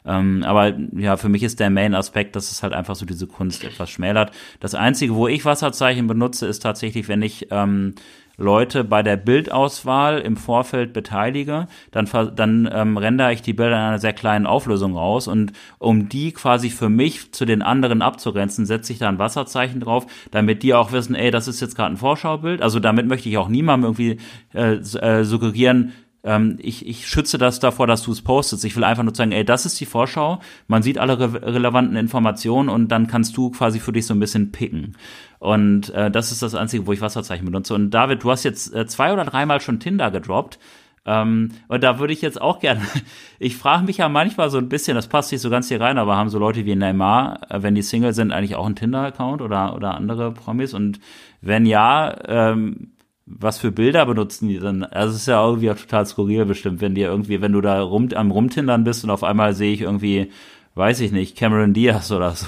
Ähm, 0.06 0.44
aber 0.44 0.74
ja, 0.94 1.18
für 1.18 1.30
mich 1.30 1.44
ist 1.44 1.60
der 1.60 1.70
Main-Aspekt, 1.70 2.36
dass 2.36 2.52
es 2.52 2.64
halt 2.64 2.74
einfach 2.74 2.96
so 2.96 3.06
diese 3.06 3.28
Kunst 3.28 3.64
etwas 3.64 3.90
schmälert. 3.90 4.32
Das 4.60 4.76
Einzige, 4.76 5.16
wo 5.16 5.28
ich 5.28 5.46
Wasserzeichen 5.46 6.08
benutze, 6.08 6.48
ist 6.48 6.60
tatsächlich, 6.60 7.08
wenn 7.08 7.22
ich 7.22 7.48
ähm, 7.52 7.96
Leute 8.40 8.86
bei 8.86 9.04
der 9.04 9.18
Bildauswahl 9.18 10.20
im 10.20 10.38
Vorfeld 10.38 10.94
beteilige, 10.94 11.68
dann, 11.92 12.10
dann 12.36 12.70
ähm, 12.72 12.98
rendere 12.98 13.34
ich 13.34 13.42
die 13.42 13.54
Bilder 13.54 13.76
in 13.76 13.82
einer 13.82 14.00
sehr 14.00 14.14
kleinen 14.14 14.48
Auflösung 14.48 14.96
raus 14.96 15.28
und 15.28 15.52
um 15.78 16.08
die 16.10 16.32
quasi 16.32 16.70
für 16.70 16.90
mich 16.90 17.34
zu 17.34 17.46
den 17.46 17.62
anderen 17.62 18.02
abzugrenzen, 18.02 18.66
setze 18.66 18.94
ich 18.94 19.00
da 19.00 19.10
ein 19.10 19.20
Wasserzeichen 19.20 19.82
drauf, 19.82 20.08
damit 20.32 20.64
die 20.64 20.74
auch 20.74 20.94
wissen, 20.94 21.16
ey, 21.16 21.32
das 21.32 21.48
ist 21.48 21.60
jetzt 21.60 21.76
gerade 21.76 21.94
ein 21.94 21.98
Vorschaubild. 21.98 22.62
Also 22.62 22.80
damit 22.80 23.08
möchte 23.08 23.28
ich 23.28 23.38
auch 23.38 23.50
niemandem 23.50 23.92
irgendwie 23.92 24.18
äh, 24.54 24.76
äh, 24.76 25.24
suggerieren, 25.26 25.92
ähm, 26.24 26.58
ich, 26.60 26.86
ich 26.88 27.08
schütze 27.08 27.38
das 27.38 27.60
davor, 27.60 27.88
dass 27.88 28.04
du 28.04 28.12
es 28.12 28.22
postest. 28.22 28.66
Ich 28.66 28.76
will 28.76 28.84
einfach 28.84 29.04
nur 29.04 29.16
sagen, 29.16 29.32
ey, 29.32 29.46
das 29.46 29.66
ist 29.66 29.80
die 29.80 29.86
Vorschau. 29.86 30.40
Man 30.68 30.84
sieht 30.84 30.98
alle 30.98 31.20
re 31.20 31.42
relevanten 31.42 31.96
Informationen 31.96 32.70
und 32.70 32.90
dann 32.90 33.08
kannst 33.08 33.38
du 33.38 33.52
quasi 33.52 33.80
für 33.80 33.94
dich 33.94 34.06
so 34.06 34.14
ein 34.14 34.20
bisschen 34.20 34.52
picken. 34.52 34.98
Und 35.40 35.90
äh, 35.92 36.12
das 36.12 36.32
ist 36.32 36.42
das 36.42 36.56
Einzige, 36.56 36.86
wo 36.88 36.94
ich 36.94 37.02
Wasserzeichen 37.02 37.46
benutze. 37.46 37.74
Und 37.74 37.92
David, 37.92 38.24
du 38.24 38.32
hast 38.32 38.44
jetzt 38.44 38.74
äh, 38.74 38.86
zwei 38.86 39.14
oder 39.14 39.24
dreimal 39.24 39.62
schon 39.62 39.80
Tinder 39.80 40.12
gedroppt. 40.12 40.60
Ähm, 41.06 41.52
und 41.70 41.84
da 41.84 42.00
würde 42.00 42.12
ich 42.12 42.22
jetzt 42.22 42.42
auch 42.42 42.60
gerne, 42.60 42.82
ich 43.40 43.56
frage 43.56 43.86
mich 43.86 43.98
ja 43.98 44.10
manchmal 44.10 44.50
so 44.50 44.58
ein 44.58 44.68
bisschen, 44.68 44.96
das 44.96 45.08
passt 45.08 45.32
nicht 45.32 45.42
so 45.42 45.50
ganz 45.50 45.70
hier 45.70 45.80
rein, 45.80 45.98
aber 45.98 46.18
haben 46.18 46.30
so 46.30 46.38
Leute 46.38 46.66
wie 46.66 46.76
Neymar, 46.76 47.40
äh, 47.50 47.64
wenn 47.64 47.76
die 47.76 47.82
Single 47.82 48.14
sind, 48.14 48.34
eigentlich 48.34 48.56
auch 48.56 48.66
einen 48.66 48.76
Tinder-Account 48.76 49.42
oder, 49.42 49.74
oder 49.76 49.96
andere 49.96 50.34
Promis? 50.34 50.74
Und 50.74 51.00
wenn 51.42 51.66
ja, 51.66 52.16
ähm, 52.28 52.92
was 53.30 53.60
für 53.60 53.72
Bilder 53.72 54.06
benutzen 54.06 54.48
die 54.48 54.60
dann? 54.60 54.84
Also 54.84 55.14
es 55.14 55.22
ist 55.22 55.28
ja 55.28 55.46
irgendwie 55.46 55.70
auch 55.70 55.78
total 55.78 56.06
skurril 56.06 56.46
bestimmt, 56.46 56.82
wenn 56.82 56.96
dir 56.96 57.08
irgendwie, 57.08 57.42
wenn 57.42 57.52
du 57.52 57.62
da 57.62 57.82
rum, 57.82 58.10
am 58.14 58.32
Rumtindern 58.32 58.84
bist 58.84 59.04
und 59.04 59.12
auf 59.12 59.24
einmal 59.24 59.54
sehe 59.54 59.74
ich 59.74 59.82
irgendwie, 59.82 60.32
weiß 60.76 61.00
ich 61.02 61.12
nicht, 61.12 61.38
Cameron 61.38 61.74
Diaz 61.74 62.12
oder 62.12 62.36
so. 62.36 62.48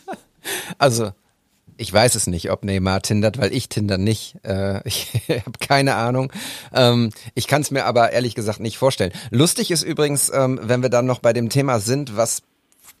also, 0.78 1.10
ich 1.76 1.92
weiß 1.92 2.14
es 2.14 2.28
nicht, 2.28 2.50
ob 2.50 2.64
Neymar 2.64 3.02
tindert, 3.02 3.38
weil 3.38 3.52
ich 3.52 3.68
tinder 3.68 3.98
nicht. 3.98 4.36
Äh, 4.44 4.80
ich 4.88 5.10
habe 5.28 5.58
keine 5.58 5.96
Ahnung. 5.96 6.32
Ähm, 6.72 7.10
ich 7.34 7.48
kann 7.48 7.62
es 7.62 7.70
mir 7.70 7.84
aber 7.84 8.12
ehrlich 8.12 8.34
gesagt 8.34 8.60
nicht 8.60 8.78
vorstellen. 8.78 9.12
Lustig 9.30 9.70
ist 9.70 9.82
übrigens, 9.82 10.30
ähm, 10.32 10.60
wenn 10.62 10.82
wir 10.82 10.90
dann 10.90 11.06
noch 11.06 11.18
bei 11.18 11.32
dem 11.32 11.48
Thema 11.48 11.80
sind, 11.80 12.16
was 12.16 12.42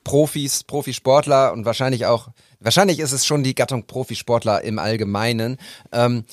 Profis, 0.04 0.64
Profisportler 0.64 1.52
und 1.52 1.64
wahrscheinlich 1.64 2.06
auch, 2.06 2.28
wahrscheinlich 2.58 2.98
ist 2.98 3.12
es 3.12 3.24
schon 3.24 3.44
die 3.44 3.54
Gattung 3.54 3.86
Profisportler 3.86 4.62
im 4.62 4.80
Allgemeinen, 4.80 5.58
ähm, 5.92 6.24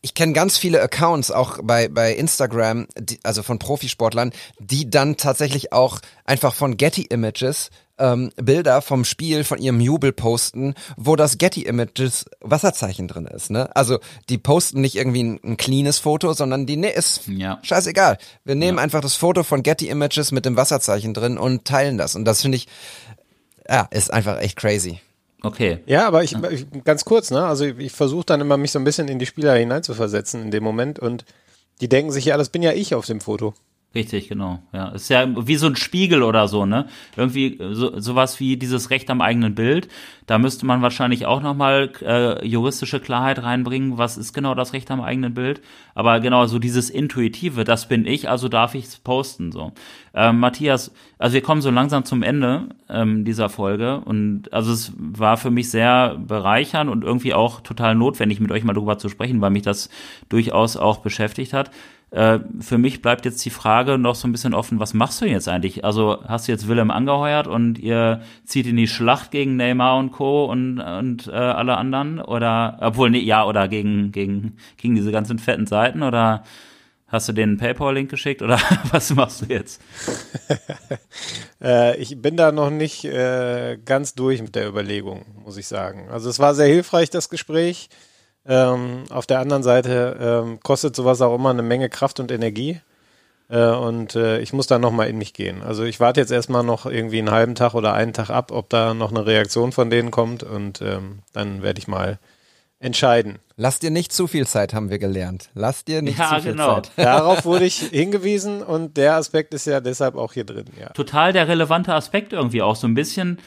ich 0.00 0.14
kenne 0.14 0.32
ganz 0.32 0.56
viele 0.56 0.80
Accounts 0.80 1.30
auch 1.30 1.58
bei, 1.62 1.88
bei 1.88 2.14
Instagram, 2.14 2.86
die, 2.98 3.18
also 3.24 3.42
von 3.42 3.58
Profisportlern, 3.58 4.32
die 4.58 4.88
dann 4.88 5.16
tatsächlich 5.16 5.72
auch 5.72 6.00
einfach 6.24 6.54
von 6.54 6.76
Getty 6.76 7.02
Images 7.02 7.70
ähm, 7.98 8.30
Bilder 8.36 8.80
vom 8.80 9.04
Spiel, 9.04 9.42
von 9.42 9.58
ihrem 9.58 9.80
Jubel 9.80 10.12
posten, 10.12 10.74
wo 10.96 11.16
das 11.16 11.38
Getty 11.38 11.62
Images 11.62 12.26
Wasserzeichen 12.40 13.08
drin 13.08 13.26
ist. 13.26 13.50
Ne? 13.50 13.74
Also 13.74 13.98
die 14.28 14.38
posten 14.38 14.80
nicht 14.80 14.94
irgendwie 14.94 15.24
ein, 15.24 15.40
ein 15.42 15.56
cleanes 15.56 15.98
Foto, 15.98 16.32
sondern 16.32 16.66
die 16.66 16.76
ne, 16.76 16.90
ist 16.90 17.26
ja. 17.26 17.58
scheißegal. 17.62 18.18
Wir 18.44 18.54
nehmen 18.54 18.78
ja. 18.78 18.84
einfach 18.84 19.00
das 19.00 19.16
Foto 19.16 19.42
von 19.42 19.62
Getty 19.62 19.88
Images 19.88 20.30
mit 20.30 20.44
dem 20.44 20.56
Wasserzeichen 20.56 21.12
drin 21.12 21.38
und 21.38 21.64
teilen 21.64 21.98
das. 21.98 22.14
Und 22.14 22.24
das 22.24 22.42
finde 22.42 22.56
ich, 22.56 22.68
ja, 23.68 23.88
ist 23.90 24.12
einfach 24.12 24.38
echt 24.38 24.56
crazy. 24.56 25.00
Okay. 25.42 25.78
Ja, 25.86 26.06
aber 26.06 26.24
ich, 26.24 26.36
ich 26.50 26.66
ganz 26.84 27.04
kurz, 27.04 27.30
ne? 27.30 27.46
Also 27.46 27.64
ich, 27.64 27.78
ich 27.78 27.92
versuche 27.92 28.26
dann 28.26 28.40
immer 28.40 28.56
mich 28.56 28.72
so 28.72 28.78
ein 28.78 28.84
bisschen 28.84 29.08
in 29.08 29.18
die 29.18 29.26
Spieler 29.26 29.54
hineinzuversetzen 29.54 30.42
in 30.42 30.50
dem 30.50 30.64
Moment 30.64 30.98
und 30.98 31.24
die 31.80 31.88
denken 31.88 32.10
sich, 32.10 32.24
ja, 32.24 32.36
das 32.36 32.48
bin 32.48 32.62
ja 32.62 32.72
ich 32.72 32.94
auf 32.94 33.06
dem 33.06 33.20
Foto. 33.20 33.54
Richtig, 33.94 34.28
genau. 34.28 34.62
Ja, 34.74 34.88
ist 34.90 35.08
ja 35.08 35.26
wie 35.46 35.56
so 35.56 35.66
ein 35.66 35.74
Spiegel 35.74 36.22
oder 36.22 36.46
so, 36.46 36.66
ne? 36.66 36.86
Irgendwie 37.16 37.58
so, 37.72 37.98
sowas 37.98 38.38
wie 38.38 38.58
dieses 38.58 38.90
Recht 38.90 39.08
am 39.08 39.22
eigenen 39.22 39.54
Bild. 39.54 39.88
Da 40.26 40.36
müsste 40.36 40.66
man 40.66 40.82
wahrscheinlich 40.82 41.24
auch 41.24 41.40
nochmal 41.40 41.90
äh, 42.02 42.46
juristische 42.46 43.00
Klarheit 43.00 43.42
reinbringen. 43.42 43.96
Was 43.96 44.18
ist 44.18 44.34
genau 44.34 44.54
das 44.54 44.74
Recht 44.74 44.90
am 44.90 45.00
eigenen 45.00 45.32
Bild? 45.32 45.62
Aber 45.94 46.20
genau 46.20 46.44
so 46.44 46.58
dieses 46.58 46.90
Intuitive, 46.90 47.64
das 47.64 47.88
bin 47.88 48.04
ich, 48.06 48.28
also 48.28 48.50
darf 48.50 48.74
ich 48.74 48.84
es 48.84 48.98
posten, 48.98 49.52
so. 49.52 49.72
Ähm, 50.12 50.38
Matthias, 50.38 50.92
also 51.18 51.32
wir 51.32 51.42
kommen 51.42 51.62
so 51.62 51.70
langsam 51.70 52.04
zum 52.04 52.22
Ende 52.22 52.68
ähm, 52.90 53.24
dieser 53.24 53.48
Folge 53.48 54.00
und 54.00 54.52
also 54.52 54.70
es 54.70 54.92
war 54.98 55.38
für 55.38 55.50
mich 55.50 55.70
sehr 55.70 56.16
bereichernd 56.18 56.90
und 56.90 57.04
irgendwie 57.04 57.32
auch 57.32 57.62
total 57.62 57.94
notwendig, 57.94 58.38
mit 58.38 58.52
euch 58.52 58.64
mal 58.64 58.74
drüber 58.74 58.98
zu 58.98 59.08
sprechen, 59.08 59.40
weil 59.40 59.50
mich 59.50 59.62
das 59.62 59.88
durchaus 60.28 60.76
auch 60.76 60.98
beschäftigt 60.98 61.54
hat. 61.54 61.70
Äh, 62.10 62.38
für 62.60 62.78
mich 62.78 63.02
bleibt 63.02 63.26
jetzt 63.26 63.44
die 63.44 63.50
Frage 63.50 63.98
noch 63.98 64.14
so 64.14 64.26
ein 64.26 64.32
bisschen 64.32 64.54
offen, 64.54 64.80
was 64.80 64.94
machst 64.94 65.20
du 65.20 65.26
jetzt 65.26 65.48
eigentlich? 65.48 65.84
Also 65.84 66.18
hast 66.26 66.48
du 66.48 66.52
jetzt 66.52 66.66
Willem 66.66 66.90
angeheuert 66.90 67.46
und 67.46 67.78
ihr 67.78 68.22
zieht 68.44 68.66
in 68.66 68.76
die 68.76 68.88
Schlacht 68.88 69.30
gegen 69.30 69.56
Neymar 69.56 69.98
und 69.98 70.12
Co. 70.12 70.46
und, 70.46 70.80
und 70.80 71.26
äh, 71.26 71.32
alle 71.32 71.76
anderen? 71.76 72.20
Oder, 72.20 72.78
obwohl, 72.80 73.10
nee, 73.10 73.20
ja, 73.20 73.44
oder 73.44 73.68
gegen, 73.68 74.10
gegen, 74.10 74.56
gegen 74.78 74.94
diese 74.94 75.12
ganzen 75.12 75.38
fetten 75.38 75.66
Seiten? 75.66 76.02
Oder 76.02 76.44
hast 77.08 77.28
du 77.28 77.34
den 77.34 77.58
PayPal-Link 77.58 78.08
geschickt? 78.08 78.40
Oder 78.40 78.58
was 78.90 79.14
machst 79.14 79.42
du 79.42 79.46
jetzt? 79.46 79.82
äh, 81.62 81.94
ich 81.98 82.20
bin 82.22 82.38
da 82.38 82.52
noch 82.52 82.70
nicht 82.70 83.04
äh, 83.04 83.78
ganz 83.84 84.14
durch 84.14 84.40
mit 84.40 84.54
der 84.54 84.66
Überlegung, 84.66 85.26
muss 85.44 85.58
ich 85.58 85.66
sagen. 85.66 86.08
Also 86.10 86.30
es 86.30 86.38
war 86.38 86.54
sehr 86.54 86.68
hilfreich, 86.68 87.10
das 87.10 87.28
Gespräch. 87.28 87.90
Ähm, 88.46 89.04
auf 89.10 89.26
der 89.26 89.40
anderen 89.40 89.62
Seite 89.62 90.16
ähm, 90.20 90.60
kostet 90.60 90.96
sowas 90.96 91.20
auch 91.20 91.34
immer 91.34 91.50
eine 91.50 91.62
Menge 91.62 91.88
Kraft 91.88 92.20
und 92.20 92.30
Energie. 92.30 92.80
Äh, 93.50 93.70
und 93.70 94.14
äh, 94.14 94.40
ich 94.40 94.52
muss 94.52 94.66
da 94.66 94.78
nochmal 94.78 95.08
in 95.08 95.18
mich 95.18 95.32
gehen. 95.32 95.62
Also 95.62 95.84
ich 95.84 96.00
warte 96.00 96.20
jetzt 96.20 96.30
erstmal 96.30 96.64
noch 96.64 96.86
irgendwie 96.86 97.18
einen 97.18 97.30
halben 97.30 97.54
Tag 97.54 97.74
oder 97.74 97.94
einen 97.94 98.12
Tag 98.12 98.30
ab, 98.30 98.52
ob 98.52 98.68
da 98.68 98.94
noch 98.94 99.10
eine 99.10 99.26
Reaktion 99.26 99.72
von 99.72 99.90
denen 99.90 100.10
kommt 100.10 100.42
und 100.42 100.82
ähm, 100.82 101.20
dann 101.32 101.62
werde 101.62 101.78
ich 101.78 101.88
mal 101.88 102.18
entscheiden. 102.80 103.38
Lass 103.56 103.80
dir 103.80 103.90
nicht 103.90 104.12
zu 104.12 104.26
viel 104.26 104.46
Zeit, 104.46 104.72
haben 104.72 104.90
wir 104.90 104.98
gelernt. 104.98 105.48
Lass 105.54 105.84
dir 105.84 106.00
nicht 106.02 106.18
ja, 106.18 106.28
zu 106.28 106.42
viel 106.42 106.52
genau. 106.52 106.74
Zeit. 106.74 106.92
Darauf 106.96 107.44
wurde 107.44 107.64
ich 107.64 107.78
hingewiesen 107.78 108.62
und 108.62 108.96
der 108.96 109.16
Aspekt 109.16 109.52
ist 109.54 109.66
ja 109.66 109.80
deshalb 109.80 110.14
auch 110.14 110.32
hier 110.32 110.44
drin. 110.44 110.66
Ja. 110.78 110.90
Total 110.90 111.32
der 111.32 111.48
relevante 111.48 111.92
Aspekt 111.92 112.32
irgendwie 112.32 112.62
auch 112.62 112.76
so 112.76 112.86
ein 112.86 112.94
bisschen 112.94 113.38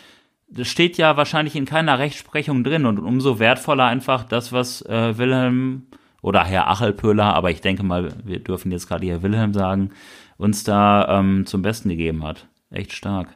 das 0.51 0.67
steht 0.67 0.97
ja 0.97 1.17
wahrscheinlich 1.17 1.55
in 1.55 1.65
keiner 1.65 1.97
Rechtsprechung 1.99 2.63
drin 2.63 2.85
und 2.85 2.99
umso 2.99 3.39
wertvoller 3.39 3.85
einfach 3.85 4.23
das, 4.23 4.51
was 4.51 4.81
äh, 4.83 5.17
Wilhelm 5.17 5.87
oder 6.21 6.43
Herr 6.43 6.69
Achelpöhler, 6.69 7.33
aber 7.33 7.51
ich 7.51 7.61
denke 7.61 7.83
mal, 7.83 8.13
wir 8.23 8.39
dürfen 8.39 8.71
jetzt 8.71 8.87
gerade 8.87 9.05
hier 9.05 9.23
Wilhelm 9.23 9.53
sagen, 9.53 9.91
uns 10.37 10.63
da 10.63 11.19
ähm, 11.19 11.45
zum 11.45 11.61
Besten 11.61 11.89
gegeben 11.89 12.23
hat. 12.23 12.47
Echt 12.69 12.93
stark. 12.93 13.29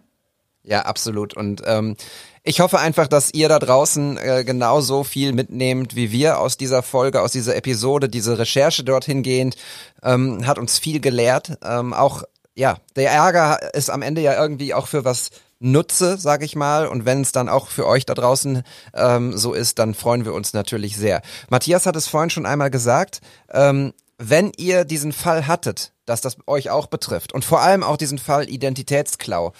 Ja, 0.63 0.82
absolut. 0.82 1.36
Und 1.36 1.61
ähm, 1.66 1.95
ich 2.43 2.59
hoffe 2.59 2.80
einfach, 2.80 3.07
dass 3.07 3.34
ihr 3.34 3.49
da 3.49 3.59
draußen 3.59 4.18
äh, 4.18 4.43
genauso 4.43 5.03
viel 5.03 5.32
mitnehmt 5.34 5.95
wie 5.95 6.11
wir 6.11 6.39
aus 6.39 6.57
dieser 6.57 6.84
Folge, 6.84 7.22
aus 7.22 7.32
dieser 7.32 7.55
Episode. 7.55 8.09
Diese 8.09 8.38
Recherche 8.39 8.84
dorthin 8.84 9.24
gehend 9.24 9.55
ähm, 10.03 10.45
hat 10.47 10.57
uns 10.57 10.80
viel 10.80 10.99
gelehrt. 10.99 11.57
Ähm, 11.63 11.93
auch 11.93 12.24
ja, 12.55 12.78
der 12.95 13.11
Ärger 13.11 13.74
ist 13.74 13.89
am 13.89 14.01
Ende 14.01 14.22
ja 14.22 14.41
irgendwie 14.41 14.74
auch 14.74 14.88
für 14.88 15.05
was 15.05 15.30
nutze, 15.60 16.18
sage 16.18 16.45
ich 16.45 16.56
mal. 16.56 16.88
Und 16.88 17.06
wenn 17.06 17.22
es 17.22 17.32
dann 17.32 17.49
auch 17.49 17.68
für 17.68 17.88
euch 17.88 18.06
da 18.06 18.14
draußen 18.14 18.64
ähm, 18.93 19.38
so 19.38 19.53
ist, 19.53 19.80
dann 19.80 19.93
freuen 19.93 20.26
wir 20.26 20.34
uns 20.34 20.53
natürlich 20.53 20.97
sehr. 20.97 21.22
Matthias 21.49 21.86
hat 21.86 21.95
es 21.95 22.08
vorhin 22.08 22.30
schon 22.30 22.45
einmal 22.45 22.70
gesagt. 22.70 23.22
Ähm, 23.51 23.93
wenn 24.18 24.51
ihr 24.58 24.86
diesen 24.86 25.12
Fall 25.12 25.47
hattet, 25.47 25.91
dass 26.06 26.22
das 26.22 26.38
euch 26.47 26.70
auch 26.70 26.88
betrifft 26.88 27.34
und 27.34 27.43
vor 27.43 27.62
allem 27.62 27.84
auch 27.84 27.97
diesen 27.97 28.18
Fall 28.18 28.49
Identitätsklau, 28.49 29.51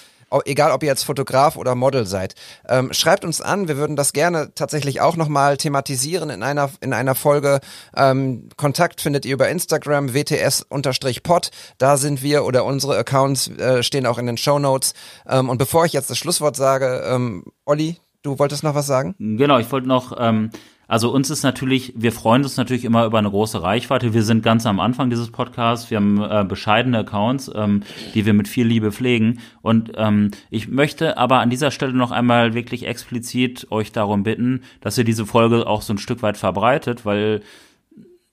egal 0.46 0.72
ob 0.72 0.84
ihr 0.84 0.90
jetzt 0.90 1.04
Fotograf 1.04 1.56
oder 1.58 1.76
Model 1.76 2.06
seid. 2.06 2.36
Ähm, 2.68 2.92
schreibt 2.94 3.26
uns 3.26 3.42
an, 3.42 3.68
wir 3.68 3.78
würden 3.78 3.96
das 3.96 4.14
gerne 4.14 4.54
tatsächlich 4.56 5.02
auch 5.02 5.16
nochmal 5.16 5.58
thematisieren 5.58 6.30
in 6.30 6.44
einer, 6.44 6.70
in 6.82 6.94
einer 6.94 7.16
Folge. 7.16 7.60
Ähm, 7.96 8.50
Kontakt 8.58 9.02
findet 9.02 9.26
ihr 9.26 9.34
über 9.34 9.50
Instagram, 9.50 10.14
WTS-Pod, 10.14 11.52
da 11.78 11.98
sind 11.98 12.24
wir 12.24 12.46
oder 12.46 12.66
unsere 12.66 12.98
Accounts 12.98 13.48
äh, 13.58 13.84
stehen 13.84 14.06
auch 14.06 14.18
in 14.18 14.26
den 14.26 14.38
Show 14.38 14.60
Notes. 14.60 14.94
Ähm, 15.28 15.50
und 15.50 15.58
bevor 15.58 15.86
ich 15.86 15.94
jetzt 15.94 16.10
das 16.10 16.18
Schlusswort 16.18 16.56
sage, 16.56 17.04
ähm, 17.08 17.46
Olli, 17.66 17.98
du 18.22 18.40
wolltest 18.40 18.64
noch 18.64 18.76
was 18.76 18.88
sagen? 18.88 19.16
Genau, 19.20 19.60
ich 19.60 19.72
wollte 19.72 19.88
noch, 19.88 20.16
ähm, 20.20 20.50
also 20.88 21.12
uns 21.12 21.30
ist 21.30 21.44
natürlich, 21.44 21.94
wir 21.96 22.12
freuen 22.12 22.44
uns 22.44 22.58
natürlich 22.58 22.86
immer 22.86 23.06
über 23.06 23.18
eine 23.18 23.30
große 23.30 23.62
Reichweite. 23.62 24.14
Wir 24.14 24.24
sind 24.24 24.44
ganz 24.44 24.66
am 24.66 24.80
Anfang 24.80 25.10
dieses 25.10 25.32
Podcasts. 25.32 25.90
Wir 25.90 25.98
haben 25.98 26.22
äh, 26.22 26.46
bescheidene 26.48 27.00
Accounts, 27.00 27.52
ähm, 27.54 27.84
die 28.14 28.26
wir 28.26 28.34
mit 28.34 28.48
viel 28.48 28.68
Liebe 28.68 28.92
pflegen. 28.92 29.40
Und 29.62 29.92
ähm, 29.96 30.32
ich 30.50 30.68
möchte 30.68 31.18
aber 31.18 31.40
an 31.40 31.50
dieser 31.50 31.72
Stelle 31.72 31.94
noch 31.94 32.12
einmal 32.12 32.54
wirklich 32.54 32.86
explizit 32.86 33.72
euch 33.72 33.92
darum 33.92 34.24
bitten, 34.24 34.62
dass 34.82 34.98
ihr 34.98 35.04
diese 35.04 35.26
Folge 35.26 35.68
auch 35.68 35.82
so 35.82 35.94
ein 35.94 35.98
Stück 35.98 36.22
weit 36.22 36.38
verbreitet, 36.38 37.06
weil 37.06 37.42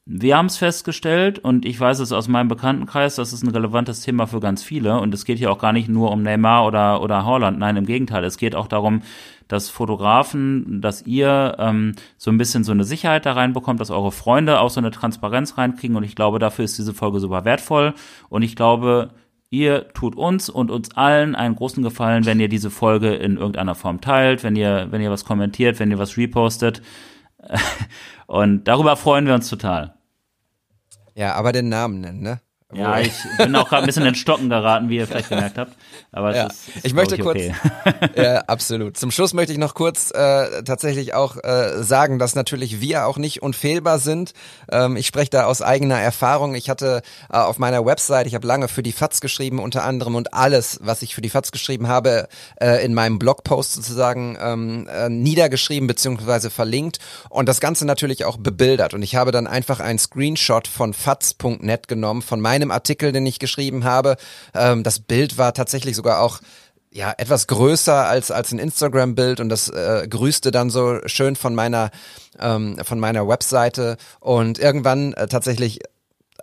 wir 0.05 0.37
haben 0.37 0.47
es 0.47 0.57
festgestellt 0.57 1.39
und 1.39 1.65
ich 1.65 1.79
weiß 1.79 2.01
es 2.01 2.11
aus 2.11 2.27
meinem 2.27 2.49
Bekanntenkreis, 2.49 3.15
das 3.15 3.33
ist 3.33 3.45
ein 3.45 3.51
relevantes 3.51 4.01
Thema 4.01 4.27
für 4.27 4.41
ganz 4.41 4.65
viele. 4.65 4.99
Und 4.99 5.15
es 5.15 5.25
geht 5.25 5.39
hier 5.39 5.53
auch 5.53 5.59
gar 5.59 5.73
nicht 5.73 5.89
nur 5.89 6.11
um 6.11 6.23
Neymar 6.23 6.67
oder, 6.67 7.03
oder 7.03 7.25
Haaland, 7.25 7.61
nein, 7.61 7.77
im 7.77 7.87
Gegenteil, 7.87 8.25
es 8.25 8.37
geht 8.37 8.57
auch 8.57 8.67
darum, 8.67 9.03
dass 9.47 9.69
Fotografen, 9.69 10.81
dass 10.81 11.07
ihr 11.07 11.55
ähm, 11.59 11.95
so 12.17 12.33
ein 12.33 12.39
bisschen 12.39 12.65
so 12.65 12.73
eine 12.73 12.83
Sicherheit 12.83 13.27
da 13.27 13.33
reinbekommt, 13.35 13.79
dass 13.79 13.91
eure 13.91 14.11
Freunde 14.11 14.59
auch 14.59 14.71
so 14.71 14.81
eine 14.81 14.91
Transparenz 14.91 15.57
reinkriegen. 15.57 15.97
Und 15.97 16.05
ich 16.05 16.17
glaube, 16.17 16.41
dafür 16.41 16.65
ist 16.65 16.79
diese 16.79 16.95
Folge 16.95 17.21
super 17.21 17.45
wertvoll. 17.45 17.95
Und 18.29 18.43
ich 18.43 18.57
glaube, 18.57 19.11
ihr 19.51 19.89
tut 19.93 20.17
uns 20.17 20.49
und 20.49 20.71
uns 20.71 20.97
allen 20.97 21.37
einen 21.37 21.55
großen 21.55 21.83
Gefallen, 21.83 22.25
wenn 22.25 22.41
ihr 22.41 22.49
diese 22.49 22.71
Folge 22.71 23.15
in 23.15 23.37
irgendeiner 23.37 23.75
Form 23.75 24.01
teilt, 24.01 24.43
wenn 24.43 24.57
ihr, 24.57 24.89
wenn 24.91 25.03
ihr 25.03 25.11
was 25.11 25.25
kommentiert, 25.25 25.79
wenn 25.79 25.91
ihr 25.91 25.99
was 25.99 26.17
repostet 26.17 26.83
und 28.27 28.65
darüber 28.65 28.97
freuen 28.97 29.27
wir 29.27 29.35
uns 29.35 29.49
total. 29.49 29.95
Ja, 31.15 31.35
aber 31.35 31.53
den 31.53 31.69
Namen 31.69 32.01
nennen, 32.01 32.23
ne? 32.23 32.41
Ja, 32.75 33.01
ich 33.01 33.13
bin 33.39 33.55
auch 33.57 33.69
gerade 33.69 33.83
ein 33.83 33.87
bisschen 33.87 34.07
in 34.07 34.15
Stocken 34.15 34.49
geraten, 34.49 34.89
wie 34.89 34.97
ihr 34.97 35.07
vielleicht 35.07 35.29
gemerkt 35.31 35.59
habt. 35.59 35.77
Aber 36.11 36.35
Ja. 36.35 36.47
es 36.47 36.69
ist, 36.69 36.77
ist 36.77 36.85
Ich 36.85 36.95
möchte 36.95 37.19
kurz, 37.19 37.37
okay. 37.37 37.55
ja, 38.17 38.39
absolut. 38.41 38.97
Zum 38.97 39.11
Schluss 39.11 39.35
möchte 39.35 39.53
ich 39.53 39.59
noch 39.59 39.75
kurz 39.75 40.11
äh, 40.11 40.63
tatsächlich 40.63 41.15
auch 41.15 41.37
äh, 41.43 41.83
sagen, 41.83 42.19
dass 42.19 42.35
natürlich 42.35 42.81
wir 42.81 43.07
auch 43.07 43.19
nicht 43.19 43.43
unfehlbar 43.43 43.99
sind. 43.99 44.33
Ähm, 44.71 44.97
ich 44.97 45.07
spreche 45.07 45.31
da 45.31 45.45
aus 45.45 45.63
eigener 45.63 46.01
Erfahrung. 46.01 46.55
Ich 46.55 46.69
hatte 46.71 47.03
äh, 47.31 47.37
auf 47.37 47.59
meiner 47.59 47.85
Website, 47.85 48.27
ich 48.27 48.35
habe 48.35 48.47
lange 48.47 48.69
für 48.69 48.83
die 48.83 48.93
FAZ 48.93 49.21
geschrieben 49.21 49.59
unter 49.59 49.85
anderem 49.85 50.15
und 50.15 50.35
alles, 50.35 50.79
was 50.83 51.03
ich 51.03 51.15
für 51.15 51.23
die 51.23 51.31
FAZ 51.31 51.53
geschrieben 51.53 51.89
habe, 51.89 52.29
äh, 52.61 52.85
in 52.85 52.95
meinem 52.95 53.19
Blogpost 53.19 53.73
sozusagen 53.73 54.37
ähm, 54.41 54.89
äh, 54.89 55.09
niedergeschrieben 55.09 55.87
beziehungsweise 55.87 56.51
verlinkt 56.51 56.99
und 57.29 57.49
das 57.49 57.61
Ganze 57.61 57.87
natürlich 57.87 58.25
auch 58.25 58.37
bebildert. 58.37 58.95
Und 58.95 59.03
ich 59.03 59.17
habe 59.17 59.31
dann 59.31 59.47
einfach 59.47 59.81
einen 59.81 59.99
Screenshot 59.99 60.69
von 60.69 60.93
faz.net 60.95 61.89
genommen, 61.89 62.23
von 62.23 62.41
meinem 62.63 62.71
Artikel, 62.71 63.13
den 63.13 63.27
ich 63.27 63.39
geschrieben 63.39 63.85
habe. 63.85 64.17
Ähm, 64.55 64.83
das 64.83 64.99
Bild 64.99 65.39
war 65.39 65.55
tatsächlich 65.55 65.97
sogar 65.97 66.21
auch 66.21 66.41
ja 66.91 67.13
etwas 67.17 67.47
größer 67.47 68.07
als 68.07 68.31
als 68.31 68.53
ein 68.53 68.59
Instagram-Bild 68.59 69.41
und 69.41 69.49
das 69.49 69.69
äh, 69.69 70.07
grüßte 70.09 70.51
dann 70.51 70.71
so 70.71 71.01
schön 71.07 71.37
von 71.37 71.55
meiner 71.55 71.91
ähm, 72.39 72.77
von 72.85 73.01
meiner 73.01 73.27
Webseite 73.27 73.97
und 74.21 74.59
irgendwann 74.59 75.15
äh, 75.15 75.27
tatsächlich 75.27 75.81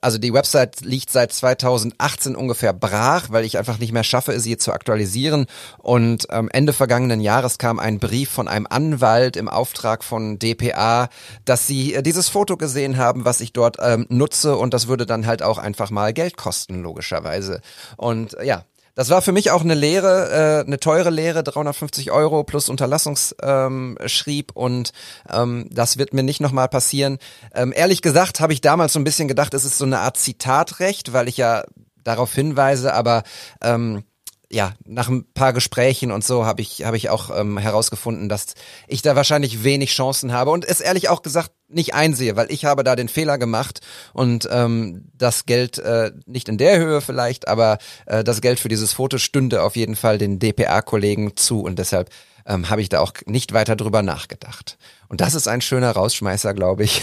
also 0.02 0.18
die 0.18 0.34
Website 0.34 0.82
liegt 0.82 1.10
seit 1.10 1.34
2018 1.34 2.36
ungefähr 2.36 2.74
brach, 2.74 3.30
weil 3.30 3.46
ich 3.46 3.58
einfach 3.58 3.80
nicht 3.80 3.92
mehr 3.92 4.04
schaffe, 4.04 4.40
sie 4.40 4.58
zu 4.58 4.72
aktualisieren. 4.72 5.46
Und 5.78 6.28
ähm, 6.30 6.50
Ende 6.52 6.74
vergangenen 6.74 7.22
Jahres 7.22 7.58
kam 7.58 7.80
ein 7.80 8.00
Brief 8.00 8.30
von 8.30 8.48
einem 8.48 8.68
Anwalt 8.70 9.36
im 9.38 9.50
Auftrag 9.50 10.04
von 10.04 10.40
DPA, 10.40 11.10
dass 11.46 11.68
sie 11.68 11.94
äh, 11.94 12.04
dieses 12.04 12.30
Foto 12.30 12.58
gesehen 12.58 12.98
haben, 12.98 13.26
was 13.26 13.42
ich 13.42 13.54
dort 13.54 13.78
ähm, 13.82 14.06
nutze. 14.10 14.56
Und 14.56 14.74
das 14.74 14.88
würde 14.88 15.06
dann 15.06 15.26
halt 15.26 15.42
auch 15.42 15.58
einfach 15.58 15.90
mal 15.90 16.14
Geld 16.14 16.38
kosten, 16.38 16.82
logischerweise. 16.82 17.62
Und 17.98 18.38
äh, 18.38 18.46
ja, 18.46 18.66
das 19.00 19.10
war 19.10 19.22
für 19.22 19.32
mich 19.32 19.50
auch 19.52 19.62
eine 19.62 19.76
Lehre, 19.76 20.60
äh, 20.60 20.68
eine 20.68 20.78
teure 20.78 21.10
Lehre, 21.10 21.42
350 21.42 22.12
Euro 22.12 22.44
plus 22.44 22.68
Unterlassungsschrieb 22.68 24.52
ähm, 24.52 24.62
und 24.62 24.92
ähm, 25.32 25.70
das 25.72 25.98
wird 25.98 26.14
mir 26.14 26.24
nicht 26.24 26.42
nochmal 26.42 26.68
passieren. 26.68 27.18
Ähm, 27.56 27.72
ehrlich 27.74 28.02
gesagt 28.02 28.42
habe 28.42 28.52
ich 28.52 28.60
damals 28.60 28.92
so 28.92 29.00
ein 29.00 29.06
bisschen 29.06 29.30
gedacht, 29.30 29.54
es 29.54 29.64
ist 29.64 29.78
so 29.78 29.86
eine 29.86 30.00
Art 30.00 30.18
Zitatrecht, 30.18 31.14
weil 31.14 31.30
ich 31.30 31.38
ja 31.38 31.64
darauf 32.04 32.36
hinweise, 32.36 32.94
aber 32.94 33.24
ähm, 33.62 34.04
ja, 34.52 34.74
nach 34.84 35.08
ein 35.08 35.32
paar 35.32 35.54
Gesprächen 35.54 36.12
und 36.12 36.26
so 36.26 36.46
habe 36.46 36.62
ich 36.62 36.84
habe 36.84 36.98
ich 36.98 37.10
auch 37.10 37.30
ähm, 37.34 37.58
herausgefunden, 37.58 38.28
dass 38.28 38.48
ich 38.90 39.02
da 39.02 39.16
wahrscheinlich 39.16 39.64
wenig 39.64 39.92
Chancen 39.92 40.34
habe 40.34 40.52
und 40.52 40.66
es 40.66 40.82
ehrlich 40.82 41.08
auch 41.08 41.22
gesagt 41.22 41.52
nicht 41.70 41.94
einsehe, 41.94 42.36
weil 42.36 42.52
ich 42.52 42.66
habe 42.66 42.84
da 42.84 42.96
den 42.96 43.08
Fehler 43.08 43.38
gemacht 43.38 43.82
und 44.14 44.48
ähm, 44.52 45.06
das 45.18 45.46
Geld 45.46 45.78
äh, 45.80 46.12
nicht 46.26 46.50
in 46.50 46.58
der 46.58 46.80
Höhe 46.80 47.02
vielleicht, 47.02 47.48
aber 47.48 47.78
äh, 48.06 48.24
das 48.24 48.42
Geld 48.42 48.60
für 48.60 48.70
dieses 48.70 48.94
Foto 48.94 49.18
stünde 49.18 49.64
auf 49.64 49.76
jeden 49.76 49.96
Fall 49.96 50.18
den 50.18 50.40
DPA-Kollegen 50.40 51.36
zu 51.36 51.62
und 51.62 51.80
deshalb 51.80 52.10
ähm, 52.46 52.70
habe 52.70 52.82
ich 52.82 52.90
da 52.90 53.00
auch 53.00 53.14
nicht 53.26 53.54
weiter 53.54 53.76
drüber 53.76 54.02
nachgedacht. 54.02 54.78
Und 55.08 55.22
das 55.22 55.36
ist 55.36 55.48
ein 55.48 55.62
schöner 55.62 55.92
Rausschmeißer, 55.92 56.54
glaube 56.54 56.84
ich. 56.84 57.02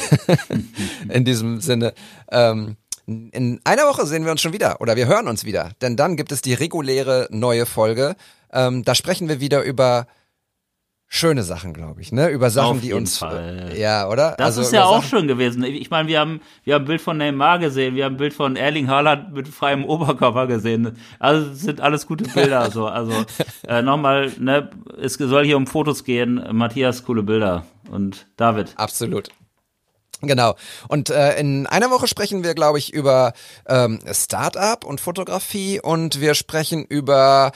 in 1.08 1.24
diesem 1.24 1.60
Sinne. 1.60 1.94
Ähm, 2.30 2.76
in 3.06 3.60
einer 3.62 3.86
Woche 3.86 4.04
sehen 4.04 4.24
wir 4.24 4.32
uns 4.32 4.42
schon 4.42 4.52
wieder 4.52 4.80
oder 4.80 4.96
wir 4.96 5.06
hören 5.06 5.28
uns 5.28 5.44
wieder, 5.44 5.70
denn 5.80 5.96
dann 5.96 6.16
gibt 6.16 6.32
es 6.32 6.42
die 6.42 6.54
reguläre 6.54 7.28
neue 7.30 7.64
Folge. 7.64 8.16
Ähm, 8.52 8.82
da 8.84 8.96
sprechen 8.96 9.28
wir 9.28 9.38
wieder 9.38 9.62
über 9.62 10.08
schöne 11.08 11.42
Sachen, 11.44 11.72
glaube 11.72 12.00
ich, 12.00 12.10
ne? 12.12 12.28
Über 12.28 12.50
Sachen, 12.50 12.76
Auf 12.76 12.80
die 12.80 12.92
uns, 12.92 13.18
Fall. 13.18 13.72
ja, 13.76 14.08
oder? 14.08 14.34
Das 14.38 14.56
ist 14.56 14.68
über 14.68 14.76
ja 14.78 14.84
auch 14.86 14.96
Sachen- 15.02 15.08
schön 15.08 15.28
gewesen. 15.28 15.62
Ich 15.64 15.90
meine, 15.90 16.08
wir 16.08 16.18
haben, 16.20 16.40
wir 16.64 16.74
haben 16.74 16.82
ein 16.82 16.88
Bild 16.88 17.00
von 17.00 17.16
Neymar 17.16 17.58
gesehen, 17.58 17.94
wir 17.94 18.04
haben 18.04 18.14
ein 18.14 18.18
Bild 18.18 18.34
von 18.34 18.56
Erling 18.56 18.88
Haaland 18.88 19.32
mit 19.32 19.48
freiem 19.48 19.84
Oberkörper 19.84 20.46
gesehen. 20.46 20.96
Also 21.18 21.54
sind 21.54 21.80
alles 21.80 22.06
gute 22.06 22.24
Bilder. 22.24 22.70
so. 22.70 22.86
Also 22.86 23.12
äh, 23.68 23.82
nochmal, 23.82 24.32
ne, 24.38 24.70
es 25.00 25.14
soll 25.14 25.44
hier 25.44 25.56
um 25.56 25.66
Fotos 25.66 26.04
gehen. 26.04 26.42
Matthias, 26.52 27.04
coole 27.04 27.22
Bilder. 27.22 27.64
Und 27.90 28.26
David. 28.36 28.74
Absolut. 28.76 29.28
Genau. 30.22 30.54
Und 30.88 31.10
äh, 31.10 31.38
in 31.38 31.66
einer 31.66 31.90
Woche 31.90 32.06
sprechen 32.08 32.42
wir, 32.42 32.54
glaube 32.54 32.78
ich, 32.78 32.92
über 32.92 33.32
ähm, 33.68 34.00
Start-up 34.10 34.84
und 34.84 35.00
Fotografie 35.00 35.78
und 35.80 36.20
wir 36.20 36.34
sprechen 36.34 36.84
über 36.86 37.52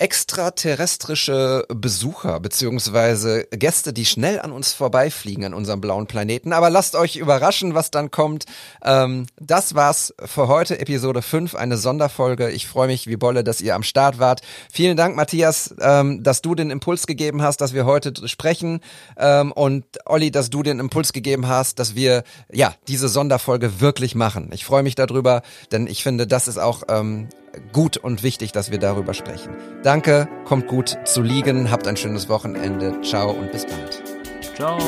extraterrestrische 0.00 1.66
Besucher 1.68 2.40
beziehungsweise 2.40 3.46
Gäste, 3.50 3.92
die 3.92 4.06
schnell 4.06 4.40
an 4.40 4.50
uns 4.50 4.72
vorbeifliegen 4.72 5.44
an 5.44 5.52
unserem 5.52 5.82
blauen 5.82 6.06
Planeten. 6.06 6.54
Aber 6.54 6.70
lasst 6.70 6.96
euch 6.96 7.16
überraschen, 7.16 7.74
was 7.74 7.90
dann 7.90 8.10
kommt. 8.10 8.46
Ähm, 8.82 9.26
das 9.38 9.74
war's 9.74 10.14
für 10.24 10.48
heute, 10.48 10.80
Episode 10.80 11.20
5, 11.20 11.54
eine 11.54 11.76
Sonderfolge. 11.76 12.50
Ich 12.50 12.66
freue 12.66 12.86
mich 12.86 13.08
wie 13.08 13.16
Bolle, 13.16 13.44
dass 13.44 13.60
ihr 13.60 13.74
am 13.74 13.82
Start 13.82 14.18
wart. 14.18 14.40
Vielen 14.72 14.96
Dank, 14.96 15.16
Matthias, 15.16 15.74
ähm, 15.80 16.22
dass 16.22 16.40
du 16.40 16.54
den 16.54 16.70
Impuls 16.70 17.06
gegeben 17.06 17.42
hast, 17.42 17.60
dass 17.60 17.74
wir 17.74 17.84
heute 17.84 18.26
sprechen 18.26 18.80
ähm, 19.18 19.52
und 19.52 19.84
Olli, 20.06 20.30
dass 20.30 20.48
du 20.48 20.62
den 20.62 20.80
Impuls 20.80 21.12
gegeben 21.12 21.46
hast, 21.46 21.78
dass 21.78 21.94
wir 21.94 22.24
ja 22.50 22.74
diese 22.88 23.10
Sonderfolge 23.10 23.80
wirklich 23.80 24.14
machen. 24.14 24.48
Ich 24.54 24.64
freue 24.64 24.82
mich 24.82 24.94
darüber, 24.94 25.42
denn 25.72 25.86
ich 25.86 26.02
finde, 26.02 26.26
das 26.26 26.48
ist 26.48 26.56
auch 26.56 26.84
ähm, 26.88 27.28
gut 27.72 27.96
und 27.96 28.22
wichtig, 28.22 28.52
dass 28.52 28.70
wir 28.70 28.78
darüber 28.78 29.14
sprechen. 29.14 29.54
Danke, 29.82 30.28
kommt 30.44 30.66
gut 30.66 30.98
zu 31.04 31.22
liegen, 31.22 31.70
habt 31.70 31.86
ein 31.86 31.96
schönes 31.96 32.28
Wochenende, 32.28 33.00
ciao 33.02 33.30
und 33.30 33.52
bis 33.52 33.66
bald. 33.66 34.02
Ciao. 34.54 34.78